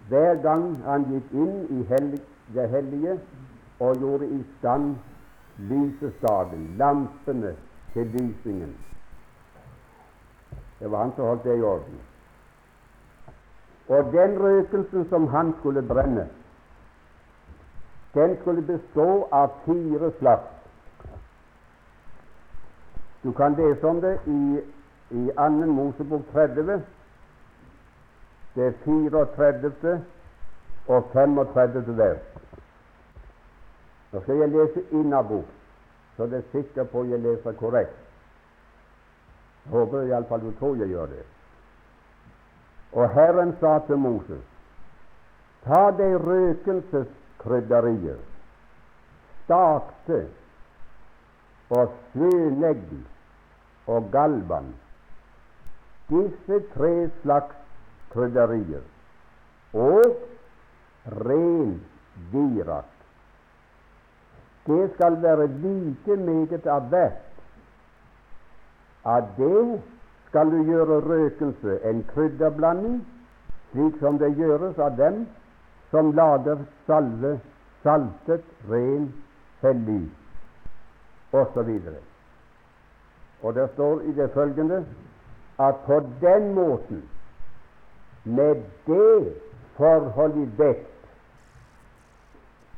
hver 0.09 0.36
gang 0.41 0.67
han 0.86 1.05
gikk 1.09 1.33
inn 1.33 1.55
i 1.69 1.81
det 2.53 2.69
hellige 2.69 3.19
og 3.80 3.95
gjorde 3.97 4.28
i 4.30 4.43
stand 4.59 4.95
lysestaken, 5.57 6.76
lampene 6.78 7.55
til 7.93 8.07
lysingen. 8.07 8.76
Det 10.80 10.91
var 10.91 10.97
han 10.97 11.11
som 11.15 11.26
holdt 11.26 11.43
det 11.43 11.57
i 11.57 11.61
orden. 11.61 11.99
Og 13.88 14.11
den 14.13 14.43
røkelsen 14.43 15.09
som 15.09 15.28
han 15.28 15.53
skulle 15.59 15.82
brenne, 15.82 16.30
den 18.13 18.38
skulle 18.41 18.61
bestå 18.61 19.28
av 19.32 19.49
fire 19.65 20.11
slags. 20.19 20.51
Du 23.23 23.32
kan 23.32 23.55
lese 23.55 23.88
om 23.88 24.01
det 24.01 24.19
i, 24.26 24.59
i 25.09 25.32
2. 25.38 25.49
Mosebok 25.49 26.21
30, 26.34 26.82
det 28.55 28.73
34. 28.86 30.01
og 30.88 31.09
35. 31.13 31.97
vers. 31.97 32.34
Nå 34.16 34.22
skal 34.24 34.38
jeg 34.39 34.53
lese 34.53 34.80
innabok, 34.95 35.47
så 36.16 36.24
det 36.32 36.38
er 36.38 36.51
sikker 36.53 36.86
på 36.88 37.01
at 37.03 37.09
jeg 37.11 37.20
leser 37.20 37.51
korrekt. 37.59 37.97
Jeg 39.66 39.72
håper 39.74 40.05
iallfall 40.07 40.45
du 40.45 40.51
tror 40.55 40.76
jeg 40.80 40.88
gjør 40.93 41.09
det. 41.11 41.26
Og 42.95 43.09
Herren 43.11 43.51
sa 43.59 43.74
til 43.89 43.99
Moses, 43.99 44.45
ta 45.68 45.91
deg 45.99 46.16
røkelseskrydderiet, 46.24 48.24
stakte 49.43 50.22
og 51.76 51.91
svølegg 52.13 52.88
og 53.91 54.01
galvan, 54.16 54.72
disse 56.07 56.63
tre 56.72 57.11
slags 57.20 57.55
krydderier, 58.16 58.88
og 59.76 60.16
ren 61.20 61.84
virak. 62.32 62.94
Det 64.68 64.91
skal 64.93 65.22
være 65.22 65.47
like 65.47 66.16
meget 66.16 66.68
av 66.68 66.89
hvert. 66.89 67.22
Av 69.05 69.28
det 69.38 69.82
skal 70.28 70.51
du 70.51 70.63
gjøre 70.63 70.99
røkelse, 71.05 71.80
en 71.89 72.03
krydderblanding, 72.13 73.07
slik 73.72 73.99
som 73.99 74.18
det 74.20 74.34
gjøres 74.38 74.80
av 74.82 74.97
dem 74.97 75.28
som 75.91 76.11
lager 76.11 76.66
salve, 76.88 77.39
saltet, 77.84 78.43
ren, 78.70 79.13
hellig, 79.61 80.09
osv. 81.32 81.70
Og 83.43 83.55
det 83.55 83.70
står 83.74 84.01
i 84.01 84.16
det 84.18 84.32
følgende 84.34 84.86
at 85.59 85.76
på 85.86 86.01
den 86.22 86.53
måten, 86.53 87.03
med 88.24 88.55
det 88.88 89.34
forhold 89.78 90.38
i 90.41 90.49
vekt, 90.57 90.94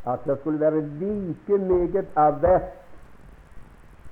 at 0.08 0.26
det 0.26 0.40
skulle 0.40 0.60
være 0.60 0.82
like 0.82 1.58
meget 1.58 2.06
av 2.16 2.40
hvert 2.40 2.74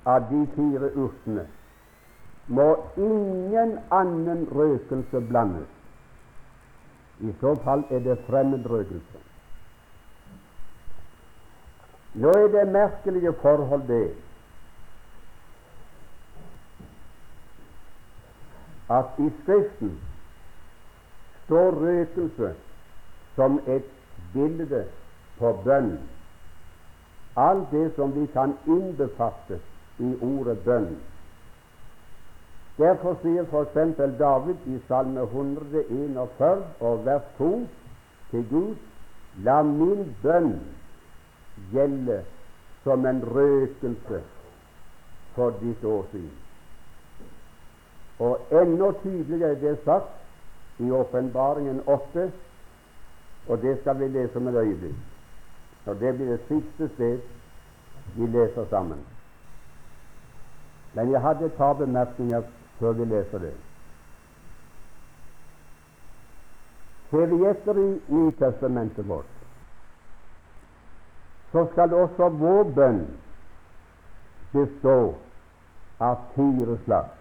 av 0.05 0.25
de 0.29 0.47
fire 0.55 0.89
urtene 0.95 1.47
må 2.47 2.65
ingen 2.97 3.77
annen 3.91 4.47
røkelse 4.51 5.21
blandes. 5.29 5.67
I 7.19 7.31
så 7.39 7.55
fall 7.63 7.83
er 7.89 7.99
det 7.99 8.17
fremmed 8.27 8.65
røkelse. 8.69 9.21
Nå 12.13 12.29
er 12.29 12.47
det 12.47 12.67
merkelige 12.71 13.33
forhold 13.41 13.87
det 13.87 14.15
at 18.89 19.17
i 19.19 19.29
Skriften 19.41 19.99
står 21.45 21.71
røkelse 21.71 22.53
som 23.35 23.59
et 23.67 23.89
bilde 24.33 24.85
på 25.39 25.51
bønn. 25.63 25.97
Alt 27.35 27.71
det 27.71 27.89
som 27.95 28.13
vi 28.15 28.25
kan 28.33 28.55
innbefatte 28.67 29.59
i 29.99 30.11
ordet 30.21 30.59
bønn. 30.65 30.95
Derfor 32.77 33.15
sier 33.21 33.47
f.eks. 33.47 33.99
David 34.19 34.67
i 34.67 34.79
Salme 34.87 35.21
141 35.21 36.63
og 36.79 37.05
vers 37.05 37.27
2 37.37 37.51
til 38.31 38.49
Gud 38.49 38.75
La 39.43 39.61
min 39.63 40.15
bønn 40.23 40.53
gjelde 41.71 42.21
som 42.83 43.05
en 43.05 43.21
røkelse 43.35 44.21
for 45.35 45.57
ditt 45.59 45.83
åsyn. 45.83 46.29
Og 48.19 48.53
enda 48.61 48.91
tydeligere 49.01 49.59
det 49.59 49.73
er 49.73 49.81
sagt 49.83 50.79
i 50.79 50.91
Åpenbaringen 50.91 51.81
8, 51.85 52.31
og 53.47 53.61
det 53.61 53.79
skal 53.81 53.99
vi 53.99 54.07
lese 54.07 54.37
om 54.37 54.47
et 54.47 54.61
øyeblikk. 54.63 55.14
Og 55.85 55.99
det 55.99 56.15
blir 56.15 56.31
det 56.31 56.39
siste 56.47 56.89
sted 56.95 57.19
vi 58.15 58.27
leser 58.27 58.65
sammen. 58.69 58.99
Men 60.93 61.11
jeg 61.11 61.21
hadde 61.21 61.45
et 61.45 61.53
par 61.53 61.73
bemerkninger 61.73 62.41
før 62.79 62.91
vi 62.91 63.05
leser 63.05 63.39
det. 63.39 63.53
Ser 67.09 67.25
vi 67.25 67.45
etter 67.49 67.77
i 67.77 67.89
Nytestamentet 68.07 69.07
vårt, 69.07 69.31
så 71.51 71.67
skal 71.71 71.93
også 71.93 72.29
vår 72.29 72.63
bønn 72.75 73.03
bestå 74.53 74.97
av 75.99 76.17
fire 76.35 76.77
slag. 76.85 77.11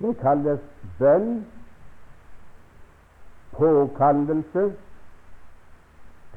Det 0.00 0.14
kalles 0.22 0.62
bønn, 0.98 1.44
påkallelse, 3.52 4.70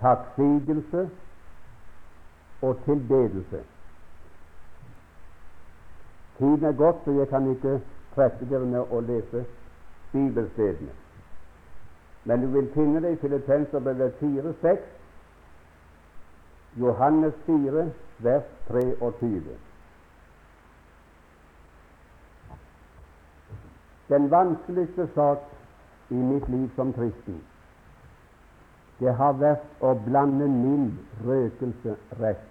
takksigelse 0.03 1.09
og 2.61 2.77
tilbedelse. 2.85 3.63
Tiden 6.37 6.65
er 6.65 6.71
gått, 6.71 7.03
så 7.05 7.11
jeg 7.11 7.27
kan 7.29 7.51
ikke 7.51 7.81
presse 8.15 8.49
dere 8.49 8.65
med 8.67 8.91
å 8.91 8.99
lese 8.99 9.45
bibelstedene. 10.11 10.91
Men 12.23 12.41
du 12.41 12.47
vil 12.47 12.67
finne 12.73 13.01
det 13.03 13.13
i 13.13 13.21
Filippenserbrevet 13.21 14.19
4,6, 14.21 14.83
Johannes 16.83 17.33
4, 17.45 17.87
vers 18.27 18.51
23. 18.67 19.57
Den 24.09 24.31
vanskeligste 24.31 25.07
sak 25.15 25.47
i 26.09 26.19
mitt 26.19 26.47
liv 26.49 26.69
som 26.75 26.93
kristen, 26.93 27.41
det 29.03 29.13
har 29.19 29.33
vært 29.35 29.83
å 29.83 29.93
blande 30.05 30.47
min 30.47 30.91
røkelse 31.27 31.95
rett. 32.21 32.43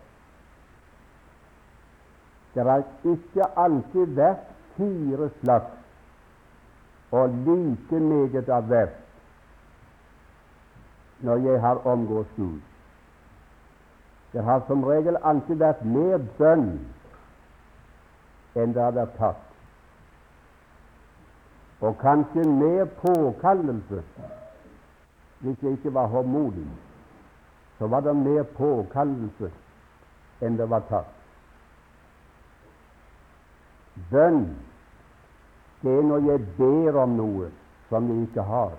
Det 2.53 2.65
har 2.69 2.83
ikke 3.09 3.47
alltid 3.57 4.13
vært 4.19 4.51
fire 4.77 5.31
slags 5.41 5.79
og 7.13 7.39
like 7.47 8.01
meget 8.01 8.49
av 8.49 8.69
hvert 8.69 8.99
når 11.23 11.41
jeg 11.47 11.61
har 11.61 11.81
omgått 11.87 12.37
Gud. 12.37 12.61
Det 14.33 14.45
har 14.45 14.63
som 14.67 14.85
regel 14.85 15.17
alltid 15.23 15.61
vært 15.61 15.85
mer 15.85 16.21
bønn 16.39 16.69
enn 18.57 18.73
det 18.77 18.83
har 18.83 18.97
vært 18.97 19.17
tatt, 19.17 19.45
og 21.81 21.97
kanskje 22.01 22.45
mer 22.49 22.89
påkallelse. 23.01 24.03
Hvis 25.43 25.63
jeg 25.63 25.73
ikke 25.73 25.95
var 25.95 26.07
håndmodig, 26.07 26.67
så 27.79 27.87
var 27.87 28.01
det 28.01 28.17
mer 28.17 28.43
påkallelse 28.43 29.49
enn 30.43 30.59
det 30.59 30.69
var 30.71 30.85
tatt. 30.87 31.17
Bønn, 34.11 34.45
det 35.83 35.97
er 35.99 36.07
når 36.07 36.29
jeg 36.29 36.45
ber 36.59 36.99
om 37.03 37.17
noe 37.19 37.49
som 37.89 38.07
jeg 38.11 38.29
ikke 38.29 38.45
har. 38.47 38.77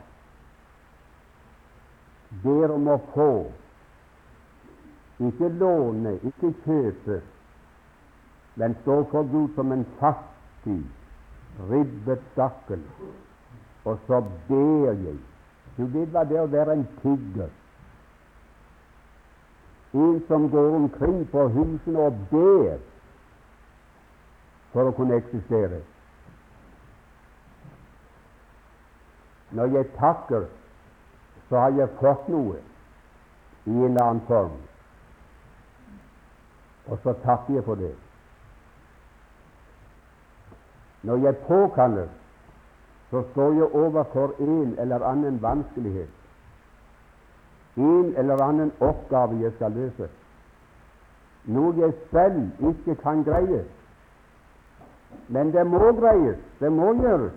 Ber 2.45 2.73
om 2.77 2.87
å 2.95 2.97
få, 3.11 3.29
ikke 5.27 5.51
låne, 5.59 6.15
ikke 6.31 6.53
kjøpe, 6.63 7.19
men 8.55 8.79
stå 8.81 9.01
for 9.11 9.27
Gud 9.35 9.51
som 9.59 9.75
en 9.75 9.85
fattig 9.99 10.79
ribbet 11.69 12.23
stakkel, 12.31 12.87
og 13.83 13.99
så 14.07 14.23
ber 14.47 14.95
jeg. 14.95 15.19
Du 15.77 15.85
vet 15.89 16.09
hva 16.13 16.23
det 16.29 16.39
å 16.41 16.49
være 16.51 16.77
en 16.77 16.87
tigger? 17.01 17.49
En 19.93 20.19
som 20.27 20.49
går 20.49 20.75
omkring 20.75 21.23
på 21.31 21.47
husene 21.53 22.05
og 22.07 22.21
ber 22.31 22.77
for 24.73 24.89
å 24.89 24.93
kunne 24.97 25.17
eksistere. 25.21 25.81
Når 29.53 29.75
jeg 29.77 29.89
takker, 29.97 30.47
så 31.49 31.61
har 31.61 31.75
jeg 31.77 31.93
fått 31.99 32.29
noe 32.33 32.57
i 33.65 33.73
en 33.73 33.91
eller 33.91 34.01
annen 34.01 34.23
form, 34.27 34.55
og 36.89 36.97
så 37.03 37.13
takker 37.23 37.59
jeg 37.59 37.65
for 37.67 37.79
det. 37.79 37.93
Når 41.03 41.21
jeg 41.27 41.41
påkaller, 41.45 42.09
så 43.13 43.21
står 43.31 43.51
jeg 43.53 43.75
overfor 43.75 44.31
en 44.39 44.75
eller 44.79 45.03
annen 45.05 45.41
vanskelighet, 45.41 46.09
en 47.77 48.13
eller 48.17 48.41
annen 48.41 48.71
oppgave 48.79 49.35
jeg 49.37 49.51
skal 49.53 49.71
løse, 49.71 50.07
noe 51.45 51.75
jeg 51.77 51.93
selv 52.09 52.69
ikke 52.69 52.95
kan 53.03 53.21
greie. 53.23 53.59
Men 55.27 55.51
det 55.53 55.65
må 55.69 55.91
greies, 55.99 56.39
det 56.59 56.71
må 56.73 56.87
gjøres. 57.03 57.35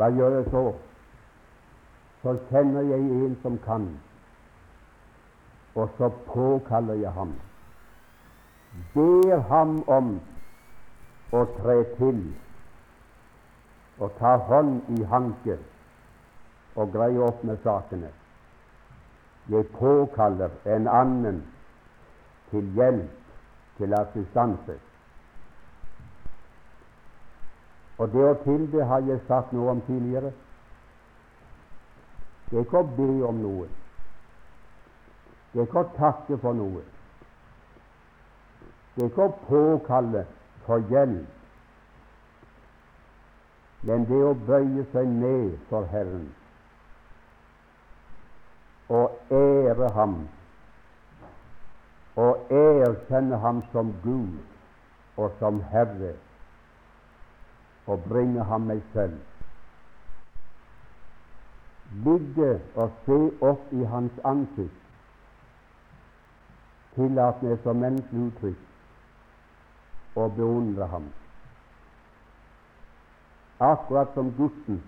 Hva 0.00 0.08
gjør 0.08 0.36
jeg 0.38 0.46
så? 0.54 0.62
Så 2.22 2.34
kjenner 2.48 2.88
jeg 2.88 3.10
en 3.18 3.34
som 3.42 3.58
kan, 3.66 3.84
og 5.74 5.92
så 5.98 6.08
påkaller 6.30 6.96
jeg 7.02 7.12
ham. 7.12 7.34
Ber 8.94 9.44
ham 9.52 9.76
om 9.84 10.16
å 11.32 11.44
tre 11.58 11.76
til 11.98 12.24
og 14.02 14.10
ta 14.18 14.36
hånd 14.48 14.80
i 14.98 15.04
hanke 15.06 15.58
og 16.76 16.92
greie 16.92 17.20
opp 17.22 17.42
med 17.46 17.60
sakene. 17.62 18.10
Jeg 19.50 19.66
påkaller 19.74 20.50
en 20.76 20.88
annen 20.88 21.42
til 22.50 22.70
hjelp, 22.74 23.10
til 23.78 23.94
assistanse. 23.94 24.78
Og 27.98 28.10
det 28.12 28.24
å 28.26 28.38
tilbe 28.44 28.86
har 28.90 29.04
jeg 29.06 29.22
sagt 29.28 29.52
noe 29.54 29.70
om 29.76 29.82
tidligere. 29.86 30.32
Det 32.50 32.58
er 32.58 32.66
ikke 32.66 32.82
å 32.82 32.90
be 32.96 33.10
om 33.28 33.38
noe. 33.44 33.68
Det 35.52 35.60
er 35.60 35.68
ikke 35.68 35.84
å 35.84 35.92
takke 35.98 36.38
for 36.42 36.58
noe. 36.58 36.82
Det 38.94 39.04
er 39.04 39.12
ikke 39.12 39.28
å 39.28 39.36
påkalle 39.46 40.26
for 40.66 40.82
hjelp, 40.90 41.41
men 43.82 44.06
det 44.06 44.20
å 44.24 44.34
bøye 44.46 44.84
seg 44.92 45.08
ned 45.10 45.56
for 45.70 45.88
Herren 45.90 46.28
og 48.92 49.34
ære 49.34 49.88
Ham 49.96 50.16
og 52.22 52.52
erkjenne 52.52 53.38
Ham 53.42 53.62
som 53.72 53.94
Gud 54.04 54.38
og 55.16 55.32
som 55.38 55.62
Herre 55.72 56.14
og 57.86 58.04
bringe 58.08 58.44
Ham 58.46 58.68
meg 58.70 58.82
selv. 58.92 59.18
Ligge 62.04 62.52
og 62.74 62.92
se 63.06 63.18
opp 63.44 63.72
i 63.72 63.84
Hans 63.84 64.20
ansikt. 64.24 64.78
Tillat 66.94 67.42
meg 67.42 67.58
som 67.64 67.80
menneskelig 67.80 68.28
uttrykk 68.28 70.16
og 70.20 70.34
beundre 70.36 70.86
ham. 70.92 71.06
Akkurat 73.62 74.10
som 74.14 74.32
gutten 74.38 74.80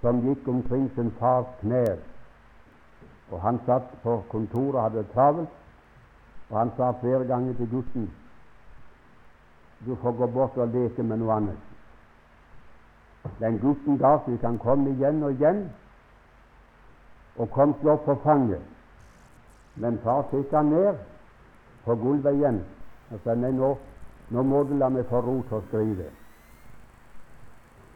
som 0.00 0.22
gikk 0.24 0.48
omkring 0.48 0.88
sin 0.94 1.12
fars 1.18 1.50
knær. 1.60 2.00
Og 3.30 3.40
Han 3.40 3.60
satt 3.66 3.92
på 4.02 4.16
kontoret 4.32 4.74
og 4.74 4.82
hadde 4.82 5.04
det 5.04 5.12
travelt, 5.12 5.60
og 6.50 6.58
han 6.58 6.72
sa 6.76 6.90
flere 7.00 7.24
ganger 7.24 7.54
til 7.56 7.70
gutten 7.70 8.10
du 9.86 9.96
får 9.96 10.12
gå 10.12 10.26
bort 10.26 10.56
og 10.56 10.68
leke 10.68 11.02
med 11.02 11.18
noe 11.18 11.36
annet. 11.36 11.62
Den 13.40 13.58
gutten 13.62 13.98
ga 13.98 14.16
seg, 14.24 14.38
han 14.42 14.58
kom 14.62 14.86
igjen 14.86 15.22
og 15.26 15.34
igjen, 15.34 15.64
og 17.36 17.50
kom 17.54 17.74
seg 17.80 17.90
opp 17.94 18.04
på 18.06 18.16
fanget. 18.22 18.62
Men 19.82 19.98
far 20.04 20.26
fikk 20.30 20.54
han 20.54 20.70
ned 20.70 21.00
på 21.86 21.96
gulvet 21.98 22.36
igjen 22.38 22.60
og 23.10 23.20
sa 23.24 23.34
nei, 23.34 23.50
nå, 23.56 23.74
nå 24.30 24.42
må 24.46 24.62
du 24.68 24.76
la 24.78 24.90
meg 24.92 25.08
få 25.10 25.20
ro 25.24 25.40
til 25.48 25.58
å 25.58 25.64
skrive. 25.66 26.06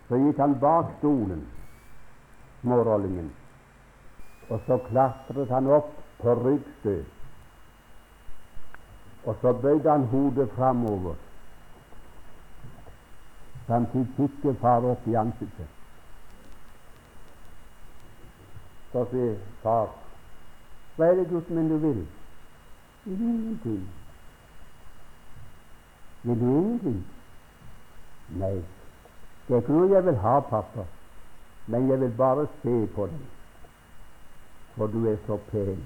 Så 0.09 0.17
gikk 0.23 0.39
han 0.39 0.59
bak 0.61 0.93
stolen, 0.99 1.43
smårollingen, 2.61 3.31
og 4.49 4.61
så 4.67 4.79
klatret 4.89 5.51
han 5.51 5.67
opp 5.67 5.93
på 6.21 6.35
ryggstø. 6.35 6.97
Og 9.27 9.37
så 9.41 9.53
bøyde 9.63 9.91
han 9.91 10.07
hodet 10.13 10.51
framover, 10.55 11.15
så 13.67 13.73
han 13.73 13.89
fikk 13.95 14.13
kikke 14.17 14.55
far 14.61 14.87
opp 14.87 15.09
i 15.11 15.19
ansiktet. 15.19 15.73
Så 18.93 19.03
sier 19.11 19.35
far, 19.65 19.91
hva 20.97 21.11
er 21.11 21.19
det 21.19 21.27
gutten 21.33 21.59
min 21.59 21.69
du 21.69 21.77
vil? 21.83 22.07
Ingenting. 23.07 23.83
Vil 26.23 26.41
du 26.41 26.47
ingenting? 26.47 27.03
Nei, 28.39 28.55
ikke 29.55 29.73
noe 29.73 29.91
jeg 29.93 30.05
vil 30.05 30.17
ha, 30.19 30.41
pappa, 30.41 30.85
men 31.67 31.91
jeg 31.91 32.01
vil 32.01 32.15
bare 32.19 32.47
se 32.63 32.75
på 32.95 33.07
deg, 33.07 33.27
for 34.75 34.91
du 34.91 35.07
er 35.07 35.17
så 35.27 35.39
pen. 35.51 35.85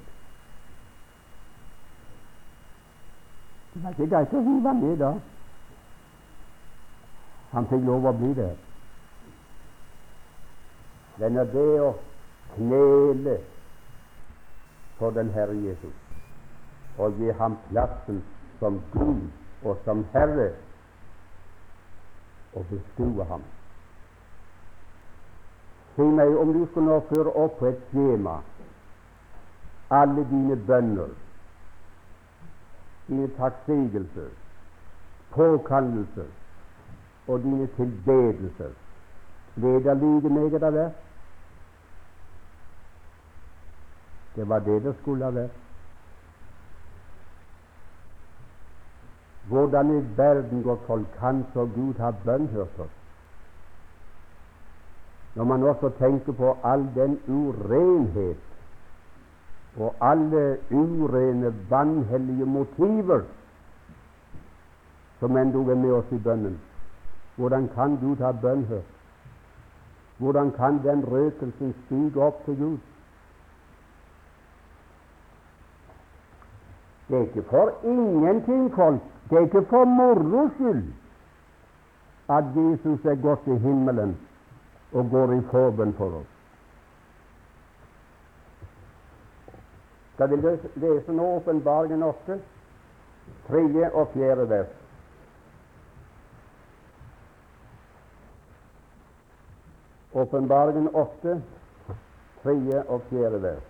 Det 3.75 3.83
var 3.85 3.95
ikke 3.95 4.09
greit 4.11 4.33
å 4.35 4.43
hive 4.49 4.69
ham 4.69 4.81
ned 4.83 4.97
da. 4.99 5.13
Han 7.53 7.69
fikk 7.71 7.85
lov 7.87 8.09
å 8.09 8.13
bli 8.17 8.33
der. 8.39 8.57
Er 11.21 11.45
det 11.53 11.67
å 11.85 11.91
knele 12.55 13.37
for 14.99 15.13
den 15.15 15.31
Herre 15.35 15.57
Jesus 15.61 15.97
og 17.01 17.19
gi 17.21 17.31
ham 17.39 17.57
plassen 17.69 18.23
som 18.61 18.81
Gud 18.93 19.29
og 19.63 19.79
som 19.85 20.03
Herre 20.13 20.51
og 22.55 22.67
beskue 22.71 23.25
ham. 23.25 23.43
Si 25.95 26.03
meg 26.03 26.37
om 26.39 26.53
du 26.55 26.67
skulle 26.67 26.87
nå 26.87 27.01
føre 27.11 27.35
opp 27.45 27.59
på 27.59 27.67
et 27.71 27.83
skjema 27.91 28.39
alle 29.91 30.25
dine 30.31 30.57
bønner, 30.67 31.09
dine 33.09 33.29
takksigelser, 33.39 34.29
påkallelser 35.35 36.29
og 37.27 37.43
dine 37.43 37.67
tilbedelser. 37.77 38.77
Ble 39.55 39.73
det 39.85 39.97
like 40.03 40.29
meget 40.29 40.63
av 40.63 40.73
det? 40.73 40.91
Det 44.37 44.49
var 44.49 44.59
det 44.59 44.83
det 44.85 44.95
skulle 45.01 45.25
ha 45.25 45.31
vært. 45.31 45.60
Hvordan 49.51 49.91
i 49.91 50.01
verden 50.17 50.63
går 50.63 50.79
folk 50.87 51.07
kan 51.19 51.45
så 51.53 51.67
Gud 51.75 51.95
ha 51.99 52.11
bønnhørt 52.25 52.79
oss? 52.79 52.97
Når 55.35 55.45
man 55.45 55.63
også 55.63 55.91
tenker 55.99 56.33
på 56.33 56.57
all 56.65 56.87
den 56.95 57.19
urenhet 57.29 58.37
og 59.77 59.95
alle 60.01 60.59
urene, 60.71 61.55
vanhellige 61.71 62.47
motiver 62.47 63.21
som 65.21 65.37
endog 65.37 65.69
er 65.69 65.75
med 65.75 65.93
oss 65.93 66.13
i 66.13 66.19
bønnen. 66.19 66.61
Hvordan 67.37 67.69
kan 67.75 67.97
Gud 68.01 68.17
ha 68.17 68.33
bønnhørt? 68.33 68.91
Hvordan 70.19 70.53
kan 70.53 70.83
den 70.85 71.05
røkelsen 71.13 71.75
stige 71.87 72.23
opp 72.23 72.45
til 72.45 72.57
Gud? 72.57 72.79
Det 77.09 77.17
er 77.19 77.23
ikke 77.23 77.43
for 77.43 77.73
ingenting, 77.85 78.75
folk. 78.75 79.03
Det 79.31 79.39
er 79.39 79.41
ikke 79.47 79.63
for 79.71 79.85
moro 79.85 80.49
skyld 80.55 80.83
at 82.31 82.45
Jesus 82.57 83.05
er 83.05 83.15
gått 83.23 83.45
til 83.45 83.59
himmelen 83.59 84.17
og 84.93 85.11
går 85.11 85.33
i 85.37 85.41
forbønn 85.51 85.95
for 85.99 86.19
oss. 86.19 86.37
Skal 90.15 90.31
vi 90.35 90.57
lese 90.83 91.13
nå 91.15 91.29
Åpenbaringen 91.37 92.03
åtte, 92.03 92.41
tredje 93.47 93.91
og 93.95 94.11
fjerde 94.13 94.49
vers? 94.51 94.77
Åpenbaringen 100.13 100.91
åtte, 100.95 101.43
tredje 102.43 102.83
og 102.89 103.03
fjerde 103.11 103.43
vers. 103.43 103.67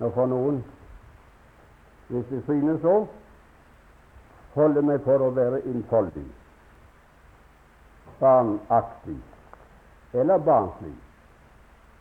Nå 0.00 0.14
får 0.14 0.30
noen, 0.30 0.62
hvis 2.10 2.26
det 2.30 2.42
synes 2.44 2.80
så, 2.80 3.06
holder 4.54 4.82
meg 4.82 5.04
for 5.06 5.22
å 5.22 5.30
være 5.34 5.62
innfoldig, 5.70 6.26
barnaktig 8.20 9.18
eller 10.12 10.42
barnslig. 10.42 10.96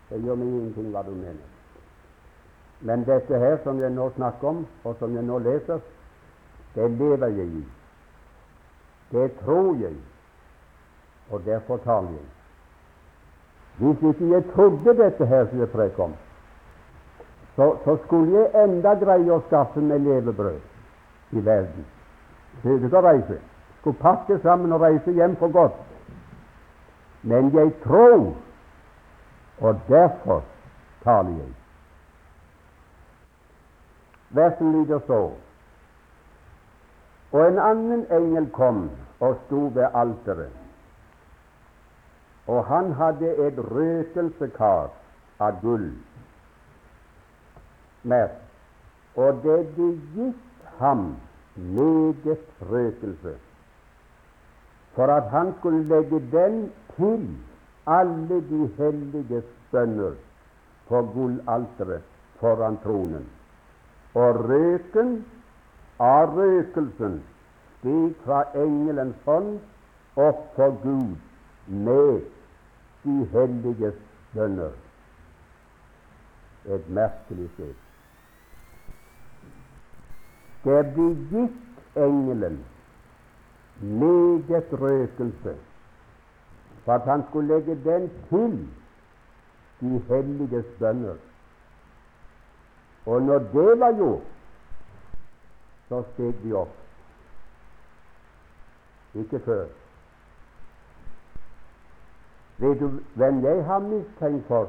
Det 0.09 0.17
gjør 0.25 0.39
meg 0.41 0.47
ingenting 0.49 0.89
hva 0.93 1.03
du 1.05 1.13
mener. 1.13 1.45
Men 2.81 3.03
dette 3.05 3.37
her 3.37 3.59
som 3.63 3.79
jeg 3.81 3.93
nå 3.93 4.07
snakker 4.15 4.49
om, 4.49 4.63
og 4.83 4.95
som 4.99 5.13
jeg 5.13 5.27
nå 5.27 5.37
leser, 5.45 5.83
det 6.73 6.89
lever 6.97 7.35
jeg 7.37 7.59
i. 7.61 7.65
Det 9.11 9.27
tror 9.43 9.75
jeg 9.81 9.97
og 11.29 11.45
derfor 11.45 11.77
taler 11.85 12.09
jeg. 12.09 12.27
Hvis 13.77 14.09
ikke 14.09 14.33
jeg 14.33 14.43
trodde 14.53 14.97
dette 15.03 15.25
her 15.25 15.45
som 15.49 15.59
jeg 15.59 15.69
preker 15.69 16.03
om, 16.03 16.13
så, 17.59 17.77
så, 17.83 17.97
skulle 18.05 18.39
jeg 18.39 18.63
enda 18.63 18.93
greie 18.95 19.31
å 19.35 19.41
skaffe 19.47 19.81
meg 19.83 20.05
levebrød 20.07 21.35
i 21.35 21.41
verden. 21.43 21.87
Behøvde 22.61 22.87
ikke 22.87 23.01
å 23.01 23.03
reise. 23.03 23.39
Skulle 23.79 23.99
pakke 23.99 24.37
sammen 24.45 24.71
og 24.75 24.85
reise 24.85 25.11
hjem 25.11 25.35
for 25.41 25.51
godt. 25.51 25.81
Men 27.27 27.51
jeg 27.51 27.73
tror, 27.83 28.29
og 29.59 29.83
derfor 29.89 30.45
taler 31.03 31.35
jeg. 31.41 31.51
Versen 34.29 34.71
lyder 34.71 35.03
så 35.07 35.19
Og 37.31 37.43
en 37.45 37.59
annen 37.59 38.05
engel 38.13 38.47
kom 38.53 38.87
og 39.19 39.35
sto 39.45 39.67
ved 39.73 39.91
alteret 39.93 40.55
og 42.49 42.65
han 42.65 42.93
hadde 42.97 43.29
et 43.47 43.57
røkelsekar 43.71 44.87
av 45.39 45.57
gull. 45.61 45.91
Mer. 48.03 48.29
Og 49.15 49.41
det 49.43 49.59
de 49.75 49.89
gitt 50.15 50.67
ham 50.79 51.15
meget 51.55 52.39
røkelse, 52.61 53.35
for 54.93 55.07
at 55.07 55.29
han 55.29 55.53
skulle 55.59 55.83
legge 55.87 56.19
den 56.31 56.71
til 56.95 57.27
alle 57.87 58.39
de 58.49 58.69
hellige 58.77 59.43
bønner 59.71 60.15
på 60.87 61.01
gullalteret 61.13 62.01
foran 62.39 62.77
tronen. 62.83 63.25
Og 64.13 64.39
røken 64.49 65.25
av 65.99 66.37
røkelsen 66.37 67.19
steg 67.79 68.15
fra 68.25 68.43
engelens 68.55 69.15
hånd 69.25 69.57
opp 70.19 70.47
for 70.55 70.75
Gud 70.83 71.15
med 71.67 72.23
de 73.03 73.17
helliges 73.33 73.99
bønner. 74.33 74.73
Et 76.65 76.89
merkelig 76.89 77.49
sted. 77.53 77.88
Det 80.63 80.93
blir 80.93 81.15
gikk 81.31 81.95
engelen 81.95 82.59
meget 83.81 84.73
røkelse 84.81 85.55
for 86.83 86.93
at 86.93 87.01
han 87.01 87.23
skulle 87.29 87.55
legge 87.55 87.75
den 87.83 88.09
til 88.29 88.69
de 89.81 89.99
helliges 90.07 90.65
bønner. 90.79 91.15
Og 93.05 93.21
når 93.21 93.39
det 93.39 93.79
var 93.79 93.91
gjort, 93.95 94.21
så 95.87 96.03
steg 96.13 96.43
de 96.43 96.53
opp. 96.53 96.75
Ikke 99.15 99.39
før. 99.39 99.65
Vet 102.57 102.79
du 102.79 102.99
hvem 103.15 103.43
jeg 103.43 103.65
har 103.65 103.79
mistenkt 103.79 104.47
for 104.47 104.67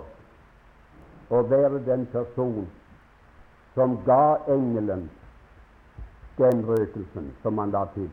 å 1.30 1.42
være 1.42 1.82
den 1.86 2.06
person 2.12 2.68
som 3.74 3.98
ga 4.06 4.36
engelen 4.48 5.10
den 6.40 6.64
røkelsen 6.68 7.30
som 7.42 7.58
han 7.58 7.76
la 7.76 7.84
til? 7.94 8.10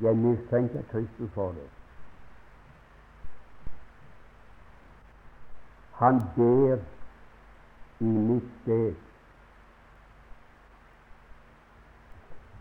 Jeg 0.00 0.16
mistenker 0.16 0.82
Kristus 0.90 1.30
for 1.34 1.54
det. 1.56 1.70
Han 5.94 6.20
ber 6.36 6.78
i 8.00 8.04
mitt 8.04 8.50
sted. 8.62 8.94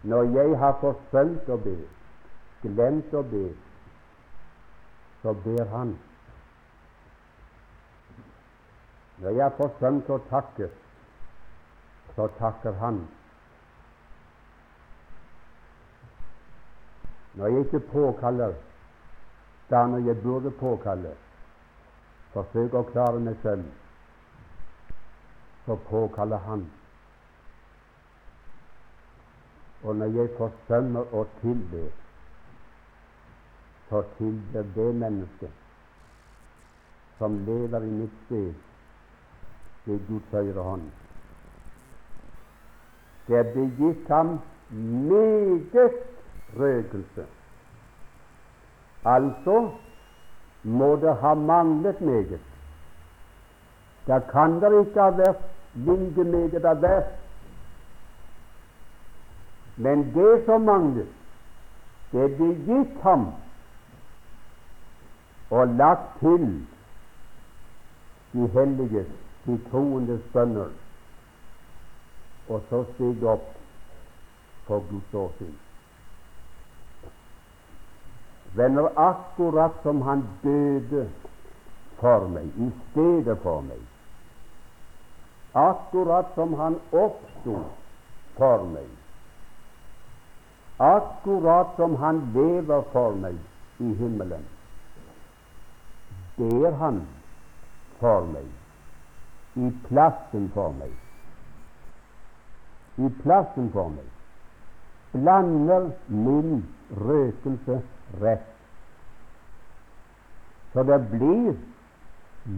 Når 0.03 0.23
jeg 0.23 0.57
har 0.59 0.77
forsømt 0.81 1.49
å 1.49 1.57
be, 1.63 1.75
glemt 2.61 3.13
å 3.15 3.21
be, 3.23 3.45
så 5.21 5.33
ber 5.45 5.69
Han. 5.71 5.93
Når 9.23 9.29
jeg 9.29 9.43
har 9.43 9.55
forsømt 9.57 10.09
å 10.11 10.19
takke, 10.29 10.67
så 12.16 12.28
takker 12.39 12.72
Han. 12.72 13.07
Når 17.34 17.47
jeg 17.47 17.66
ikke 17.66 17.80
påkaller 17.80 18.53
da 19.70 19.86
når 19.88 19.97
jeg 19.97 20.22
burde 20.22 20.51
påkalle, 20.51 21.16
forsøker 22.34 22.78
å 22.78 22.89
klare 22.91 23.22
meg 23.26 23.39
selv, 23.41 23.64
så 25.66 25.78
påkaller 25.89 26.43
Han. 26.45 26.66
Og 29.84 29.95
når 29.95 30.14
jeg 30.20 30.34
forsømmer 30.38 31.16
å 31.16 31.26
tilbe, 31.41 31.88
så 33.89 34.03
tilber 34.18 34.70
det 34.76 34.89
mennesket 34.95 35.61
som 37.18 37.39
lever 37.47 37.88
i 37.88 37.95
mitt 38.01 38.20
sted 38.26 38.53
ved 39.86 40.05
Guds 40.07 40.38
høyre 40.38 40.70
hånd. 40.70 41.02
Det 43.28 43.45
ble 43.53 43.69
gitt 43.78 44.07
ham 44.07 44.39
meget 45.09 45.93
røkelse. 46.59 47.26
Altså 49.05 49.69
må 50.63 50.95
det 50.95 51.15
ha 51.21 51.34
manglet 51.34 52.01
meget. 52.01 52.39
Da 54.07 54.19
kan 54.19 54.59
det 54.61 54.71
ikke 54.80 55.01
ha 55.01 55.09
vært 55.09 55.43
like 55.76 56.24
meget 56.24 56.65
av 56.65 56.80
hvert. 56.84 57.11
Men 59.78 60.03
det 60.13 60.45
som 60.45 60.61
manglet, 60.61 61.09
det 62.11 62.30
ble 62.38 62.51
gitt 62.67 63.01
ham 63.03 63.32
og 65.49 65.67
lagt 65.67 66.19
til 66.19 66.45
de 68.34 68.47
hellige, 68.47 69.05
de 69.45 69.59
troendes 69.71 70.21
bønner, 70.34 70.69
og 72.49 72.61
så 72.69 72.83
stige 72.93 73.29
opp 73.29 73.51
for 74.67 74.83
Guds 74.89 75.13
åsyn. 75.13 75.53
Venner, 78.55 78.89
akkurat 78.99 79.71
som 79.83 80.01
han 80.01 80.27
døde 80.43 81.09
for 81.99 82.27
meg, 82.27 82.49
i 82.57 82.69
stedet 82.89 83.37
for 83.41 83.61
meg, 83.65 83.79
akkurat 85.57 86.29
som 86.35 86.53
han 86.59 86.77
oppsto 86.91 87.55
for 88.37 88.65
meg, 88.69 88.89
akkurat 90.79 91.73
som 91.77 91.95
han 92.01 92.21
lever 92.35 92.85
for 92.93 93.17
meg 93.17 93.39
i 93.79 93.93
himmelen, 93.97 94.45
ber 96.37 96.77
han 96.81 97.01
for 97.99 98.27
meg, 98.35 98.49
i 99.55 99.71
plassen 99.87 100.51
for 100.53 100.75
meg, 100.77 100.93
i 102.95 103.09
plassen 103.23 103.69
for 103.73 103.89
meg, 103.89 104.09
blander 105.13 105.89
min 106.07 106.63
røkelse 106.97 107.81
rett. 108.21 108.49
Så 110.73 110.83
det 110.83 110.99
blir 111.09 111.53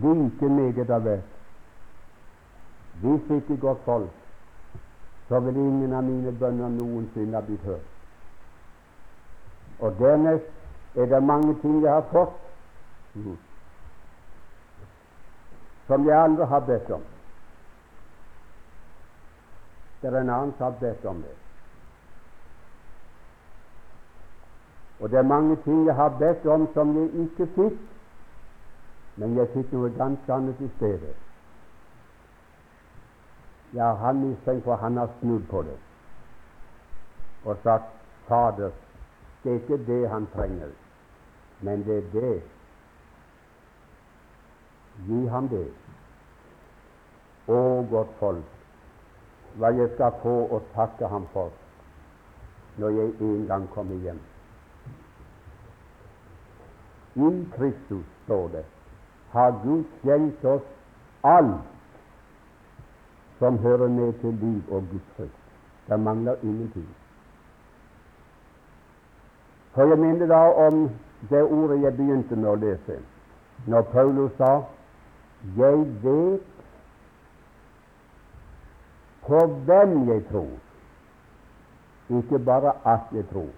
like 0.04 0.50
meget 0.50 0.90
av 0.90 1.02
hvert. 1.02 1.32
Hvis 3.02 3.32
ikke 3.38 3.58
godt 3.60 3.82
folk, 3.86 4.12
så 5.28 5.40
vil 5.40 5.58
ingen 5.58 5.94
av 5.94 6.04
mine 6.04 6.32
bønner 6.40 6.70
noensinne 6.70 7.36
ha 7.36 7.44
blitt 7.44 7.64
hørt. 7.68 7.90
Og 9.80 9.98
dernest 10.00 10.96
er 10.96 11.10
det 11.12 11.24
mange 11.24 11.58
ting 11.62 11.82
jeg 11.84 11.92
har 11.92 12.08
fått 12.12 12.42
som 15.88 16.08
jeg 16.08 16.18
aldri 16.18 16.48
har 16.50 16.64
bedt 16.68 16.90
om. 16.92 17.04
Det 20.06 20.14
er 20.14 20.22
en 20.22 20.30
annen 20.30 20.54
har 20.60 20.74
bedt 20.80 21.06
om 21.06 21.22
det. 21.22 21.32
Og 25.00 25.10
det 25.10 25.18
er 25.18 25.24
mange 25.24 25.56
ting 25.64 25.86
jeg 25.86 25.96
har 25.96 26.10
bedt 26.20 26.46
om 26.46 26.68
som 26.74 26.92
jeg 26.98 27.10
ikke 27.24 27.48
fikk, 27.56 27.80
men 29.16 29.34
jeg 29.38 29.50
fikk 29.54 29.74
noe 29.74 29.90
ganske 29.98 30.34
annet 30.34 30.62
i 30.62 30.70
stedet. 30.76 31.16
Ja, 33.74 33.96
han 34.04 34.22
mistenkt 34.22 34.64
for 34.64 34.78
han 34.78 34.98
har 35.02 35.10
snudd 35.20 35.50
på 35.50 35.64
det 35.66 35.80
og 37.46 37.58
sagt 37.64 37.90
Fader, 38.28 38.72
det 39.44 39.52
er 39.52 39.56
ikke 39.56 39.78
det 39.88 40.10
han 40.10 40.28
trenger, 40.34 40.70
men 41.62 41.84
det 41.86 41.98
er 41.98 42.08
det. 42.14 42.44
Gi 45.08 45.26
ham 45.28 45.50
det. 45.50 45.68
Å, 47.48 47.60
godt 47.90 48.16
folk, 48.20 48.55
hva 49.60 49.72
jeg 49.76 49.90
skal 49.96 50.16
få 50.22 50.36
å 50.52 50.62
takke 50.76 51.08
ham 51.08 51.28
for 51.34 51.52
når 52.78 52.90
jeg 52.90 53.12
en 53.24 53.46
gang 53.48 53.68
kommer 53.72 53.96
hjem. 54.04 54.20
I 57.16 57.30
Kristus, 57.56 58.04
står 58.26 58.50
det, 58.52 58.64
har 59.32 59.56
Gud 59.64 59.86
skjelt 60.02 60.46
oss 60.46 60.66
alt 61.24 61.72
som 63.40 63.58
hører 63.64 63.88
med 63.88 64.14
til 64.20 64.36
liv 64.42 64.62
og 64.72 64.84
Guds 64.92 65.10
frykt. 65.16 65.42
Det 65.88 66.00
mangler 66.00 66.36
ingenting. 66.44 66.88
For 69.76 69.88
jeg 69.92 70.00
minner 70.00 70.28
da 70.28 70.42
om 70.68 70.90
det 71.30 71.44
ordet 71.44 71.82
jeg 71.84 71.96
begynte 71.98 72.36
med 72.36 72.50
å 72.50 72.56
lese, 72.56 73.00
når 73.68 73.82
Paulus 73.82 74.32
sa 74.38 74.64
'Jeg 75.56 75.86
vet 76.04 76.55
på 79.28 79.46
hvem 79.48 80.10
jeg 80.10 80.24
tror', 80.32 82.18
ikke 82.18 82.40
bare 82.40 82.72
at 82.86 83.00
jeg 83.12 83.26
tror. 83.32 83.50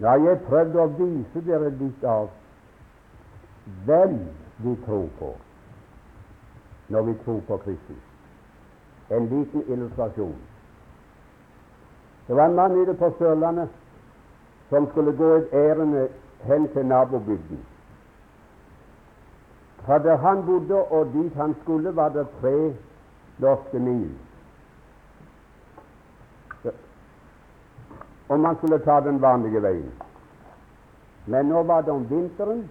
Ja, 0.00 0.10
jeg 0.10 0.40
prøvde 0.40 0.80
å 0.82 0.86
vise 0.86 1.42
dere 1.46 1.70
litt 1.70 2.04
av 2.04 2.30
hvem 3.86 4.18
vi 4.64 4.76
tror 4.86 5.08
på 5.18 5.34
når 6.92 7.02
vi 7.02 7.14
tror 7.24 7.40
på 7.46 7.56
Kristus. 7.56 8.02
En 9.10 9.28
liten 9.28 9.62
illustrasjon. 9.68 10.36
Det 12.26 12.36
var 12.36 12.46
en 12.46 12.54
mann 12.54 12.72
ute 12.72 12.94
på 12.94 13.12
Sørlandet 13.18 13.68
som 14.68 14.88
skulle 14.90 15.12
gå 15.16 15.34
et 15.36 15.52
ærend 15.52 16.08
hen 16.44 16.68
til 16.72 16.86
nabobygden. 16.86 17.60
Fra 19.86 19.98
der 19.98 20.16
han 20.16 20.44
bodde 20.46 20.82
og 20.82 21.06
dit 21.14 21.34
han 21.34 21.54
skulle, 21.62 21.96
var 21.96 22.08
det 22.08 22.26
tre 22.40 22.74
norske 23.38 23.78
mil. 23.78 24.10
om 28.32 28.40
man 28.40 28.56
skulle 28.56 28.78
ta 28.78 29.00
den 29.00 29.20
vanlige 29.22 29.60
veien. 29.62 29.90
Men 31.26 31.46
nå 31.46 31.62
var 31.62 31.82
det 31.82 31.92
om 31.92 32.06
vinteren, 32.08 32.68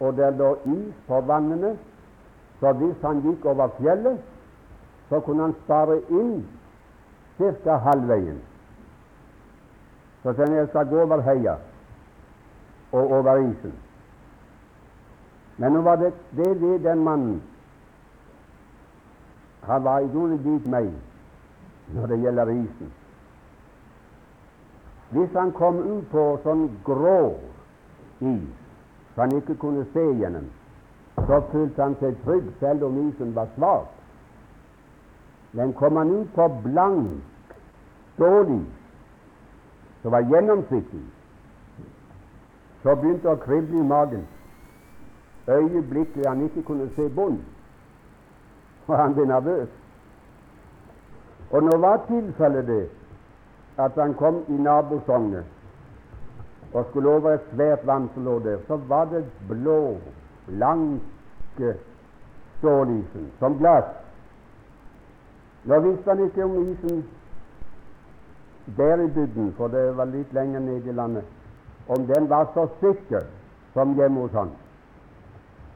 og 0.00 0.16
det 0.16 0.30
lå 0.38 0.52
is 0.64 0.92
på 1.08 1.20
vannene, 1.20 1.76
så 2.60 2.72
hvis 2.72 3.02
han 3.02 3.22
gikk 3.24 3.44
over 3.44 3.72
fjellet, 3.80 4.20
så 5.08 5.20
kunne 5.20 5.42
han 5.42 5.56
spare 5.64 5.98
inn 6.10 6.46
ca. 7.38 7.76
halvveien. 7.76 8.38
Så 10.22 10.32
den 10.32 10.54
jeg 10.54 10.68
skal 10.68 10.86
gå 10.88 11.02
over 11.02 11.20
heia 11.20 11.56
og 12.92 13.12
over 13.18 13.36
isen. 13.36 13.74
Men 15.56 15.72
nå 15.72 15.82
var 15.82 15.96
det 15.96 16.12
det 16.36 16.82
den 16.84 17.04
mannen 17.04 17.42
Han 19.66 19.84
var 19.84 20.00
i 20.00 20.10
grunnen 20.12 20.42
lik 20.44 20.66
meg 20.70 20.92
når 21.94 22.06
det 22.06 22.20
gjelder 22.22 22.52
isen. 22.54 22.92
Hvis 25.10 25.34
han 25.38 25.52
kom 25.54 25.78
ut 25.78 26.06
på 26.10 26.28
sånn 26.44 26.68
grå 26.84 27.34
is 28.20 28.46
så 29.16 29.22
han 29.22 29.32
ikke 29.32 29.54
kunne 29.56 29.86
se 29.92 30.02
gjennom, 30.20 30.48
så 31.16 31.40
følte 31.52 31.82
han 31.82 31.94
seg 32.00 32.18
trygg 32.24 32.48
selv 32.60 32.82
om 32.84 32.98
isen 33.08 33.30
var 33.34 33.48
svak. 33.54 33.86
Men 35.56 35.72
kom 35.72 35.96
han 35.96 36.10
ut 36.12 36.34
på 36.34 36.48
blank 36.66 37.54
stålis 38.14 38.66
som 40.02 40.12
var 40.12 40.26
gjennomsiktig, 40.28 41.00
så 42.82 42.94
begynte 43.00 43.32
å 43.32 43.40
krible 43.40 43.80
i 43.80 43.86
magen 43.88 44.26
øyeblikkelig 45.48 46.28
han 46.28 46.44
ikke 46.44 46.66
kunne 46.68 46.90
se 46.96 47.08
bunnen, 47.08 47.40
og 48.88 48.96
han 48.98 49.14
ble 49.14 49.26
nervøs. 49.26 49.68
Og 51.50 51.62
nå 51.62 51.76
var 51.78 52.04
tilfellet 52.08 52.66
det 52.66 52.84
at 53.78 53.98
han 54.00 54.14
kom 54.14 54.40
i 54.48 54.56
nabosognet 54.62 55.44
og 56.72 56.86
skulle 56.90 57.08
over 57.08 57.30
et 57.30 57.44
svært 57.52 57.86
vann 57.86 58.08
som 58.14 58.24
lå 58.24 58.38
der, 58.44 58.58
så 58.66 58.76
var 58.76 59.04
det 59.04 59.24
blå, 59.48 59.96
blanke 60.46 61.76
stålisen 62.58 63.30
som 63.38 63.58
glass. 63.58 63.86
Nå 65.64 65.78
visste 65.80 66.10
han 66.10 66.24
ikke 66.24 66.44
om 66.44 66.58
isen 66.70 67.04
der 68.76 69.00
i 69.00 69.08
bygden, 69.08 69.54
for 69.56 69.68
det 69.68 69.96
var 69.96 70.10
litt 70.10 70.32
lenger 70.32 70.60
ned 70.60 70.86
i 70.86 70.92
landet, 70.92 71.24
om 71.88 72.06
den 72.06 72.28
var 72.28 72.50
så 72.54 72.66
sikker 72.80 73.24
som 73.72 73.94
hjemme 73.94 74.20
hos 74.20 74.32
han. 74.32 74.50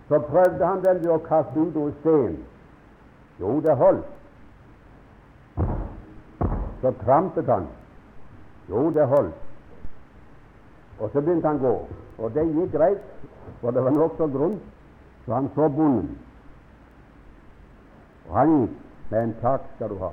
Så 0.09 0.19
prøvde 0.19 0.67
han 0.67 0.83
den 0.85 1.03
ved 1.03 1.11
å 1.15 1.21
kaste 1.23 1.61
ut 1.61 1.75
noe 1.75 1.93
sten. 2.01 2.41
Jo, 3.41 3.61
det 3.61 3.77
holdt. 3.77 4.07
Så 6.81 6.93
trampet 7.05 7.47
han. 7.49 7.67
Jo, 8.69 8.91
det 8.91 9.07
holdt. 9.07 9.35
Og 11.01 11.11
så 11.13 11.21
begynte 11.21 11.49
han 11.49 11.61
å 11.61 11.65
gå. 11.65 11.75
Og 12.21 12.35
det 12.37 12.45
gikk 12.45 12.75
greit, 12.75 13.05
for 13.61 13.73
det 13.73 13.85
var 13.85 13.97
nokså 13.97 14.29
grunt, 14.29 14.65
så 15.25 15.39
han 15.39 15.49
så 15.55 15.69
bonden. 15.73 16.11
Og 18.29 18.37
han 18.37 18.53
gikk 18.59 18.77
med 19.11 19.23
en 19.23 19.33
takk 19.41 19.65
skal 19.75 19.95
du 19.95 19.97
ha. 20.05 20.11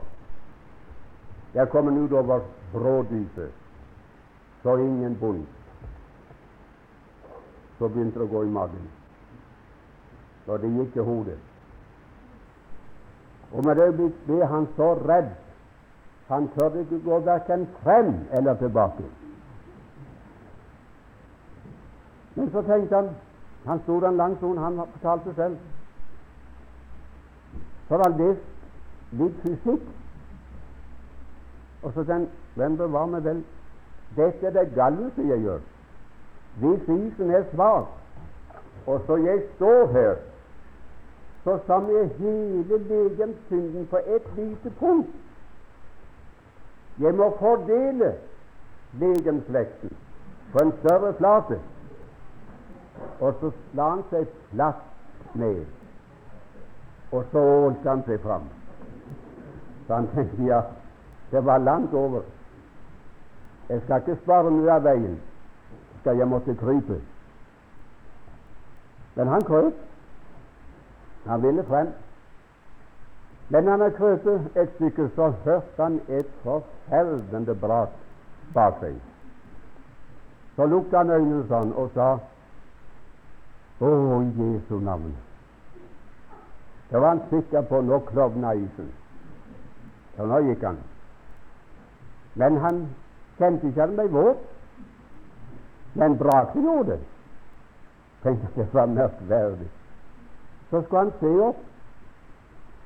Der 1.54 1.68
kom 1.72 1.92
han 1.92 2.00
utover 2.00 2.46
brådypet, 2.72 3.52
så 4.64 4.78
ingen 4.78 5.20
bond. 5.20 5.46
Så 7.78 7.92
begynte 7.92 8.20
det 8.20 8.26
å 8.26 8.32
gå 8.32 8.48
i 8.48 8.56
magen, 8.56 8.88
og 10.48 10.64
det 10.64 10.74
gikk 10.80 10.96
til 10.96 11.06
hodet. 11.06 11.38
Og 13.52 13.66
med 13.66 13.76
det 13.76 14.12
ble 14.28 14.46
han 14.46 14.68
så 14.76 14.94
redd 15.08 15.30
han 16.28 16.50
tørde 16.58 16.80
ikke 16.80 17.00
gå 17.06 17.20
verken 17.20 17.68
frem 17.84 18.16
eller 18.32 18.56
tilbake. 18.56 19.04
Men 22.36 22.52
så 22.52 22.62
tenkte 22.62 22.96
han 22.96 23.10
Han 23.66 23.80
sto 23.84 24.00
den 24.00 24.18
langt 24.18 24.40
sonen, 24.40 24.58
han 24.64 24.82
fortalte 24.92 25.34
selv. 25.36 25.58
så 27.88 27.98
han 27.98 28.18
det 28.18 28.38
litt 29.12 29.42
fysikk. 29.42 29.82
Og 31.84 31.94
så 31.94 32.04
han 32.04 32.28
Hvem 32.56 32.78
bevarer 32.78 33.06
meg 33.06 33.24
vel? 33.24 33.44
Dette 34.16 34.48
er 34.48 34.52
det 34.52 34.74
galleste 34.76 35.28
jeg 35.28 35.42
gjør. 35.42 35.60
Hvis 36.58 36.82
isen 36.84 37.32
er 37.32 37.44
svak, 37.54 37.86
og 38.86 39.02
så 39.08 39.18
jeg 39.18 39.44
står 39.56 39.92
her, 39.92 40.16
så 41.48 41.60
samler 41.68 41.98
jeg 41.98 42.10
hele 42.18 42.78
legemssynden 42.78 43.88
på 43.88 43.98
ett 43.98 44.36
lite 44.36 44.70
punkt. 44.80 45.10
Jeg 47.00 47.16
må 47.16 47.38
fordele 47.40 48.16
legemsvekten 49.00 49.94
på 50.52 50.60
en 50.60 50.74
større 50.80 51.14
flate. 51.14 51.60
Og 53.20 53.34
så 53.40 53.52
la 53.80 53.88
han 53.94 54.04
seg 54.10 54.28
platt 54.52 54.84
ned, 55.40 55.64
og 57.12 57.24
så 57.32 57.40
ålte 57.40 57.90
han 57.90 58.04
seg 58.10 58.20
fram. 58.28 58.52
Så 59.88 59.96
han 59.96 60.12
tenkte 60.18 60.52
ja, 60.52 60.62
det 61.32 61.46
var 61.46 61.64
langt 61.64 61.94
over. 61.94 62.28
Jeg 63.70 63.82
skal 63.86 64.04
ikke 64.04 64.20
spare 64.26 64.52
noe 64.52 64.76
av 64.76 64.84
veien, 64.84 65.16
skal 66.02 66.20
jeg 66.20 66.28
måtte 66.28 66.60
krype. 66.60 67.00
Men 69.16 69.28
han 69.32 69.48
krøp. 69.48 69.87
Han 71.28 71.44
ville 71.44 71.64
frem. 71.64 71.88
Men 73.50 73.68
han 73.68 73.82
har 73.82 73.90
krøpet 73.90 74.58
et 74.58 74.70
stykke, 74.76 75.10
så 75.16 75.30
hørte 75.46 75.84
han 75.84 76.02
et 76.08 76.28
forferdende 76.44 77.56
brak 77.56 77.94
bak 78.54 78.82
seg. 78.82 78.98
Så 80.56 80.66
lukket 80.66 80.98
han 80.98 81.14
øynene 81.14 81.46
sånn 81.48 81.72
og 81.78 81.94
sa 81.96 82.18
Å, 83.78 83.90
Jesu 84.40 84.80
navn. 84.82 85.12
Det 86.90 87.02
var 87.02 87.08
han 87.08 87.20
sikker 87.30 87.62
på. 87.70 87.82
Nå 87.86 88.00
klovna 88.08 88.56
isen. 88.58 88.88
Så 90.16 90.26
nå 90.26 90.40
gikk 90.48 90.64
han. 90.66 90.80
Men 92.42 92.58
han 92.64 92.80
kjente 93.38 93.70
ikke 93.70 93.84
at 93.84 93.92
han 93.92 94.00
ble 94.00 94.08
våt. 94.16 94.42
Men 95.94 96.18
braket 96.18 96.64
gjorde 96.64 96.96
det. 96.96 97.00
Tenkte 98.24 98.50
det 98.56 98.68
var 98.74 98.90
merkverdig. 98.90 99.70
Så 100.70 100.82
skulle 100.82 101.00
han 101.00 101.14
se 101.20 101.32
opp 101.44 101.60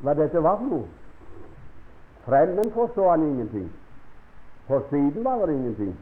hva 0.02 0.14
dette 0.18 0.42
var 0.44 0.58
for 0.58 0.66
noe. 0.70 0.88
Fremmen 2.26 2.72
forstod 2.74 3.10
han 3.10 3.26
ingenting. 3.26 3.72
På 4.68 4.82
siden 4.90 5.24
var 5.26 5.46
det 5.46 5.56
ingenting. 5.56 5.98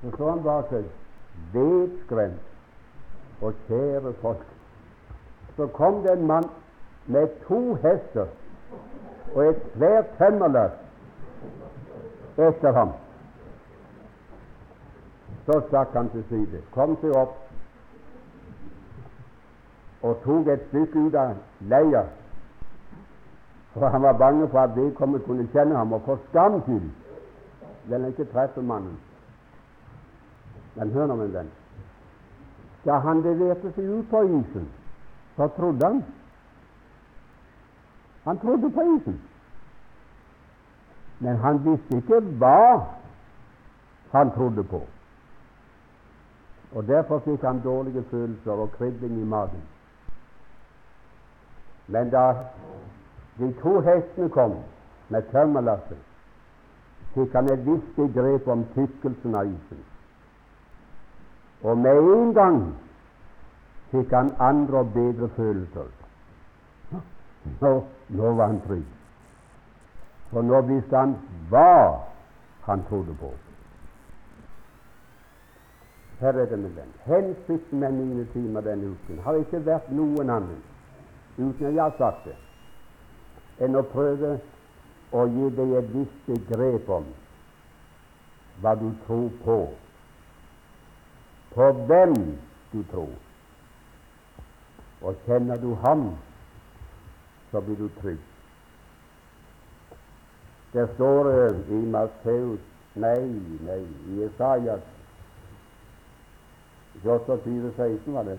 Så 0.00 0.10
så 0.16 0.30
han 0.30 0.42
bak 0.42 0.68
seg, 0.70 0.84
vedskremt. 1.52 2.42
Og 3.44 3.52
kjære 3.68 4.12
folk, 4.20 4.44
så 5.56 5.66
kom 5.66 6.02
det 6.02 6.12
en 6.12 6.26
mann 6.26 6.46
med 7.06 7.28
to 7.48 7.74
hester 7.82 8.26
og 9.34 9.42
et 9.44 9.60
svært 9.74 10.04
tømmerløp 10.18 10.72
etter 12.38 12.72
ham. 12.72 12.92
Så 15.46 15.60
stakk 15.68 15.92
han 15.92 16.08
til 16.14 16.24
side, 16.30 16.62
kom 16.72 16.96
seg 17.02 17.12
opp 17.16 17.36
og 20.02 20.20
tok 20.24 20.48
et 20.48 20.64
stykke 20.68 21.06
ut 21.06 21.14
av 21.14 21.34
leia, 21.60 22.04
for 23.72 23.88
han 23.88 24.02
var 24.02 24.12
bange 24.12 24.48
for 24.48 24.58
at 24.60 24.76
vedkommende 24.76 25.24
kunne 25.26 25.48
kjenne 25.52 25.76
ham, 25.76 25.92
og 25.92 26.02
for 26.04 26.20
skam 26.28 26.60
skyld 26.62 26.90
vil 27.86 28.00
han 28.00 28.08
ikke 28.08 28.24
treffe 28.32 28.62
mannen. 28.62 28.98
Men 30.76 30.90
hør 30.92 31.06
nå, 31.06 31.16
min 31.16 31.32
venn. 31.32 31.50
Da 32.84 32.98
han 33.02 33.22
leverte 33.24 33.72
seg 33.74 33.88
ut 33.98 34.10
på 34.10 34.22
isen, 34.24 34.68
så 35.36 35.48
trodde 35.56 35.86
han. 35.86 36.02
Han 38.24 38.38
trodde 38.38 38.70
på 38.70 38.84
isen. 38.96 39.20
Men 41.18 41.36
han 41.36 41.62
visste 41.64 41.96
ikke 41.96 42.20
hva 42.40 42.82
han 44.12 44.30
trodde 44.34 44.64
på. 44.64 44.82
Og 46.76 46.88
Derfor 46.88 47.18
fikk 47.24 47.44
han 47.44 47.62
dårlige 47.64 48.04
følelser 48.10 48.52
og 48.52 48.72
kribling 48.72 49.20
i 49.20 49.24
magen. 49.24 49.62
Men 51.86 52.10
da 52.10 52.34
de 53.38 53.52
to 53.62 53.80
hestene 53.80 54.28
kom 54.34 54.56
med 55.08 55.28
tømmerlasset, 55.32 56.00
fikk 57.14 57.36
han 57.36 57.52
et 57.52 57.62
visst 57.66 58.00
grep 58.14 58.48
om 58.48 58.64
tykkelsen 58.74 59.34
av 59.34 59.46
isen. 59.50 59.84
Og 61.62 61.78
med 61.78 62.02
en 62.16 62.34
gang 62.34 62.60
fikk 63.90 64.12
han 64.12 64.34
andre 64.42 64.82
og 64.82 64.92
bedre 64.92 65.28
følelser. 65.36 65.88
Nå, 67.60 67.72
nå 68.08 68.34
var 68.34 68.46
han 68.46 68.60
trygg. 68.66 68.86
For 70.30 70.42
nå 70.42 70.60
visste 70.66 70.98
han 70.98 71.14
hva 71.50 72.02
han 72.66 72.82
trodde 72.88 73.14
på. 73.20 73.30
Her 76.20 76.32
er 76.32 76.46
det, 76.46 76.58
den 76.58 76.92
Hensikten 77.04 77.80
med 77.80 77.92
mine 77.92 78.24
timer 78.32 78.60
denne 78.60 78.90
uken 78.90 79.18
har 79.24 79.36
ikke 79.36 79.60
vært 79.66 79.90
noen 79.92 80.30
annen, 80.30 80.62
uten 81.38 81.66
at 81.66 81.74
jeg 81.74 81.82
har 81.82 81.94
sagt 81.98 82.28
det, 82.28 82.36
enn 83.64 83.76
å 83.76 83.84
prøve 83.92 84.36
å 85.16 85.24
gi 85.32 85.50
deg 85.56 85.74
et 85.80 85.90
visst 85.94 86.48
grep 86.50 86.90
om 86.92 87.08
hva 88.62 88.74
du 88.80 88.88
tror 89.06 89.28
på, 89.44 89.58
på 91.54 91.72
hvem 91.88 92.14
du 92.72 92.80
tror. 92.92 93.12
Og 95.04 95.26
kjenner 95.26 95.60
du 95.60 95.74
ham, 95.84 96.08
så 97.50 97.60
blir 97.60 97.76
du 97.76 97.90
trygg. 98.00 98.22
Det 100.72 100.88
står 100.94 101.30
i 101.72 101.84
Matteus 101.92 102.64
Nei, 102.96 103.28
nei, 103.60 103.82
i 104.08 104.22
Isaias 104.24 104.80
28, 107.02 107.36
16 107.76 108.14
var 108.14 108.24
det 108.24 108.38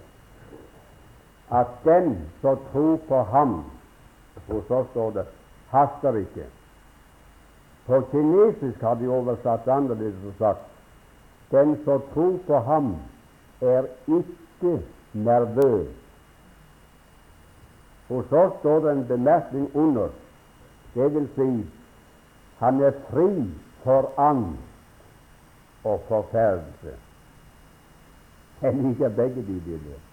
at 1.51 1.67
den 1.83 2.17
som 2.41 2.59
tror 2.71 2.97
på 3.07 3.23
ham 3.23 3.63
Hos 4.47 4.69
oss 4.69 4.87
står 4.91 5.11
det 5.11 5.25
'haster 5.71 6.13
ikke'. 6.13 6.49
På 7.85 8.01
kinesisk 8.11 8.81
har 8.81 8.93
de 8.95 9.07
oversatt 9.07 9.67
annerledes 9.67 10.25
og 10.27 10.33
sagt 10.39 10.59
'den 11.51 11.83
som 11.83 12.01
tror 12.13 12.39
på 12.47 12.59
ham, 12.59 12.95
er 13.61 13.83
ikke 14.07 14.81
nervøs'. 15.13 15.93
Hos 18.07 18.31
oss 18.31 18.59
står 18.59 18.79
det 18.79 18.91
en 18.91 19.07
bemerkning 19.07 19.75
under. 19.75 20.09
Det 20.95 21.13
vil 21.13 21.29
si 21.35 21.67
han 22.59 22.81
er 22.81 22.91
fri 23.09 23.53
for 23.83 24.11
angst 24.17 24.61
og 25.83 26.01
forferdelse. 26.07 26.93
Jeg 28.61 28.73
liker 28.75 29.09
begge 29.09 29.35
de 29.35 29.61
bilder. 29.65 30.06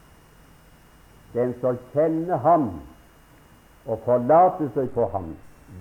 Den 1.35 1.55
som 1.61 1.79
kjenner 1.93 2.37
ham 2.37 2.69
og 3.87 4.01
forlater 4.05 4.71
seg 4.75 4.91
på 4.95 5.09
ham, 5.13 5.33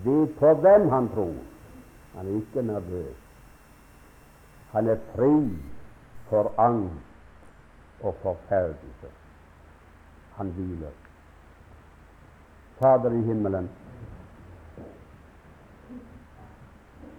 vet 0.06 0.34
på 0.40 0.54
hvem 0.64 0.90
han 0.90 1.10
tror. 1.14 1.36
Han 2.16 2.28
er 2.28 2.40
ikke 2.42 2.66
nervøs. 2.66 3.20
Han 4.74 4.90
er 4.90 5.00
fri 5.14 5.36
for 6.30 6.50
angst 6.58 8.02
og 8.02 8.18
forferdelse. 8.22 9.14
Han 10.38 10.50
hviler. 10.58 10.98
Fader 12.80 13.14
i 13.14 13.22
himmelen, 13.22 13.70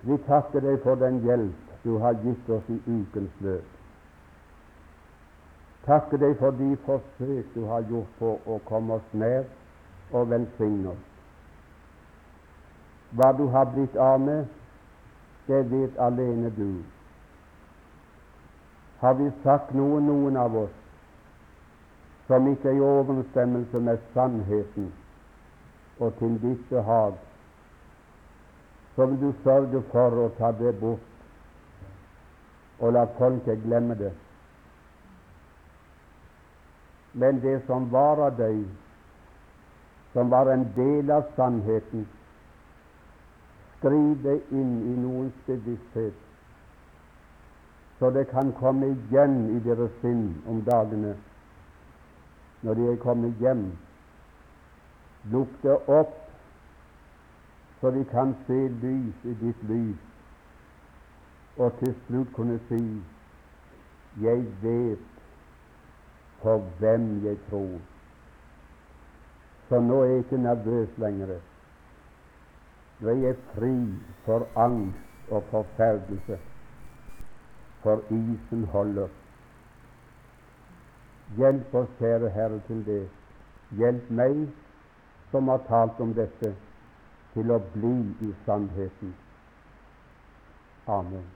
Vi 0.05 0.17
takker 0.27 0.61
deg 0.61 0.83
for 0.85 1.01
den 1.01 1.23
hjelp 1.25 1.77
du 1.85 1.95
har 2.01 2.17
gitt 2.21 2.49
oss 2.53 2.67
i 2.69 2.77
ukens 2.93 3.39
løp. 3.45 3.74
Takker 5.85 6.17
deg 6.17 6.39
for 6.41 6.57
de 6.57 6.77
forsøk 6.87 7.51
du 7.55 7.65
har 7.69 7.85
gjort 7.91 8.13
på 8.19 8.31
å 8.49 8.61
komme 8.69 8.97
oss 8.97 9.11
nær 9.13 9.45
og 10.13 10.31
velsigne 10.31 10.95
oss. 10.95 11.05
Hva 13.15 13.29
du 13.37 13.45
har 13.53 13.69
blitt 13.75 13.97
av 14.01 14.21
med, 14.21 14.47
det 15.47 15.61
vet 15.71 16.01
alene 16.01 16.51
du. 16.57 16.71
Har 19.05 19.15
vi 19.21 19.29
sagt 19.43 19.75
noe, 19.77 20.01
noen 20.01 20.41
av 20.41 20.57
oss, 20.65 20.81
som 22.27 22.49
ikke 22.49 22.73
er 22.73 22.81
i 22.81 22.85
overensstemmelse 22.89 23.85
med 23.85 24.11
sannheten 24.17 24.89
og 26.01 26.17
til 26.19 26.41
ditt 26.41 26.69
behag, 26.73 27.21
så 28.97 29.07
vil 29.07 29.21
du 29.21 29.33
sørge 29.45 29.83
for 29.93 30.23
å 30.25 30.29
ta 30.39 30.55
det 30.57 30.73
bort 30.81 31.11
og 32.81 32.97
la 32.97 33.05
folket 33.19 33.61
glemme 33.69 33.95
det. 34.01 34.15
Men 37.15 37.41
det 37.41 37.61
som 37.67 37.87
var 37.93 38.19
av 38.27 38.37
deg, 38.39 38.65
som 40.13 40.31
var 40.31 40.51
en 40.51 40.67
del 40.75 41.11
av 41.15 41.29
sannheten, 41.37 42.09
skriv 43.79 44.23
det 44.25 44.41
inn 44.51 44.75
i 44.83 44.97
noens 44.99 45.37
bevissthet, 45.47 46.19
så 47.99 48.11
det 48.11 48.27
kan 48.33 48.51
komme 48.59 48.91
igjen 48.91 49.39
i 49.55 49.61
deres 49.63 49.95
sinn 50.03 50.27
om 50.51 50.63
dagene 50.67 51.15
når 52.65 52.75
de 52.75 52.87
er 52.91 53.01
kommet 53.03 53.41
hjem. 53.45 53.65
Lukk 55.31 55.67
opp 55.87 56.17
så 57.81 57.91
vi 57.95 58.05
kan 58.11 58.35
se 58.47 58.59
lys 58.83 59.25
i 59.29 59.35
ditt 59.45 59.65
lys, 59.69 60.01
og 61.61 61.75
til 61.79 61.95
slutt 62.07 62.31
kunne 62.35 62.59
si 62.69 62.81
jeg 64.25 64.47
vet 64.63 65.14
på 66.43 66.63
hvem 66.79 67.25
jeg 67.25 67.37
tror. 67.51 67.79
Så 69.69 69.81
nå 69.81 70.01
er 70.03 70.05
jeg 70.05 70.19
ikke 70.19 70.39
nervøs 70.39 70.99
lenger. 70.99 71.37
Nå 73.01 73.09
er 73.09 73.21
jeg 73.27 73.37
fri 73.55 73.75
for 74.25 74.47
angst 74.57 75.31
og 75.31 75.45
forferdelse, 75.51 76.39
for 77.83 78.03
isen 78.11 78.65
holder. 78.73 79.09
Hjelp 81.37 81.75
oss, 81.75 81.89
kjære 81.99 82.31
Herre, 82.31 82.61
til 82.67 82.85
det. 82.87 83.03
Hjelp 83.79 84.11
meg 84.11 84.45
som 85.31 85.49
har 85.49 85.65
talt 85.69 86.01
om 86.01 86.13
dette, 86.15 86.53
til 87.35 87.51
å 87.51 87.59
bli 87.73 87.95
i 88.23 88.35
sannheten. 88.45 89.17
Amen. 90.87 91.34